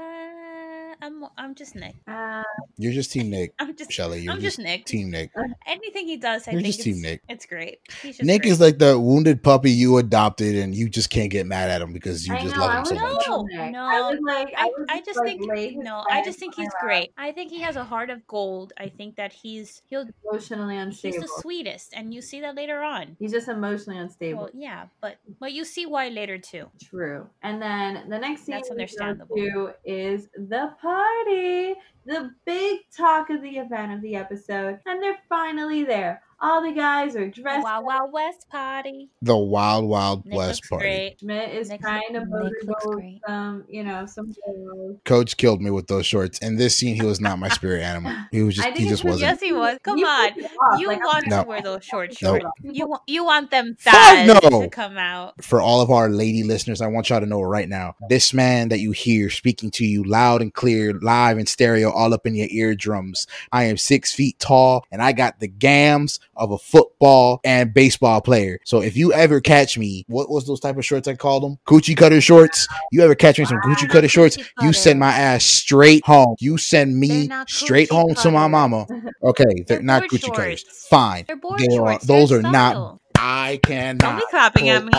I'm 1.01 1.25
I'm 1.37 1.55
just 1.55 1.75
Nick. 1.75 1.95
Uh, 2.07 2.43
You're 2.77 2.93
just 2.93 3.11
Team 3.11 3.29
Nick, 3.29 3.53
I'm 3.59 3.75
just 3.75 3.91
Shelly. 3.91 4.21
You're 4.21 4.33
I'm 4.33 4.41
just 4.41 4.59
Nick. 4.59 4.85
Team 4.85 5.11
Nick. 5.11 5.31
Anything 5.65 6.07
he 6.07 6.17
does, 6.17 6.47
I 6.47 6.51
You're 6.51 6.61
think 6.61 6.75
just 6.75 6.83
Team 6.85 6.95
it's, 6.95 7.03
Nick. 7.03 7.21
it's 7.29 7.45
great. 7.45 7.79
Nick 8.21 8.41
great. 8.41 8.51
is 8.51 8.59
like 8.59 8.77
the 8.79 8.99
wounded 8.99 9.41
puppy 9.43 9.71
you 9.71 9.97
adopted, 9.97 10.55
and 10.55 10.75
you 10.75 10.89
just 10.89 11.09
can't 11.09 11.29
get 11.29 11.45
mad 11.45 11.69
at 11.69 11.81
him 11.81 11.93
because 11.93 12.27
you 12.27 12.33
I 12.33 12.41
just 12.41 12.55
know, 12.55 12.61
love 12.61 12.71
I 12.71 12.79
him 12.79 12.85
so 12.85 12.93
was 12.95 13.01
much. 13.01 13.27
No, 13.27 13.69
no. 13.69 13.79
I 13.81 14.11
was 14.11 14.19
like, 14.25 14.53
I, 14.57 14.63
I, 14.89 14.95
was 14.97 15.05
just 15.05 15.19
like, 15.19 15.39
think 15.39 15.77
no. 15.77 16.03
I 16.09 16.23
just 16.23 16.39
think 16.39 16.55
he's 16.55 16.69
great. 16.81 17.11
I 17.17 17.31
think 17.31 17.51
he 17.51 17.59
has 17.61 17.75
a 17.75 17.83
heart 17.83 18.09
of 18.09 18.25
gold. 18.27 18.73
I 18.77 18.89
think 18.89 19.15
that 19.15 19.31
he's 19.33 19.81
he'll 19.89 20.05
Emotionally 20.29 20.77
unstable. 20.77 21.13
he's 21.13 21.21
the 21.21 21.41
sweetest, 21.41 21.93
and 21.95 22.13
you 22.13 22.21
see 22.21 22.41
that 22.41 22.55
later 22.55 22.81
on. 22.83 23.15
He's 23.19 23.31
just 23.31 23.47
emotionally 23.47 23.99
unstable. 23.99 24.41
Well, 24.41 24.49
yeah, 24.53 24.85
but 25.01 25.17
but 25.39 25.53
you 25.53 25.65
see 25.65 25.85
why 25.85 26.09
later 26.09 26.37
too. 26.37 26.67
True. 26.83 27.27
And 27.41 27.61
then 27.61 28.09
the 28.09 28.17
next 28.17 28.45
scene 28.45 28.55
That's 28.55 28.69
we 28.69 28.75
go 28.75 28.81
understandable. 28.81 29.35
to 29.35 29.71
is 29.85 30.27
the 30.35 30.71
party, 30.89 31.75
the 32.05 32.31
big 32.45 32.79
talk 32.95 33.29
of 33.29 33.41
the 33.41 33.57
event 33.57 33.91
of 33.93 34.01
the 34.01 34.15
episode, 34.15 34.79
and 34.85 35.01
they're 35.01 35.19
finally 35.27 35.83
there. 35.83 36.23
All 36.41 36.61
the 36.61 36.71
guys 36.71 37.15
are 37.15 37.27
dressed. 37.27 37.63
Wild 37.63 37.85
Wild 37.85 38.13
West 38.13 38.47
party. 38.49 39.09
The 39.21 39.35
Wild 39.37 39.85
Wild 39.85 40.25
Nick 40.25 40.37
West 40.37 40.59
looks 40.61 40.69
party. 40.69 40.83
great. 40.85 41.19
Schmidt 41.19 41.53
is 41.53 41.69
Nick- 41.69 41.81
trying 41.81 42.13
to 42.13 42.19
Nick 42.19 42.29
looks 42.63 42.85
great. 42.85 43.19
some, 43.27 43.65
you 43.67 43.83
know, 43.83 44.05
some 44.05 44.33
girls. 44.45 44.97
Coach 45.05 45.35
killed 45.37 45.61
me 45.61 45.69
with 45.71 45.87
those 45.87 46.05
shorts. 46.05 46.39
In 46.39 46.55
this 46.55 46.77
scene, 46.77 46.95
he 46.95 47.01
was 47.05 47.19
not 47.19 47.39
my 47.39 47.49
spirit 47.49 47.81
animal. 47.83 48.13
He 48.31 48.41
was 48.43 48.57
I 48.59 48.63
just 48.63 48.75
think 48.75 48.77
he 48.77 48.83
it's 48.83 48.89
just 48.91 49.03
because- 49.03 49.21
wasn't. 49.21 49.31
Yes, 49.31 49.41
he 49.41 49.53
was. 49.53 49.77
Come 49.83 49.97
You 49.97 50.05
on. 50.07 50.33
put 50.33 50.43
it 50.43 50.51
off, 50.71 50.79
You 50.79 50.87
like, 50.87 51.03
want 51.03 51.27
No. 51.27 51.43
to 51.43 51.47
wear 51.49 51.61
those 51.61 51.83
short 51.83 52.15
Nope. 52.21 52.41
shorts. 52.41 52.45
You 52.63 52.87
want 52.87 53.01
you 53.07 53.25
want 53.25 53.51
them 53.51 53.75
Fuck 53.79 53.93
thighs 53.93 54.27
no. 54.27 54.61
to 54.61 54.69
come 54.69 54.97
out. 54.97 55.43
For 55.43 55.59
all 55.61 55.81
of 55.81 55.89
our 55.91 56.09
lady 56.09 56.43
listeners, 56.43 56.81
I 56.81 56.87
want 56.87 57.09
y'all 57.09 57.19
to 57.19 57.25
know 57.25 57.41
right 57.41 57.67
now, 57.67 57.95
this 58.07 58.33
man 58.33 58.69
that 58.69 58.79
you 58.79 58.91
hear 58.91 59.29
speaking 59.29 59.71
to 59.71 59.85
you 59.85 60.03
loud 60.03 60.41
and 60.41 60.53
clear, 60.53 60.93
live 61.01 61.37
and 61.37 61.49
stereo, 61.49 61.91
all 61.91 62.13
up 62.13 62.25
in 62.25 62.35
your 62.35 62.47
eardrums. 62.49 63.27
I 63.51 63.63
am 63.65 63.75
six 63.77 64.13
feet 64.13 64.39
tall, 64.39 64.85
and 64.91 65.01
I 65.01 65.11
got 65.11 65.39
the 65.39 65.47
gams 65.47 66.19
of 66.39 66.51
a 66.51 66.57
football 66.57 67.39
and 67.43 67.73
baseball 67.73 68.21
player. 68.21 68.59
So 68.65 68.81
if 68.81 68.97
you 68.97 69.13
ever 69.13 69.39
catch 69.41 69.77
me, 69.77 70.05
what 70.07 70.29
was 70.29 70.47
those 70.47 70.59
type 70.59 70.77
of 70.77 70.85
shorts 70.85 71.07
I 71.07 71.15
called 71.15 71.43
them? 71.43 71.57
Coochie 71.67 71.95
cutter 71.95 72.21
shorts. 72.21 72.67
You 72.91 73.01
ever 73.03 73.15
catch 73.15 73.37
me 73.37 73.45
some 73.45 73.59
coochie 73.59 73.89
cutter 73.89 74.05
ah, 74.05 74.07
shorts? 74.07 74.37
Coochie 74.37 74.63
You 74.63 74.73
send 74.73 74.99
my 74.99 75.11
ass 75.11 75.43
straight 75.45 76.05
home. 76.05 76.35
You 76.39 76.57
send 76.57 76.97
me 76.97 77.29
straight 77.47 77.91
home 77.91 78.15
to 78.15 78.31
my 78.31 78.47
mama. 78.47 78.87
Okay, 79.21 79.43
they're, 79.67 79.77
They're 79.77 79.81
not 79.81 80.03
coochie 80.03 80.33
cutters. 80.33 80.61
shorts. 80.61 80.87
Fine. 80.87 81.25
They're 81.27 81.35
board 81.35 81.59
They 81.59 81.65
are- 81.65 81.91
shorts. 81.91 82.05
those 82.05 82.29
They're 82.29 82.39
are 82.39 82.51
not. 82.51 82.99
I 83.15 83.59
cannot. 83.63 83.99
Don't 83.99 84.15
be 84.17 84.25
clapping 84.29 84.69
at 84.69 84.85
me. 84.85 84.91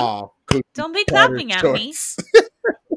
Don't 0.75 0.93
be 0.95 1.05
clapping 1.05 1.53
at 1.53 1.65
me. 1.65 1.95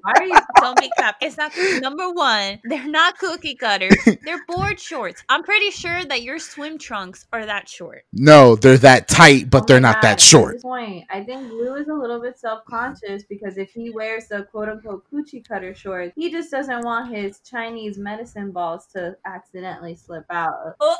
Shorts. 0.03 0.19
Why 0.19 0.23
are 0.23 0.27
you? 0.27 0.39
Don't 0.59 0.79
be 0.79 0.91
clap. 0.97 1.17
It's 1.21 1.37
not 1.37 1.51
number 1.81 2.09
one. 2.11 2.59
They're 2.65 2.87
not 2.87 3.17
cookie 3.17 3.55
cutters. 3.55 3.95
They're 4.25 4.43
board 4.47 4.79
shorts. 4.79 5.23
I'm 5.29 5.43
pretty 5.43 5.71
sure 5.71 6.03
that 6.05 6.23
your 6.23 6.39
swim 6.39 6.77
trunks 6.77 7.25
are 7.33 7.45
that 7.45 7.69
short. 7.69 8.05
No, 8.13 8.55
they're 8.55 8.77
that 8.79 9.07
tight, 9.07 9.49
but 9.49 9.63
Oh 9.63 9.65
they're 9.67 9.79
not 9.81 9.97
God, 9.97 10.01
that 10.01 10.19
short. 10.21 10.61
point, 10.61 11.05
I 11.09 11.23
think 11.23 11.49
Blue 11.49 11.75
is 11.75 11.87
a 11.87 11.93
little 11.93 12.21
bit 12.21 12.37
self 12.39 12.65
conscious 12.65 13.23
because 13.23 13.57
if 13.57 13.71
he 13.71 13.89
wears 13.91 14.27
the 14.27 14.43
quote 14.51 14.69
unquote 14.69 15.05
coochie 15.11 15.47
cutter 15.47 15.73
shorts, 15.75 16.13
he 16.15 16.31
just 16.31 16.51
doesn't 16.51 16.83
want 16.85 17.13
his 17.15 17.39
Chinese 17.39 17.97
medicine 17.97 18.51
balls 18.51 18.87
to 18.95 19.15
accidentally 19.25 19.95
slip 19.95 20.25
out. 20.29 20.75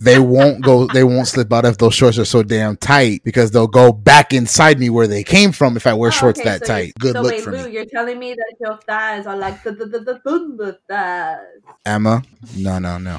They 0.00 0.18
won't 0.18 0.62
go. 0.64 0.86
They 0.88 1.04
won't 1.04 1.28
slip 1.28 1.52
out 1.52 1.64
if 1.64 1.78
those 1.78 1.94
shorts 1.94 2.18
are 2.18 2.24
so 2.24 2.42
damn 2.42 2.76
tight 2.76 3.22
because 3.24 3.50
they'll 3.52 3.68
go 3.68 3.92
back 3.92 4.32
inside 4.32 4.78
me 4.80 4.90
where 4.90 5.06
they 5.06 5.22
came 5.22 5.52
from 5.52 5.76
if 5.76 5.86
I 5.86 5.94
wear 5.94 6.10
Oh, 6.10 6.10
shorts 6.10 6.40
okay, 6.40 6.48
that 6.50 6.60
so 6.60 6.66
tight. 6.66 6.92
Good 6.98 7.14
so 7.14 7.22
look 7.22 7.32
wait, 7.32 7.42
for 7.42 7.52
Blue, 7.52 7.68
me, 7.68 7.72
you're 7.72 7.84
telling 7.86 8.11
me 8.14 8.34
that 8.34 8.54
your 8.60 8.76
thighs 8.78 9.26
are 9.26 9.36
like 9.36 9.62
the 9.62 9.72
the 9.72 9.86
the, 9.86 9.98
the 10.00 10.18
thunder 10.20 10.78
thighs. 10.88 11.38
Emma. 11.86 12.22
No, 12.56 12.78
no, 12.78 12.98
no, 12.98 13.18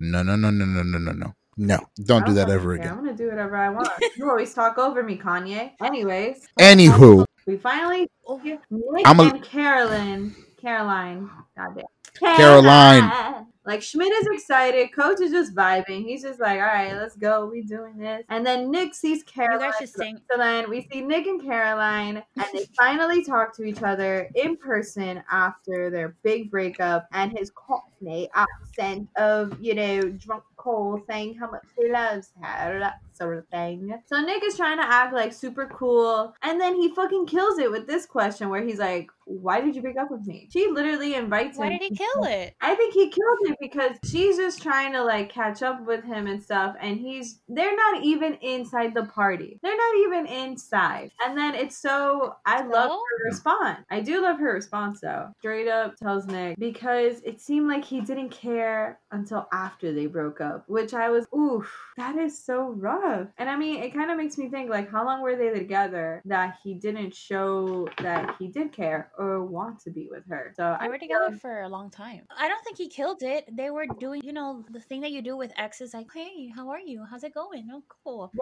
no, 0.00 0.22
no, 0.22 0.34
no, 0.36 0.50
no, 0.50 0.64
no, 0.64 0.82
no, 0.82 0.98
no, 0.98 1.12
no. 1.12 1.34
No, 1.56 1.78
don't 2.04 2.26
do 2.26 2.34
that 2.34 2.50
ever 2.50 2.76
care. 2.76 2.86
again. 2.86 2.98
I'm 2.98 3.04
gonna 3.04 3.14
do 3.16 3.28
whatever 3.28 3.56
I 3.56 3.68
want. 3.68 3.88
you 4.16 4.28
always 4.28 4.52
talk 4.52 4.76
over 4.76 5.02
me, 5.04 5.16
Kanye. 5.16 5.70
Anyways, 5.80 6.48
Anywho, 6.58 7.24
we 7.46 7.56
finally 7.58 8.08
Oh, 8.26 8.40
Nick 8.42 8.58
I'm 9.06 9.20
a- 9.20 9.24
and 9.34 9.42
Carolyn. 9.42 10.34
Caroline. 10.60 11.30
Goddamn. 11.56 11.84
Caroline. 12.18 13.46
Like 13.66 13.82
Schmidt 13.82 14.12
is 14.12 14.26
excited. 14.30 14.92
Coach 14.92 15.20
is 15.20 15.30
just 15.30 15.54
vibing. 15.54 16.04
He's 16.04 16.22
just 16.22 16.38
like, 16.38 16.58
all 16.58 16.66
right, 16.66 16.94
let's 16.94 17.16
go. 17.16 17.46
We 17.46 17.62
doing 17.62 17.96
this. 17.96 18.22
And 18.28 18.44
then 18.44 18.70
Nick 18.70 18.94
sees 18.94 19.18
you 19.18 19.24
Caroline. 19.24 19.70
guys 19.70 19.78
should 19.78 19.88
sing. 19.88 20.20
So 20.30 20.36
then 20.36 20.68
we 20.68 20.86
see 20.92 21.00
Nick 21.00 21.26
and 21.26 21.42
Caroline, 21.42 22.22
and 22.36 22.46
they 22.52 22.66
finally 22.78 23.24
talk 23.24 23.56
to 23.56 23.64
each 23.64 23.82
other 23.82 24.28
in 24.34 24.56
person 24.56 25.22
after 25.30 25.88
their 25.88 26.16
big 26.22 26.50
breakup 26.50 27.08
and 27.12 27.36
his 27.36 27.50
cockney 27.54 28.28
accent 28.34 29.08
of, 29.16 29.58
you 29.60 29.74
know, 29.74 30.02
drunk 30.10 30.44
Cole 30.56 31.02
saying 31.08 31.34
how 31.34 31.50
much 31.50 31.64
he 31.78 31.90
loves 31.90 32.32
her, 32.42 32.92
sort 33.16 33.38
of 33.38 33.46
thing. 33.48 33.94
So 34.06 34.20
Nick 34.20 34.42
is 34.44 34.56
trying 34.56 34.78
to 34.78 34.84
act 34.84 35.14
like 35.14 35.32
super 35.32 35.66
cool, 35.66 36.34
and 36.42 36.60
then 36.60 36.74
he 36.74 36.94
fucking 36.94 37.26
kills 37.26 37.58
it 37.58 37.70
with 37.70 37.86
this 37.86 38.06
question 38.06 38.48
where 38.48 38.64
he's 38.64 38.78
like, 38.78 39.10
Why 39.24 39.60
did 39.60 39.76
you 39.76 39.82
break 39.82 39.96
up 39.96 40.10
with 40.10 40.26
me? 40.26 40.48
She 40.52 40.68
literally 40.68 41.14
invites 41.14 41.58
Why 41.58 41.66
him. 41.66 41.72
Why 41.72 41.78
did 41.78 41.90
he 41.90 41.96
kill 41.96 42.24
it? 42.24 42.54
I 42.60 42.74
think 42.74 42.94
he 42.94 43.08
killed 43.08 43.38
it 43.42 43.56
because 43.60 43.96
she's 44.04 44.36
just 44.36 44.62
trying 44.62 44.92
to 44.92 45.02
like 45.02 45.30
catch 45.30 45.62
up 45.62 45.84
with 45.86 46.04
him 46.04 46.26
and 46.26 46.42
stuff, 46.42 46.76
and 46.80 46.98
he's 46.98 47.40
they're 47.48 47.76
not 47.76 48.02
even 48.02 48.34
inside 48.34 48.94
the 48.94 49.04
party. 49.06 49.58
They're 49.62 49.76
not 49.76 49.96
even 50.06 50.26
inside. 50.26 51.10
And 51.24 51.36
then 51.36 51.54
it's 51.54 51.76
so 51.76 52.36
I 52.46 52.62
love 52.62 52.90
her 52.90 53.28
response. 53.28 53.84
I 53.90 54.00
do 54.00 54.22
love 54.22 54.38
her 54.38 54.52
response 54.52 55.00
though. 55.00 55.28
Straight 55.38 55.68
up 55.68 55.96
tells 55.96 56.26
Nick 56.26 56.58
because 56.58 57.20
it 57.24 57.40
seemed 57.40 57.68
like 57.68 57.84
he 57.84 58.00
didn't 58.00 58.30
care 58.30 58.98
until 59.10 59.48
after 59.52 59.92
they 59.92 60.06
broke 60.06 60.40
up, 60.40 60.64
which 60.68 60.94
I 60.94 61.10
was, 61.10 61.26
oof, 61.36 61.70
that 61.96 62.16
is 62.16 62.42
so 62.42 62.70
rough. 62.70 63.03
And 63.38 63.48
I 63.50 63.56
mean, 63.56 63.82
it 63.82 63.92
kind 63.94 64.10
of 64.10 64.16
makes 64.16 64.38
me 64.38 64.48
think 64.48 64.70
like, 64.70 64.90
how 64.90 65.04
long 65.04 65.22
were 65.22 65.36
they 65.36 65.50
together 65.50 66.22
that 66.24 66.56
he 66.62 66.74
didn't 66.74 67.14
show 67.14 67.88
that 68.02 68.36
he 68.38 68.48
did 68.48 68.72
care 68.72 69.10
or 69.18 69.44
want 69.44 69.80
to 69.80 69.90
be 69.90 70.08
with 70.10 70.22
her? 70.28 70.52
So 70.56 70.76
They 70.80 70.86
I 70.86 70.88
were 70.88 70.98
feel- 70.98 71.08
together 71.08 71.38
for 71.40 71.62
a 71.62 71.68
long 71.68 71.90
time. 71.90 72.22
I 72.36 72.48
don't 72.48 72.62
think 72.64 72.78
he 72.78 72.88
killed 72.88 73.22
it. 73.22 73.44
They 73.56 73.70
were 73.70 73.86
doing, 73.98 74.22
you 74.24 74.32
know, 74.32 74.64
the 74.70 74.80
thing 74.80 75.00
that 75.02 75.10
you 75.10 75.22
do 75.22 75.36
with 75.36 75.52
exes, 75.56 75.94
like, 75.94 76.06
"Hey, 76.14 76.48
how 76.54 76.68
are 76.70 76.80
you? 76.80 77.04
How's 77.10 77.24
it 77.24 77.34
going? 77.34 77.68
Oh, 77.72 77.82
cool." 78.04 78.32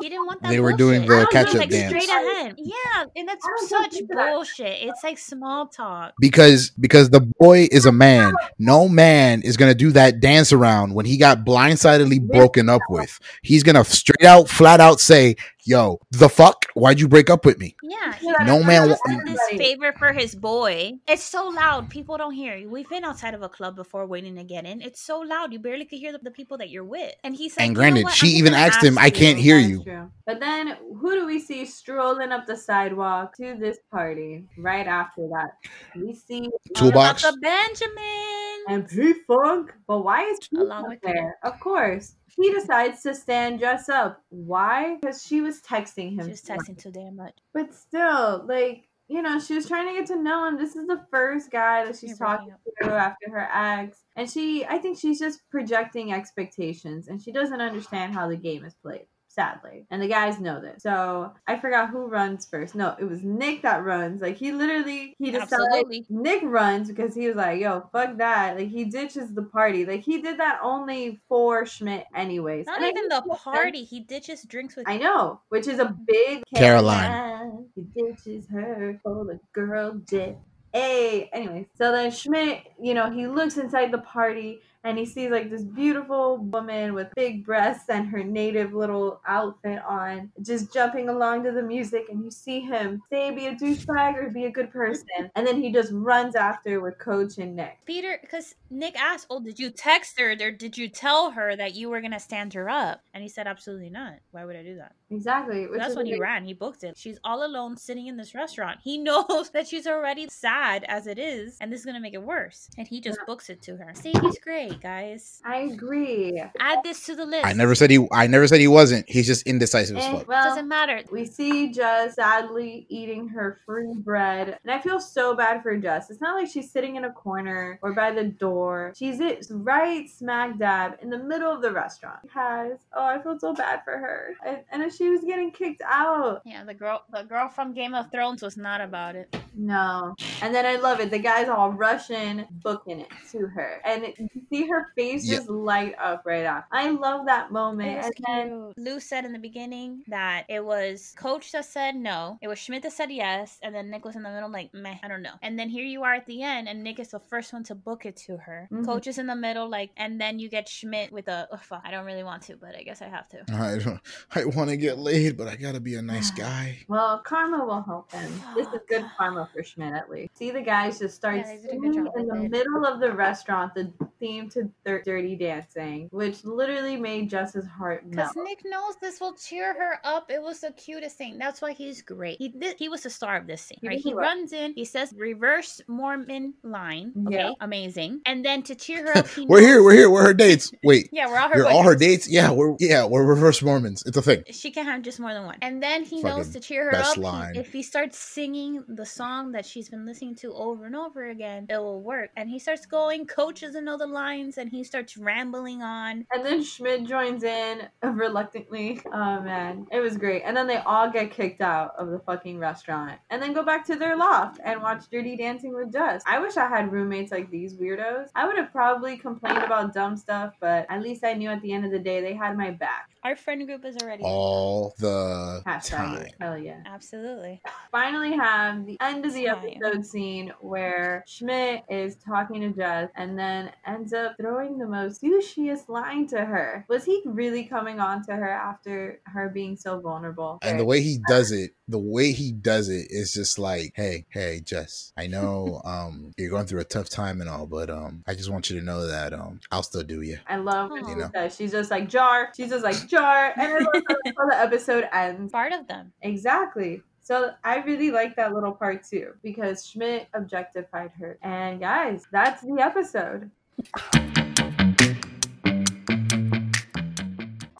He 0.00 0.08
didn't 0.08 0.26
want 0.26 0.42
that. 0.42 0.50
They 0.50 0.60
were 0.60 0.72
doing 0.74 1.00
the 1.06 1.06
I 1.06 1.08
don't 1.08 1.20
know, 1.22 1.26
catch-up 1.32 1.54
like, 1.54 1.70
dance. 1.70 1.90
Straight 2.04 2.08
ahead. 2.08 2.54
Yeah, 2.58 3.04
and 3.16 3.28
that's 3.28 3.44
such 3.68 3.92
think 3.92 4.08
that- 4.10 4.30
bullshit. 4.32 4.82
It's 4.82 5.02
like 5.02 5.18
small 5.18 5.66
talk. 5.66 6.14
because 6.20 6.70
because 6.78 7.10
the 7.10 7.20
boy 7.40 7.68
is 7.72 7.86
a 7.86 7.92
man. 7.92 8.34
No 8.58 8.88
man 8.88 9.42
is 9.42 9.56
gonna 9.56 9.74
do 9.74 9.90
that 9.92 10.20
dance 10.20 10.52
around 10.52 10.94
when 10.94 11.04
he 11.06 11.16
got 11.16 11.44
blindsidedly 11.44 12.20
broken 12.26 12.68
up 12.68 12.82
with. 12.88 13.18
He's 13.42 13.62
gonna 13.62 13.84
straight 13.92 14.26
out, 14.26 14.48
flat 14.48 14.80
out 14.80 15.00
say, 15.00 15.36
"Yo, 15.64 16.00
the 16.10 16.28
fuck? 16.28 16.66
Why'd 16.74 16.98
you 17.00 17.08
break 17.08 17.30
up 17.30 17.44
with 17.44 17.58
me?" 17.58 17.76
Yeah, 17.82 18.14
Yeah, 18.20 18.32
No 18.44 18.62
man 18.62 18.88
wa- 18.90 18.96
this 19.24 19.40
favor 19.50 19.92
for 19.98 20.12
his 20.12 20.34
boy. 20.34 20.92
It's 21.06 21.22
so 21.22 21.48
loud. 21.48 21.88
People 21.90 22.16
don't 22.16 22.32
hear. 22.34 22.68
We've 22.68 22.88
been 22.88 23.04
outside 23.04 23.34
of 23.34 23.42
a 23.42 23.48
club 23.48 23.76
before 23.76 24.06
waiting 24.06 24.36
to 24.36 24.44
get 24.44 24.64
in. 24.66 24.80
It's 24.80 25.00
so 25.00 25.20
loud. 25.20 25.52
You 25.52 25.58
barely 25.58 25.84
could 25.84 25.98
hear 25.98 26.12
the, 26.12 26.18
the 26.18 26.30
people 26.30 26.58
that 26.58 26.70
you're 26.70 26.84
with. 26.84 27.14
And 27.24 27.34
he's 27.36 27.56
like, 27.56 27.68
And 27.68 27.76
"You 27.76 27.82
know 27.82 27.90
granted, 28.02 28.10
she 28.10 28.28
I'm 28.32 28.36
even 28.38 28.52
gonna 28.52 28.64
asked 28.64 28.84
him, 28.84 28.98
ask 28.98 29.06
"I 29.06 29.10
can't 29.10 29.38
hear 29.38 29.56
That's 29.58 29.68
you." 29.68 29.84
true. 29.84 30.10
But 30.26 30.40
then 30.40 30.76
who 31.00 31.14
do 31.14 31.26
we 31.26 31.38
see 31.38 31.64
strolling 31.66 32.32
up 32.32 32.46
the 32.46 32.56
sidewalk 32.56 33.36
to 33.36 33.56
this 33.58 33.78
party 33.90 34.44
right 34.56 34.86
after 34.86 35.28
that? 35.32 35.50
We 35.96 36.14
see 36.14 36.48
Toolbox. 36.76 37.22
The 37.22 37.36
Benjamin. 37.40 38.64
and 38.68 38.88
P 38.88 39.12
Funk. 39.26 39.72
But 39.86 40.00
why 40.04 40.24
is 40.24 40.38
P 40.48 40.56
Along 40.56 40.84
Funk 40.84 41.00
with 41.02 41.12
there? 41.14 41.36
Of 41.42 41.58
course. 41.60 42.14
He 42.36 42.52
decides 42.52 43.02
to 43.02 43.14
stand 43.14 43.58
dress 43.58 43.88
up. 43.88 44.22
Why? 44.30 44.96
Because 45.00 45.22
she 45.24 45.40
was 45.40 45.60
texting 45.60 46.18
him. 46.18 46.24
She 46.24 46.30
was 46.30 46.42
texting 46.42 46.80
too 46.80 46.90
damn 46.90 47.16
much. 47.16 47.36
But 47.52 47.74
still, 47.74 48.44
like, 48.46 48.88
you 49.08 49.20
know, 49.20 49.38
she 49.38 49.54
was 49.54 49.66
trying 49.66 49.88
to 49.88 49.92
get 49.92 50.06
to 50.06 50.16
know 50.16 50.46
him. 50.46 50.56
This 50.56 50.74
is 50.74 50.86
the 50.86 51.04
first 51.10 51.50
guy 51.50 51.84
that 51.84 51.96
she's 51.96 52.18
You're 52.18 52.28
talking 52.28 52.54
to 52.82 52.92
after 52.92 53.30
her 53.30 53.48
ex. 53.52 53.98
And 54.16 54.30
she, 54.30 54.64
I 54.64 54.78
think 54.78 54.98
she's 54.98 55.18
just 55.18 55.40
projecting 55.50 56.12
expectations 56.12 57.08
and 57.08 57.20
she 57.20 57.32
doesn't 57.32 57.60
understand 57.60 58.14
how 58.14 58.28
the 58.28 58.36
game 58.36 58.64
is 58.64 58.74
played. 58.74 59.06
Sadly. 59.34 59.86
And 59.90 60.02
the 60.02 60.08
guys 60.08 60.38
know 60.40 60.60
this. 60.60 60.82
So 60.82 61.32
I 61.46 61.58
forgot 61.58 61.88
who 61.88 62.06
runs 62.06 62.44
first. 62.44 62.74
No, 62.74 62.94
it 62.98 63.04
was 63.04 63.22
Nick 63.22 63.62
that 63.62 63.82
runs. 63.82 64.20
Like 64.20 64.36
he 64.36 64.52
literally 64.52 65.14
he 65.18 65.30
decided 65.30 65.52
Absolutely. 65.54 66.06
Nick 66.10 66.42
runs 66.44 66.88
because 66.88 67.14
he 67.14 67.28
was 67.28 67.36
like, 67.36 67.58
yo, 67.58 67.88
fuck 67.92 68.18
that. 68.18 68.58
Like 68.58 68.68
he 68.68 68.84
ditches 68.84 69.32
the 69.32 69.44
party. 69.44 69.86
Like 69.86 70.02
he 70.02 70.20
did 70.20 70.38
that 70.38 70.58
only 70.62 71.18
for 71.30 71.64
Schmidt 71.64 72.04
anyways. 72.14 72.66
Not 72.66 72.82
And 72.82 72.88
even 72.90 73.04
the 73.08 73.22
that's- 73.26 73.42
party. 73.42 73.84
He 73.84 74.00
ditches 74.00 74.42
drinks 74.42 74.76
with 74.76 74.86
I 74.86 74.98
know, 74.98 75.40
which 75.48 75.66
is 75.66 75.78
a 75.78 75.96
big 76.06 76.42
Caroline. 76.54 77.66
He 77.74 77.82
ditches 77.96 78.46
her 78.50 79.00
for 79.02 79.24
the 79.24 79.40
girl 79.54 79.92
dip. 79.94 80.36
Hey, 80.74 81.28
anyway, 81.32 81.68
so 81.76 81.92
then 81.92 82.10
Schmidt, 82.10 82.60
you 82.80 82.94
know, 82.94 83.10
he 83.10 83.26
looks 83.26 83.56
inside 83.58 83.92
the 83.92 83.98
party 83.98 84.60
and 84.84 84.98
he 84.98 85.06
sees 85.06 85.30
like 85.30 85.50
this 85.50 85.62
beautiful 85.62 86.38
woman 86.38 86.94
with 86.94 87.08
big 87.14 87.44
breasts 87.44 87.88
and 87.88 88.06
her 88.08 88.22
native 88.22 88.74
little 88.74 89.20
outfit 89.26 89.80
on, 89.86 90.30
just 90.42 90.72
jumping 90.72 91.08
along 91.08 91.44
to 91.44 91.52
the 91.52 91.62
music. 91.62 92.06
And 92.10 92.24
you 92.24 92.30
see 92.30 92.60
him 92.60 93.02
say, 93.10 93.30
be 93.30 93.46
a 93.46 93.54
douchebag 93.54 94.16
or 94.16 94.30
be 94.30 94.46
a 94.46 94.50
good 94.50 94.70
person. 94.70 95.30
And 95.34 95.46
then 95.46 95.60
he 95.60 95.72
just 95.72 95.92
runs 95.92 96.34
after 96.34 96.80
with 96.80 96.98
Coach 96.98 97.38
and 97.38 97.56
Nick. 97.56 97.78
Peter, 97.86 98.18
because 98.20 98.54
Nick 98.70 98.98
asked, 98.98 99.26
"Oh, 99.28 99.40
did 99.40 99.58
you 99.58 99.70
text 99.70 100.18
her 100.18 100.32
or 100.32 100.50
did 100.50 100.78
you 100.78 100.88
tell 100.88 101.30
her 101.32 101.54
that 101.56 101.74
you 101.74 101.90
were 101.90 102.00
gonna 102.00 102.18
stand 102.18 102.54
her 102.54 102.68
up?" 102.68 103.02
And 103.12 103.22
he 103.22 103.28
said, 103.28 103.46
"Absolutely 103.46 103.90
not. 103.90 104.14
Why 104.30 104.44
would 104.44 104.56
I 104.56 104.62
do 104.62 104.76
that?" 104.76 104.94
Exactly. 105.10 105.66
Which 105.66 105.78
That's 105.78 105.94
when 105.94 106.06
he 106.06 106.18
ran. 106.18 106.44
He 106.44 106.54
booked 106.54 106.84
it. 106.84 106.96
She's 106.96 107.18
all 107.22 107.44
alone, 107.44 107.76
sitting 107.76 108.06
in 108.06 108.16
this 108.16 108.34
restaurant. 108.34 108.80
He 108.82 108.98
knows 109.02 109.50
that 109.50 109.68
she's 109.68 109.86
already 109.86 110.28
sad 110.28 110.84
as 110.88 111.06
it 111.06 111.18
is, 111.18 111.58
and 111.60 111.70
this 111.70 111.80
is 111.80 111.86
gonna 111.86 112.00
make 112.00 112.14
it 112.14 112.22
worse. 112.22 112.70
And 112.78 112.88
he 112.88 113.00
just 113.00 113.18
books 113.26 113.50
it 113.50 113.60
to 113.62 113.76
her. 113.76 113.92
See, 113.94 114.12
he's 114.22 114.38
great, 114.38 114.71
guys. 114.80 115.40
I 115.44 115.58
agree. 115.62 116.42
Add 116.60 116.78
this 116.84 117.06
to 117.06 117.14
the 117.14 117.24
list. 117.26 117.44
I 117.46 117.52
never 117.52 117.74
said 117.74 117.90
he. 117.90 118.06
I 118.12 118.26
never 118.26 118.46
said 118.48 118.60
he 118.60 118.68
wasn't. 118.68 119.08
He's 119.08 119.26
just 119.26 119.46
indecisive 119.46 119.96
as 119.96 120.04
And, 120.04 120.18
fuck. 120.18 120.28
well, 120.28 120.44
Doesn't 120.48 120.68
matter. 120.68 121.02
We 121.10 121.24
see 121.24 121.70
Jess 121.72 122.14
sadly 122.14 122.86
eating 122.88 123.28
her 123.28 123.60
free 123.66 123.94
bread. 123.96 124.58
And 124.64 124.70
I 124.72 124.80
feel 124.80 125.00
so 125.00 125.34
bad 125.34 125.62
for 125.62 125.76
Jess. 125.76 126.10
It's 126.10 126.20
not 126.20 126.34
like 126.34 126.48
she's 126.48 126.70
sitting 126.70 126.96
in 126.96 127.04
a 127.04 127.12
corner 127.12 127.78
or 127.82 127.92
by 127.92 128.12
the 128.12 128.24
door. 128.24 128.92
She's 128.96 129.20
it 129.20 129.46
right 129.50 130.08
smack 130.08 130.58
dab 130.58 130.98
in 131.02 131.10
the 131.10 131.18
middle 131.18 131.52
of 131.52 131.62
the 131.62 131.72
restaurant. 131.72 132.20
She 132.22 132.28
has. 132.34 132.78
Oh, 132.94 133.04
I 133.04 133.20
feel 133.22 133.38
so 133.38 133.54
bad 133.54 133.82
for 133.84 133.98
her. 133.98 134.34
And, 134.46 134.58
and 134.70 134.82
if 134.82 134.94
she 134.94 135.08
was 135.10 135.20
getting 135.22 135.50
kicked 135.50 135.82
out. 135.86 136.42
Yeah, 136.44 136.64
the 136.64 136.74
girl, 136.74 137.02
the 137.12 137.22
girl 137.22 137.48
from 137.48 137.72
Game 137.74 137.94
of 137.94 138.10
Thrones 138.10 138.42
was 138.42 138.56
not 138.56 138.80
about 138.80 139.16
it. 139.16 139.34
No. 139.54 140.14
And 140.40 140.54
then 140.54 140.64
I 140.64 140.76
love 140.76 141.00
it. 141.00 141.10
The 141.10 141.18
guys 141.18 141.48
all 141.48 141.70
rushing, 141.72 142.46
booking 142.62 143.00
it 143.00 143.08
to 143.32 143.46
her. 143.48 143.80
And 143.84 144.04
it, 144.04 144.14
you 144.18 144.28
see 144.50 144.61
her 144.68 144.88
face 144.96 145.24
Yeah. 145.24 145.36
just 145.36 145.48
light 145.48 145.94
up 145.98 146.22
right 146.24 146.44
after. 146.44 146.68
I 146.72 146.90
love 146.90 147.26
that 147.26 147.50
moment. 147.52 147.90
It 147.90 147.96
was 147.96 148.10
and 148.28 148.50
then. 148.50 148.72
Lou 148.76 149.00
said 149.00 149.24
in 149.24 149.32
the 149.32 149.38
beginning 149.38 150.02
that 150.08 150.44
it 150.48 150.64
was 150.64 151.14
Coach 151.16 151.52
that 151.52 151.64
said 151.64 151.94
no, 151.96 152.38
it 152.42 152.48
was 152.48 152.58
Schmidt 152.58 152.82
that 152.82 152.92
said 152.92 153.10
yes, 153.10 153.58
and 153.62 153.74
then 153.74 153.90
Nick 153.90 154.04
was 154.04 154.16
in 154.16 154.22
the 154.22 154.30
middle, 154.30 154.50
like 154.50 154.72
meh, 154.74 154.96
I 155.02 155.08
don't 155.08 155.22
know. 155.22 155.34
And 155.42 155.58
then 155.58 155.68
here 155.68 155.84
you 155.84 156.02
are 156.04 156.14
at 156.14 156.26
the 156.26 156.42
end, 156.42 156.68
and 156.68 156.82
Nick 156.82 156.98
is 156.98 157.08
the 157.10 157.20
first 157.20 157.52
one 157.52 157.64
to 157.64 157.74
book 157.74 158.06
it 158.06 158.16
to 158.26 158.36
her. 158.38 158.68
Mhm. 158.72 158.84
Coach 158.84 159.06
is 159.06 159.18
in 159.18 159.26
the 159.26 159.36
middle, 159.36 159.68
like, 159.68 159.90
and 159.96 160.20
then 160.20 160.38
you 160.38 160.48
get 160.48 160.68
Schmidt 160.68 161.12
with 161.12 161.28
a, 161.28 161.48
oh, 161.52 161.56
fuck, 161.56 161.82
I 161.84 161.90
don't 161.90 162.06
really 162.06 162.24
want 162.24 162.42
to, 162.44 162.56
but 162.56 162.74
I 162.76 162.82
guess 162.82 163.02
I 163.02 163.08
have 163.08 163.28
to. 163.30 163.38
I 163.54 163.78
don't. 163.78 164.00
I 164.34 164.44
want 164.46 164.70
to 164.70 164.76
get 164.76 164.98
laid, 164.98 165.36
but 165.36 165.48
I 165.48 165.56
gotta 165.56 165.80
be 165.80 165.94
a 165.96 166.02
nice 166.02 166.30
guy. 166.46 166.78
Well, 166.88 167.18
karma 167.18 167.64
will 167.64 167.82
help 167.82 168.10
him. 168.12 168.32
This 168.54 168.66
is 168.68 168.80
good 168.88 169.04
karma 169.16 169.48
for 169.52 169.62
Schmidt, 169.62 169.94
at 169.94 170.10
least. 170.10 170.36
See 170.36 170.50
the 170.50 170.62
guys 170.62 170.98
just 170.98 171.14
start 171.16 171.36
Yeah, 171.36 171.42
they 171.44 171.56
did 171.56 171.64
a 171.64 171.78
good 171.78 171.94
singing 171.94 172.12
in 172.16 172.26
the 172.28 172.42
it. 172.44 172.50
middle 172.50 172.84
of 172.86 173.00
the 173.00 173.12
restaurant 173.12 173.74
the 173.74 173.90
theme 174.20 174.48
to 174.52 174.70
Dir- 174.84 175.02
Dirty 175.04 175.36
Dancing, 175.36 176.08
which 176.12 176.44
literally 176.44 176.96
made 176.96 177.30
Jess's 177.30 177.66
heart 177.66 178.04
melt. 178.06 178.30
Because 178.34 178.48
Nick 178.48 178.60
knows 178.64 178.94
this 179.00 179.20
will 179.20 179.34
cheer 179.34 179.74
her 179.74 179.98
up. 180.04 180.30
It 180.30 180.42
was 180.42 180.60
the 180.60 180.72
cutest 180.72 181.16
thing. 181.16 181.38
That's 181.38 181.60
why 181.62 181.72
he's 181.72 182.02
great. 182.02 182.38
He 182.38 182.48
did, 182.48 182.76
he 182.78 182.88
was 182.88 183.02
the 183.02 183.10
star 183.10 183.36
of 183.36 183.46
this 183.46 183.62
scene, 183.62 183.78
He 183.80 183.88
right? 183.88 183.96
really 183.98 184.10
He 184.10 184.14
runs 184.14 184.52
in, 184.52 184.72
he 184.74 184.84
says 184.84 185.12
reverse 185.16 185.80
Mormon 185.88 186.54
line. 186.62 187.12
Okay, 187.26 187.36
Yeah. 187.36 187.52
amazing. 187.60 188.20
And 188.26 188.44
then 188.44 188.62
to 188.64 188.74
cheer 188.74 189.06
her 189.06 189.18
up, 189.18 189.28
he 189.28 189.46
We're 189.48 189.60
here. 189.60 189.82
We're 189.82 189.92
here. 189.94 190.10
We're 190.10 190.24
her 190.24 190.34
dates. 190.34 190.72
Wait, 190.84 191.08
Yeah, 191.12 191.28
we're 191.28 191.38
all 191.38 191.48
her. 191.48 191.56
you're 191.56 191.68
all 191.68 191.82
her 191.82 191.94
dates. 191.96 192.28
Yeah, 192.30 192.50
we're 192.50 192.74
yeah 192.78 193.04
we're 193.04 193.24
reverse 193.24 193.62
Mormons. 193.62 194.02
It's 194.06 194.16
a 194.16 194.22
thing. 194.22 194.42
she 194.50 194.70
can 194.70 194.84
have 194.86 195.02
just 195.02 195.20
more 195.20 195.32
than 195.32 195.44
one. 195.44 195.58
And 195.62 195.82
then 195.82 196.04
he 196.04 196.22
knows 196.22 196.50
to 196.50 196.60
cheer 196.60 196.84
her 196.86 196.90
best 196.92 197.10
up. 197.10 197.16
he- 197.16 197.20
line. 197.22 197.56
if 197.56 197.72
he 197.72 197.82
starts 197.82 198.18
singing 198.18 198.84
the 198.88 199.06
song 199.06 199.52
that 199.52 199.66
she's 199.66 199.88
been 199.88 200.04
listening 200.06 200.34
to 200.36 200.52
over 200.54 200.84
and 200.86 200.96
over 200.96 201.28
again, 201.30 201.66
it 201.68 201.76
will 201.78 202.02
work. 202.02 202.30
And 202.36 202.48
he 202.48 202.58
starts 202.58 202.86
going, 202.86 203.26
coach 203.26 203.60
doesn't 203.60 203.84
know 203.84 203.96
the 204.42 204.52
lines, 204.52 204.58
and 204.58 204.70
he 204.70 204.84
starts 204.84 205.16
rambling 205.16 205.82
on. 205.82 206.26
And 206.32 206.44
then 206.44 206.62
Schmidt 206.62 207.04
joins 207.04 207.42
in 207.44 207.88
reluctantly. 208.02 209.00
Oh 209.06 209.40
man, 209.40 209.86
it 209.90 210.00
was 210.00 210.16
great. 210.16 210.42
And 210.44 210.56
then 210.56 210.66
they 210.66 210.78
all 210.78 211.10
get 211.10 211.30
kicked 211.30 211.60
out 211.60 211.94
of 211.98 212.10
the 212.10 212.18
fucking 212.20 212.58
restaurant 212.58 213.18
and 213.30 213.42
then 213.42 213.52
go 213.52 213.64
back 213.64 213.86
to 213.86 213.96
their 213.96 214.16
loft 214.16 214.60
and 214.64 214.82
watch 214.82 215.04
Dirty 215.10 215.36
Dancing 215.36 215.74
with 215.74 215.92
Jess. 215.92 216.22
I 216.26 216.38
wish 216.38 216.56
I 216.56 216.68
had 216.68 216.92
roommates 216.92 217.32
like 217.32 217.50
these 217.50 217.74
weirdos. 217.74 218.28
I 218.34 218.46
would 218.46 218.56
have 218.56 218.72
probably 218.72 219.16
complained 219.16 219.58
about 219.62 219.94
dumb 219.94 220.16
stuff, 220.16 220.54
but 220.60 220.86
at 220.88 221.02
least 221.02 221.24
I 221.24 221.34
knew 221.34 221.50
at 221.50 221.62
the 221.62 221.72
end 221.72 221.84
of 221.84 221.90
the 221.90 221.98
day 221.98 222.20
they 222.20 222.34
had 222.34 222.56
my 222.56 222.70
back. 222.70 223.08
Our 223.24 223.36
friend 223.36 223.64
group 223.66 223.84
is 223.84 223.96
already. 224.02 224.24
All 224.24 224.94
the 224.98 225.62
Hashtag 225.64 225.90
time. 225.90 226.26
Hell 226.40 226.58
yeah. 226.58 226.82
Absolutely. 226.86 227.60
Finally 227.92 228.32
have 228.36 228.84
the 228.84 228.96
end 229.00 229.24
of 229.24 229.32
the 229.32 229.44
Time. 229.44 229.68
episode 229.76 230.04
scene 230.04 230.52
where 230.60 231.22
Schmidt 231.28 231.84
is 231.88 232.16
talking 232.16 232.62
to 232.62 232.70
Jess 232.70 233.10
and 233.14 233.38
then 233.38 233.70
ends 233.86 234.12
up 234.12 234.21
throwing 234.40 234.78
the 234.78 234.86
most 234.86 235.22
douchiest 235.22 235.88
line 235.88 236.26
to 236.28 236.44
her. 236.44 236.84
Was 236.88 237.04
he 237.04 237.22
really 237.24 237.64
coming 237.64 238.00
on 238.00 238.24
to 238.26 238.32
her 238.34 238.48
after 238.50 239.20
her 239.26 239.48
being 239.48 239.76
so 239.76 240.00
vulnerable? 240.00 240.58
And 240.62 240.78
the 240.78 240.84
way 240.84 241.00
he 241.02 241.18
does 241.28 241.52
it, 241.52 241.72
the 241.88 241.98
way 241.98 242.32
he 242.32 242.52
does 242.52 242.88
it 242.88 243.08
is 243.10 243.32
just 243.32 243.58
like, 243.58 243.92
hey, 243.94 244.24
hey, 244.30 244.60
Jess, 244.64 245.12
I 245.16 245.26
know 245.26 245.80
um 245.84 246.32
you're 246.38 246.50
going 246.50 246.66
through 246.66 246.80
a 246.80 246.84
tough 246.84 247.08
time 247.08 247.40
and 247.40 247.50
all, 247.50 247.66
but 247.66 247.90
um 247.90 248.22
I 248.26 248.34
just 248.34 248.50
want 248.50 248.70
you 248.70 248.78
to 248.78 248.84
know 248.84 249.06
that 249.06 249.32
um 249.32 249.60
I'll 249.70 249.82
still 249.82 250.02
do 250.02 250.22
you. 250.22 250.38
I 250.46 250.56
love 250.56 250.90
when 250.90 251.06
You 251.08 251.16
know? 251.16 251.30
says 251.34 251.56
she's 251.56 251.72
just 251.72 251.90
like 251.90 252.08
jar. 252.08 252.50
She's 252.56 252.70
just 252.70 252.84
like 252.84 253.06
jar, 253.08 253.52
and 253.56 253.72
I 253.72 253.78
love 253.78 254.02
how 254.08 254.16
how 254.38 254.46
the 254.48 254.56
episode 254.58 255.08
ends. 255.12 255.52
Part 255.52 255.72
of 255.72 255.86
them. 255.88 256.12
Exactly. 256.22 257.02
So 257.24 257.52
I 257.62 257.76
really 257.78 258.10
like 258.10 258.34
that 258.36 258.52
little 258.52 258.72
part 258.72 259.04
too 259.04 259.34
because 259.44 259.86
Schmidt 259.86 260.26
objectified 260.34 261.12
her. 261.20 261.38
And 261.42 261.78
guys, 261.78 262.24
that's 262.32 262.62
the 262.62 262.80
episode. 262.80 263.50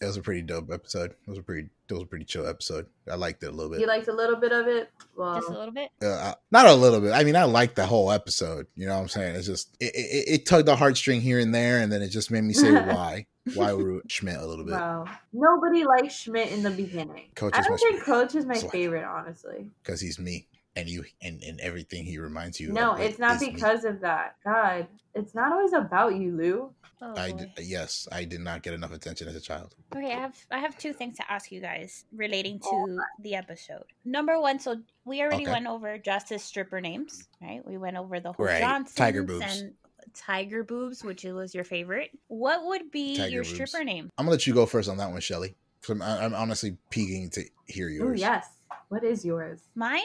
It 0.00 0.06
was 0.06 0.16
a 0.16 0.20
pretty 0.22 0.42
dope 0.42 0.70
episode. 0.72 1.12
It 1.12 1.30
was 1.30 1.38
a 1.38 1.42
pretty, 1.42 1.68
it 1.88 1.92
was 1.94 2.02
a 2.02 2.06
pretty 2.06 2.24
chill 2.24 2.46
episode. 2.46 2.86
I 3.10 3.14
liked 3.14 3.42
it 3.44 3.46
a 3.46 3.50
little 3.52 3.70
bit. 3.70 3.80
You 3.80 3.86
liked 3.86 4.08
a 4.08 4.12
little 4.12 4.34
bit 4.36 4.50
of 4.50 4.66
it. 4.66 4.90
Well, 5.16 5.36
Just 5.36 5.48
a 5.48 5.52
little 5.52 5.70
bit. 5.72 5.90
uh, 6.02 6.34
not 6.50 6.66
a 6.66 6.74
little 6.74 7.00
bit. 7.00 7.12
I 7.12 7.22
mean, 7.22 7.36
I 7.36 7.44
liked 7.44 7.76
the 7.76 7.86
whole 7.86 8.10
episode. 8.10 8.66
You 8.74 8.86
know 8.86 8.96
what 8.96 9.02
I'm 9.02 9.08
saying? 9.08 9.36
It's 9.36 9.46
just 9.46 9.76
it, 9.78 9.94
it, 9.94 10.24
it 10.34 10.46
tugged 10.46 10.66
the 10.66 10.74
heartstring 10.74 11.20
here 11.20 11.38
and 11.38 11.54
there, 11.54 11.78
and 11.80 11.92
then 11.92 12.02
it 12.02 12.08
just 12.08 12.32
made 12.32 12.42
me 12.42 12.52
say 12.52 12.72
why, 12.92 13.26
why 13.54 13.70
root 13.70 14.10
Schmidt 14.10 14.36
a 14.38 14.46
little 14.46 14.64
bit. 14.64 14.72
wow. 14.74 15.04
Nobody 15.32 15.84
liked 15.84 16.10
Schmidt 16.12 16.50
in 16.50 16.64
the 16.64 16.70
beginning. 16.70 17.28
Coach 17.36 17.54
I 17.54 17.62
don't 17.62 17.78
think 17.78 18.00
favorite. 18.00 18.04
Coach 18.04 18.34
is 18.34 18.44
my 18.44 18.54
That's 18.54 18.64
why. 18.64 18.70
favorite, 18.70 19.04
honestly. 19.04 19.70
because 19.84 20.00
he's 20.00 20.18
me 20.18 20.48
and 20.76 20.88
you 20.88 21.04
and, 21.20 21.42
and 21.42 21.60
everything 21.60 22.04
he 22.04 22.18
reminds 22.18 22.58
you. 22.60 22.72
No, 22.72 22.92
of 22.94 23.00
it's 23.00 23.18
not 23.18 23.36
is 23.36 23.42
me. 23.42 23.50
because 23.52 23.84
of 23.84 24.00
that. 24.00 24.36
God, 24.44 24.86
it's 25.14 25.34
not 25.34 25.52
always 25.52 25.72
about 25.72 26.16
you, 26.16 26.36
Lou. 26.36 26.74
Oh, 27.04 27.16
I 27.16 27.32
did, 27.32 27.50
yes, 27.60 28.06
I 28.12 28.24
did 28.24 28.40
not 28.40 28.62
get 28.62 28.74
enough 28.74 28.92
attention 28.92 29.26
as 29.26 29.34
a 29.34 29.40
child. 29.40 29.74
Okay, 29.94 30.12
I 30.12 30.20
have 30.20 30.36
I 30.52 30.58
have 30.58 30.78
two 30.78 30.92
things 30.92 31.16
to 31.16 31.30
ask 31.30 31.50
you 31.50 31.60
guys 31.60 32.04
relating 32.14 32.60
oh 32.64 32.70
to 32.70 32.98
the 33.20 33.34
episode. 33.34 33.82
Number 34.04 34.40
one, 34.40 34.60
so 34.60 34.76
we 35.04 35.20
already 35.20 35.42
Okay. 35.44 35.52
went 35.52 35.66
over 35.66 35.98
Justice 35.98 36.44
stripper 36.44 36.80
names, 36.80 37.28
right? 37.40 37.60
We 37.66 37.76
went 37.76 37.96
over 37.96 38.20
the 38.20 38.32
whole 38.32 38.46
Right, 38.46 38.60
Johnsons 38.60 38.94
tiger 38.94 39.24
boobs. 39.24 39.44
and 39.44 39.74
Tiger 40.14 40.62
Boobs, 40.64 41.02
which 41.04 41.24
was 41.24 41.54
your 41.54 41.64
favorite. 41.64 42.10
What 42.28 42.64
would 42.66 42.90
be 42.90 43.16
Tiger 43.16 43.30
your 43.30 43.42
boobs. 43.44 43.54
stripper 43.54 43.84
name? 43.84 44.08
I'm 44.16 44.24
gonna 44.26 44.32
let 44.32 44.46
you 44.46 44.54
go 44.54 44.66
first 44.66 44.88
on 44.88 44.96
that 44.98 45.10
one, 45.10 45.20
Shelly. 45.20 45.56
'cause 45.82 46.00
I'm, 46.00 46.02
I'm 46.02 46.34
honestly 46.34 46.76
peeking 46.90 47.30
to 47.30 47.42
hear 47.66 47.88
Oh 47.88 47.92
yours. 47.92 48.20
yes. 48.20 48.46
What 48.90 49.02
is 49.02 49.24
yours? 49.24 49.60
Mine? 49.74 50.00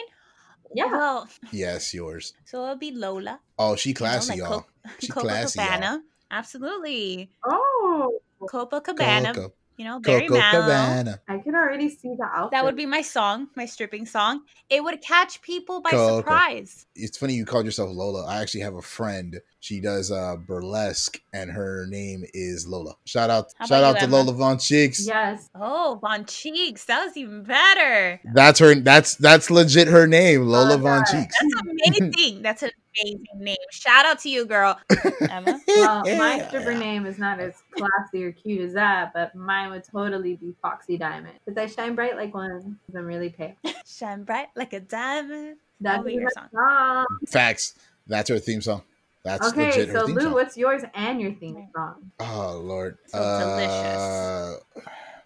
Yeah. 0.74 0.86
Well, 0.92 1.28
Yes, 1.52 1.92
yours. 1.94 2.34
so 2.44 2.62
it'll 2.64 2.76
be 2.76 2.92
Lola. 2.92 3.40
Oh, 3.58 3.76
she 3.76 3.90
you 3.90 3.94
know, 3.94 3.98
classy, 3.98 4.30
like 4.32 4.38
y'all. 4.38 4.60
Co- 4.60 4.66
She 5.00 5.08
Copa 5.12 5.26
classy, 5.26 5.58
y'all. 5.60 5.68
Cabana. 5.68 6.02
Absolutely. 6.30 7.30
Oh, 7.44 8.18
Copacabana. 8.42 9.34
Coco, 9.34 9.52
You 9.76 9.84
know, 9.84 9.98
very 9.98 10.26
Coco 10.28 10.38
mellow. 10.40 10.60
Cabana. 10.62 11.20
I 11.28 11.38
can 11.38 11.54
already 11.54 11.88
see 11.88 12.14
the 12.18 12.24
outfit. 12.24 12.50
That 12.52 12.64
would 12.64 12.76
be 12.76 12.86
my 12.86 13.02
song, 13.02 13.48
my 13.56 13.64
stripping 13.66 14.06
song. 14.06 14.42
It 14.68 14.82
would 14.84 15.00
catch 15.02 15.40
people 15.42 15.80
by 15.80 15.90
Coco. 15.90 16.18
surprise. 16.18 16.86
It's 16.94 17.16
funny 17.16 17.34
you 17.34 17.44
called 17.46 17.64
yourself 17.64 17.90
Lola. 17.90 18.26
I 18.26 18.40
actually 18.42 18.60
have 18.62 18.74
a 18.74 18.82
friend. 18.82 19.40
She 19.60 19.80
does 19.80 20.12
uh 20.12 20.36
burlesque, 20.36 21.20
and 21.32 21.50
her 21.50 21.84
name 21.88 22.24
is 22.32 22.66
Lola. 22.68 22.94
Shout 23.06 23.28
out, 23.28 23.46
How 23.58 23.66
shout 23.66 23.82
out 23.82 23.94
you, 23.94 24.00
to 24.00 24.04
Emma? 24.04 24.16
Lola 24.18 24.32
Von 24.32 24.58
Cheeks. 24.58 25.04
Yes. 25.04 25.50
Oh, 25.52 25.98
Von 26.00 26.24
Cheeks. 26.26 26.84
That 26.84 27.04
was 27.04 27.16
even 27.16 27.42
better. 27.42 28.20
That's 28.34 28.60
her. 28.60 28.76
That's 28.76 29.16
that's 29.16 29.50
legit 29.50 29.88
her 29.88 30.06
name, 30.06 30.42
Lola 30.42 30.70
Love 30.70 30.80
Von 30.82 30.98
that. 30.98 31.06
Cheeks. 31.10 31.36
That's 31.40 32.00
amazing. 32.06 32.42
That's 32.42 32.62
an 32.62 32.70
amazing 33.02 33.26
name. 33.36 33.56
Shout 33.72 34.06
out 34.06 34.20
to 34.20 34.28
you, 34.30 34.46
girl. 34.46 34.78
Emma. 35.28 35.60
Well, 35.66 36.02
my 36.04 36.36
Yeah. 36.36 36.48
stripper 36.48 36.74
name 36.74 37.04
is 37.04 37.18
not 37.18 37.40
as 37.40 37.54
classy 37.72 38.24
or 38.24 38.30
cute 38.32 38.60
as 38.60 38.74
that, 38.74 39.12
but 39.12 39.34
mine 39.34 39.70
would 39.70 39.82
totally 39.84 40.36
be 40.36 40.54
Foxy 40.62 40.96
Diamond. 40.96 41.34
Because 41.44 41.58
I 41.58 41.66
shine 41.66 41.96
bright 41.96 42.14
like 42.16 42.32
one. 42.32 42.48
'cause 42.86 42.94
I'm 42.96 43.06
really 43.06 43.30
pale. 43.30 43.54
Shine 43.86 44.22
bright 44.22 44.48
like 44.54 44.72
a 44.72 44.80
diamond. 44.80 45.56
That'd 45.80 46.04
be 46.04 46.12
be 46.12 46.20
your 46.20 46.30
song. 46.30 46.48
song. 46.54 47.06
Facts. 47.26 47.74
That's 48.06 48.28
her 48.30 48.38
theme 48.38 48.62
song. 48.62 48.82
That's 49.28 49.48
Okay, 49.48 49.66
legit 49.66 49.88
her 49.88 49.94
so 50.00 50.06
theme 50.06 50.14
Lou, 50.16 50.22
song. 50.22 50.32
what's 50.32 50.56
yours 50.56 50.82
and 50.94 51.20
your 51.20 51.32
theme 51.34 51.68
song? 51.76 52.10
Oh 52.20 52.58
Lord. 52.64 52.96
So 53.08 53.18
uh, 53.18 54.54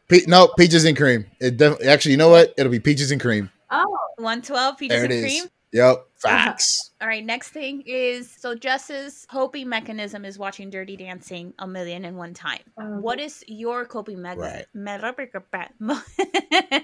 Pe- 0.08 0.26
no, 0.26 0.48
peaches 0.58 0.84
and 0.84 0.96
cream. 0.96 1.24
It 1.40 1.56
def- 1.56 1.80
actually, 1.86 2.10
you 2.12 2.18
know 2.18 2.28
what? 2.28 2.52
It'll 2.58 2.72
be 2.72 2.80
peaches 2.80 3.12
and 3.12 3.20
cream. 3.20 3.48
Oh, 3.70 3.96
112 4.16 4.76
peaches 4.76 4.96
There 4.96 5.04
it 5.04 5.12
and 5.12 5.24
is. 5.24 5.24
cream. 5.24 5.44
Yep. 5.72 6.04
Facts. 6.18 6.90
All 7.00 7.08
right, 7.08 7.24
next 7.24 7.50
thing 7.50 7.82
is 7.86 8.30
so 8.38 8.54
Jess's 8.54 9.26
coping 9.30 9.68
mechanism 9.68 10.24
is 10.24 10.38
watching 10.38 10.68
Dirty 10.70 10.96
Dancing 10.96 11.54
a 11.58 11.66
million 11.66 12.04
and 12.04 12.16
one 12.16 12.34
time. 12.34 12.60
Oh, 12.78 12.98
What 13.00 13.18
is 13.20 13.42
your 13.48 13.84
coping 13.86 14.20
mechanism? 14.20 14.66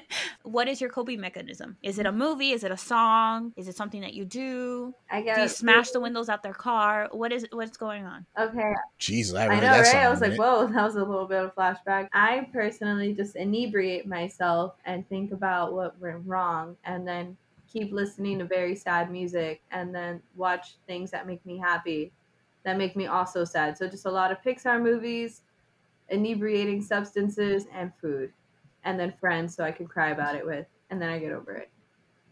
what 0.59 0.67
is 0.67 0.81
your 0.81 0.91
coping 0.91 1.21
mechanism? 1.21 1.77
Is 1.85 2.01
it 2.01 2.07
a 2.07 2.11
movie? 2.11 2.51
Is 2.51 2.65
it 2.65 2.73
a 2.73 2.77
song? 2.77 3.53
Is 3.57 3.69
it 3.69 3.77
something 3.77 4.01
that 4.01 4.15
you 4.15 4.25
do? 4.25 4.93
I 5.09 5.21
Do 5.21 5.27
guess. 5.27 5.39
you 5.39 5.49
smash 5.51 5.91
the 5.91 6.01
windows 6.01 6.29
out 6.29 6.43
their 6.43 6.53
car? 6.53 7.07
What 7.13 7.31
is 7.31 7.47
what's 7.53 7.77
going 7.77 8.05
on? 8.05 8.27
Okay, 8.37 8.73
Jesus, 8.99 9.37
I 9.37 9.47
I 9.47 9.55
know, 9.55 9.61
that 9.61 9.79
right? 9.79 9.87
song 9.87 10.01
I 10.01 10.09
was 10.11 10.21
like, 10.21 10.33
minute. 10.33 10.43
whoa, 10.43 10.67
that 10.67 10.83
was 10.83 10.97
a 10.97 11.05
little 11.05 11.27
bit 11.27 11.45
of 11.45 11.53
a 11.57 11.61
flashback. 11.61 12.09
I 12.13 12.49
personally 12.53 13.15
just 13.15 13.37
inebriate 13.37 14.09
myself 14.09 14.75
and 14.85 15.09
think 15.09 15.31
about 15.31 15.75
what 15.75 15.97
went 16.01 16.27
wrong 16.27 16.77
and 16.83 17.07
then 17.07 17.37
keep 17.73 17.93
listening 17.93 18.41
to 18.41 18.45
very 18.45 18.75
sad 18.75 19.13
music 19.13 19.61
and 19.71 19.95
then 19.95 20.21
watch 20.35 20.75
things 20.89 21.13
that 21.13 21.25
make 21.29 21.47
me 21.47 21.57
happy 21.57 22.11
that 22.65 22.77
make 22.77 22.97
me 22.97 23.07
also 23.07 23.45
sad. 23.45 23.79
So 23.79 23.87
just 23.87 24.07
a 24.07 24.11
lot 24.11 24.33
of 24.33 24.43
Pixar 24.43 24.83
movies, 24.83 25.43
inebriating 26.09 26.83
substances, 26.83 27.67
and 27.73 27.93
food. 28.01 28.33
And 28.85 28.99
then 28.99 29.13
friends 29.21 29.55
so 29.55 29.65
I 29.65 29.73
can 29.73 29.87
cry 29.87 30.11
about 30.11 30.35
it 30.35 30.45
with. 30.47 30.67
And 30.91 31.01
then 31.01 31.11
I 31.11 31.19
get 31.19 31.33
over 31.33 31.53
it 31.53 31.69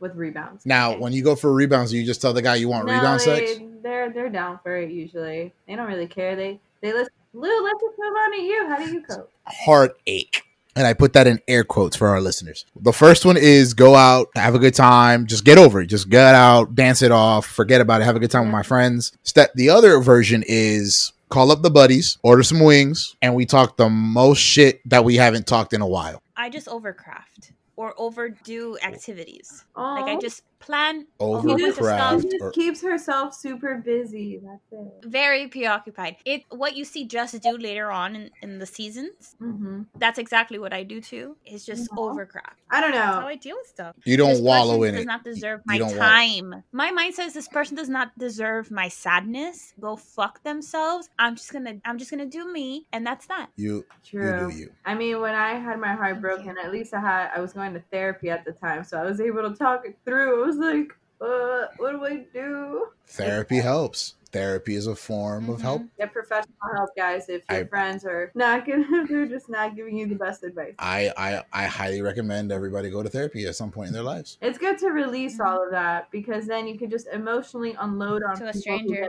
with 0.00 0.14
rebounds. 0.14 0.64
Now, 0.66 0.92
Okay. 0.92 1.00
when 1.00 1.12
you 1.12 1.22
go 1.22 1.34
for 1.34 1.52
rebounds, 1.52 1.92
you 1.92 2.04
just 2.04 2.20
tell 2.20 2.32
the 2.32 2.42
guy 2.42 2.56
you 2.56 2.68
want 2.68 2.84
rebound 2.84 3.20
they, 3.20 3.46
sex. 3.46 3.60
They're 3.82 4.10
they're 4.10 4.30
down 4.30 4.58
for 4.62 4.76
it 4.76 4.90
usually. 4.90 5.52
They 5.66 5.76
don't 5.76 5.88
really 5.88 6.06
care. 6.06 6.36
They 6.36 6.60
they 6.80 6.92
listen. 6.92 7.12
Lou, 7.34 7.64
let's 7.64 7.80
just 7.82 7.98
move 7.98 8.14
on 8.14 8.32
to 8.32 8.40
you. 8.42 8.66
How 8.68 8.76
do 8.78 8.90
you 8.92 9.02
cope? 9.02 9.30
Heartache. 9.46 10.42
And 10.74 10.86
I 10.86 10.92
put 10.92 11.14
that 11.14 11.26
in 11.26 11.40
air 11.48 11.64
quotes 11.64 11.96
for 11.96 12.08
our 12.08 12.20
listeners. 12.20 12.66
The 12.80 12.92
first 12.92 13.24
one 13.24 13.36
is 13.38 13.72
go 13.72 13.94
out, 13.94 14.28
have 14.34 14.54
a 14.54 14.58
good 14.58 14.74
time, 14.74 15.26
just 15.26 15.44
get 15.44 15.56
over 15.56 15.80
it. 15.80 15.86
Just 15.86 16.10
get 16.10 16.34
out, 16.34 16.74
dance 16.74 17.00
it 17.00 17.10
off, 17.10 17.46
forget 17.46 17.80
about 17.80 18.02
it, 18.02 18.04
have 18.04 18.16
a 18.16 18.18
good 18.20 18.30
time 18.30 18.42
with 18.42 18.52
my 18.52 18.62
friends. 18.62 19.12
Step 19.22 19.52
the 19.54 19.70
other 19.70 20.00
version 20.00 20.44
is 20.46 21.12
call 21.30 21.50
up 21.50 21.62
the 21.62 21.70
buddies, 21.70 22.18
order 22.22 22.42
some 22.42 22.60
wings, 22.60 23.16
and 23.22 23.34
we 23.34 23.46
talk 23.46 23.76
the 23.78 23.88
most 23.88 24.38
shit 24.38 24.80
that 24.88 25.04
we 25.04 25.16
haven't 25.16 25.46
talked 25.46 25.72
in 25.72 25.80
a 25.80 25.86
while. 25.86 26.22
I 26.36 26.50
just 26.50 26.66
overcraft 26.66 27.52
or 27.76 27.94
overdo 27.98 28.76
activities. 28.82 29.64
Like 29.76 30.04
I 30.04 30.16
just 30.20 30.42
plan 30.66 31.06
a 31.20 31.24
whole 31.24 31.36
Over 31.36 31.48
bunch 31.48 31.60
of 31.62 31.66
just, 31.68 31.78
craft. 31.80 32.00
stuff. 32.10 32.22
she 32.22 32.28
just 32.30 32.42
or- 32.42 32.50
keeps 32.52 32.82
herself 32.82 33.34
super 33.34 33.76
busy. 33.78 34.40
That's 34.44 34.62
it. 34.72 35.08
Very 35.08 35.46
preoccupied. 35.48 36.16
It 36.24 36.42
what 36.50 36.76
you 36.76 36.84
see 36.84 37.06
just 37.06 37.40
do 37.40 37.56
later 37.56 37.90
on 37.90 38.16
in, 38.16 38.30
in 38.42 38.58
the 38.58 38.66
seasons. 38.66 39.36
hmm 39.38 39.82
That's 39.98 40.18
exactly 40.18 40.58
what 40.58 40.72
I 40.74 40.82
do 40.82 41.00
too. 41.00 41.36
Is 41.46 41.64
just 41.64 41.88
Aw. 41.92 41.96
overcraft. 41.96 42.56
I 42.70 42.80
don't 42.80 42.90
know 42.90 42.98
That's 42.98 43.20
how. 43.20 43.26
I 43.28 43.36
deal 43.36 43.56
with 43.56 43.68
stuff. 43.68 43.94
You 44.04 44.16
don't 44.16 44.30
This 44.30 44.40
wallow 44.40 44.78
person 44.80 44.88
in 44.88 44.94
does 44.94 44.94
it. 44.94 44.96
Does 44.98 45.06
not 45.06 45.24
deserve 45.24 45.60
You 45.60 45.72
my 45.72 45.78
don't 45.78 45.96
wallow. 45.96 46.10
time. 46.10 46.64
My 46.72 46.90
mind 46.90 47.14
says 47.14 47.32
this 47.32 47.48
person 47.48 47.76
does 47.76 47.88
not 47.88 48.10
deserve 48.18 48.70
my 48.70 48.88
sadness. 48.88 49.72
Go 49.80 49.96
fuck 49.96 50.42
themselves. 50.42 51.08
I'm 51.18 51.36
just 51.36 51.52
gonna 51.52 51.74
I'm 51.84 51.98
just 51.98 52.10
gonna 52.10 52.26
do 52.26 52.50
me, 52.52 52.86
and 52.92 53.06
that's 53.06 53.26
that. 53.26 53.50
You 53.56 53.84
True. 54.04 54.46
you 54.46 54.50
do 54.50 54.56
you. 54.58 54.70
I 54.84 54.94
mean, 54.94 55.20
when 55.20 55.34
I 55.34 55.54
had 55.54 55.78
my 55.78 55.94
heart 55.94 56.20
broken, 56.20 56.56
at 56.58 56.72
least 56.72 56.92
I 56.94 57.00
had 57.00 57.30
I 57.36 57.40
was 57.40 57.52
going 57.52 57.72
to 57.74 57.80
therapy 57.92 58.30
at 58.30 58.44
the 58.44 58.52
time, 58.52 58.82
so 58.84 58.98
I 58.98 59.04
was 59.04 59.20
able 59.20 59.48
to 59.48 59.54
talk 59.56 59.82
it 59.86 59.96
through. 60.04 60.55
I 60.56 60.58
was 60.58 60.74
like, 60.74 60.92
uh, 61.20 61.66
what 61.78 61.92
do 61.92 62.04
I 62.04 62.24
do? 62.32 62.88
Therapy 63.08 63.56
helps. 63.58 64.14
Therapy 64.32 64.74
is 64.74 64.86
a 64.86 64.94
form 64.94 65.48
of 65.48 65.62
help. 65.62 65.82
Get 65.96 66.12
professional 66.12 66.54
help, 66.74 66.90
guys. 66.96 67.28
If 67.28 67.42
your 67.48 67.60
I- 67.60 67.64
friends 67.64 68.04
are 68.04 68.30
not 68.34 68.66
gonna, 68.66 69.06
they're 69.08 69.26
just 69.26 69.48
not 69.48 69.76
giving 69.76 69.96
you 69.96 70.06
the 70.06 70.14
best 70.16 70.42
advice. 70.42 70.74
I, 70.78 71.10
I 71.16 71.42
I 71.52 71.64
highly 71.66 72.02
recommend 72.02 72.52
everybody 72.52 72.90
go 72.90 73.02
to 73.02 73.08
therapy 73.08 73.46
at 73.46 73.56
some 73.56 73.70
point 73.70 73.88
in 73.88 73.94
their 73.94 74.02
lives. 74.02 74.36
It's 74.42 74.58
good 74.58 74.78
to 74.78 74.88
release 74.88 75.40
all 75.40 75.64
of 75.64 75.70
that 75.70 76.10
because 76.10 76.46
then 76.46 76.66
you 76.66 76.76
can 76.76 76.90
just 76.90 77.06
emotionally 77.08 77.74
unload 77.78 78.22
on 78.24 78.36
To 78.36 78.48
a 78.48 78.52
stranger. 78.52 79.06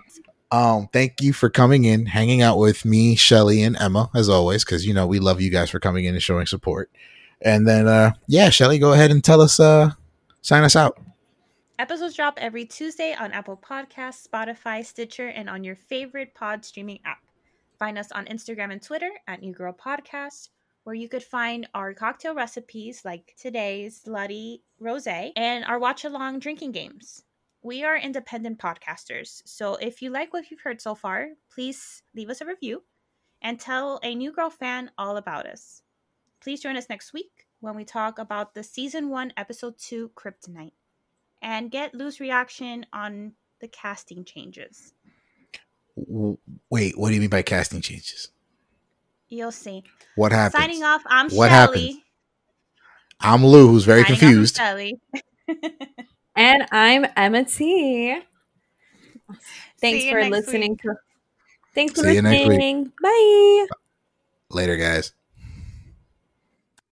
Um, 0.49 0.87
thank 0.93 1.21
you 1.21 1.33
for 1.33 1.49
coming 1.49 1.83
in, 1.83 2.05
hanging 2.05 2.41
out 2.41 2.57
with 2.57 2.85
me, 2.85 3.15
Shelly, 3.15 3.63
and 3.63 3.75
Emma, 3.81 4.09
as 4.15 4.29
always, 4.29 4.63
because 4.63 4.85
you 4.85 4.93
know 4.93 5.05
we 5.07 5.19
love 5.19 5.41
you 5.41 5.49
guys 5.49 5.69
for 5.69 5.79
coming 5.81 6.05
in 6.05 6.13
and 6.13 6.23
showing 6.23 6.45
support. 6.45 6.89
And 7.41 7.67
then, 7.67 7.85
uh, 7.87 8.11
yeah, 8.27 8.49
Shelly, 8.49 8.79
go 8.79 8.93
ahead 8.93 9.11
and 9.11 9.21
tell 9.21 9.41
us, 9.41 9.59
uh, 9.59 9.91
sign 10.41 10.63
us 10.63 10.75
out. 10.77 10.97
Episodes 11.79 12.15
drop 12.15 12.39
every 12.41 12.65
Tuesday 12.65 13.13
on 13.13 13.31
Apple 13.31 13.55
Podcasts, 13.55 14.27
Spotify, 14.27 14.83
Stitcher, 14.83 15.27
and 15.27 15.47
on 15.47 15.63
your 15.63 15.75
favorite 15.75 16.33
pod 16.33 16.65
streaming 16.65 16.97
app. 17.05 17.19
Find 17.77 17.99
us 17.99 18.11
on 18.11 18.25
Instagram 18.25 18.71
and 18.71 18.81
Twitter 18.81 19.11
at 19.27 19.41
New 19.41 19.53
Girl 19.53 19.73
Podcast, 19.73 20.49
where 20.85 20.95
you 20.95 21.07
could 21.07 21.21
find 21.21 21.67
our 21.75 21.93
cocktail 21.93 22.33
recipes 22.33 23.05
like 23.05 23.35
today's 23.39 24.01
Slutty 24.03 24.61
Rose 24.79 25.05
and 25.05 25.63
our 25.65 25.77
watch 25.77 26.03
along 26.03 26.39
drinking 26.39 26.71
games. 26.71 27.21
We 27.61 27.83
are 27.83 27.95
independent 27.95 28.57
podcasters, 28.57 29.43
so 29.45 29.75
if 29.75 30.01
you 30.01 30.09
like 30.09 30.33
what 30.33 30.49
you've 30.49 30.61
heard 30.61 30.81
so 30.81 30.95
far, 30.95 31.27
please 31.53 32.01
leave 32.15 32.31
us 32.31 32.41
a 32.41 32.45
review 32.47 32.81
and 33.39 33.59
tell 33.59 33.99
a 34.01 34.15
New 34.15 34.31
Girl 34.31 34.49
fan 34.49 34.89
all 34.97 35.15
about 35.15 35.45
us. 35.45 35.83
Please 36.41 36.59
join 36.59 36.75
us 36.75 36.89
next 36.89 37.13
week 37.13 37.45
when 37.59 37.75
we 37.75 37.85
talk 37.85 38.17
about 38.17 38.55
the 38.55 38.63
season 38.63 39.09
one, 39.09 39.31
episode 39.37 39.77
two, 39.77 40.09
Kryptonite 40.15 40.71
and 41.41 41.71
get 41.71 41.93
loose 41.93 42.19
reaction 42.19 42.85
on 42.93 43.33
the 43.61 43.67
casting 43.67 44.23
changes. 44.25 44.93
Wait, 46.69 46.97
what 46.97 47.09
do 47.09 47.15
you 47.15 47.21
mean 47.21 47.29
by 47.29 47.41
casting 47.41 47.81
changes? 47.81 48.29
You'll 49.29 49.51
see. 49.51 49.83
What 50.15 50.31
happened? 50.31 50.61
Signing 50.61 50.83
off, 50.83 51.01
I'm 51.07 51.29
What 51.31 51.49
Shelly. 51.49 52.03
I'm 53.19 53.45
Lou, 53.45 53.67
who's 53.69 53.83
very 53.83 54.03
Signing 54.03 54.13
off, 54.15 54.21
I'm 54.23 54.29
confused. 54.29 54.57
Shelly. 54.57 54.99
And 56.37 56.67
I'm 56.71 57.07
Emma 57.15 57.45
T. 57.45 58.15
Thanks 59.81 60.03
See 60.03 60.11
for 60.11 60.23
listening 60.23 60.71
week. 60.73 60.81
to. 60.83 60.93
Thanks 61.73 61.93
for 61.99 62.03
See 62.03 62.13
you 62.13 62.21
next 62.21 62.41
week. 62.41 62.47
listening. 62.49 62.91
Bye. 63.01 63.65
Later, 64.51 64.77
guys. 64.77 65.13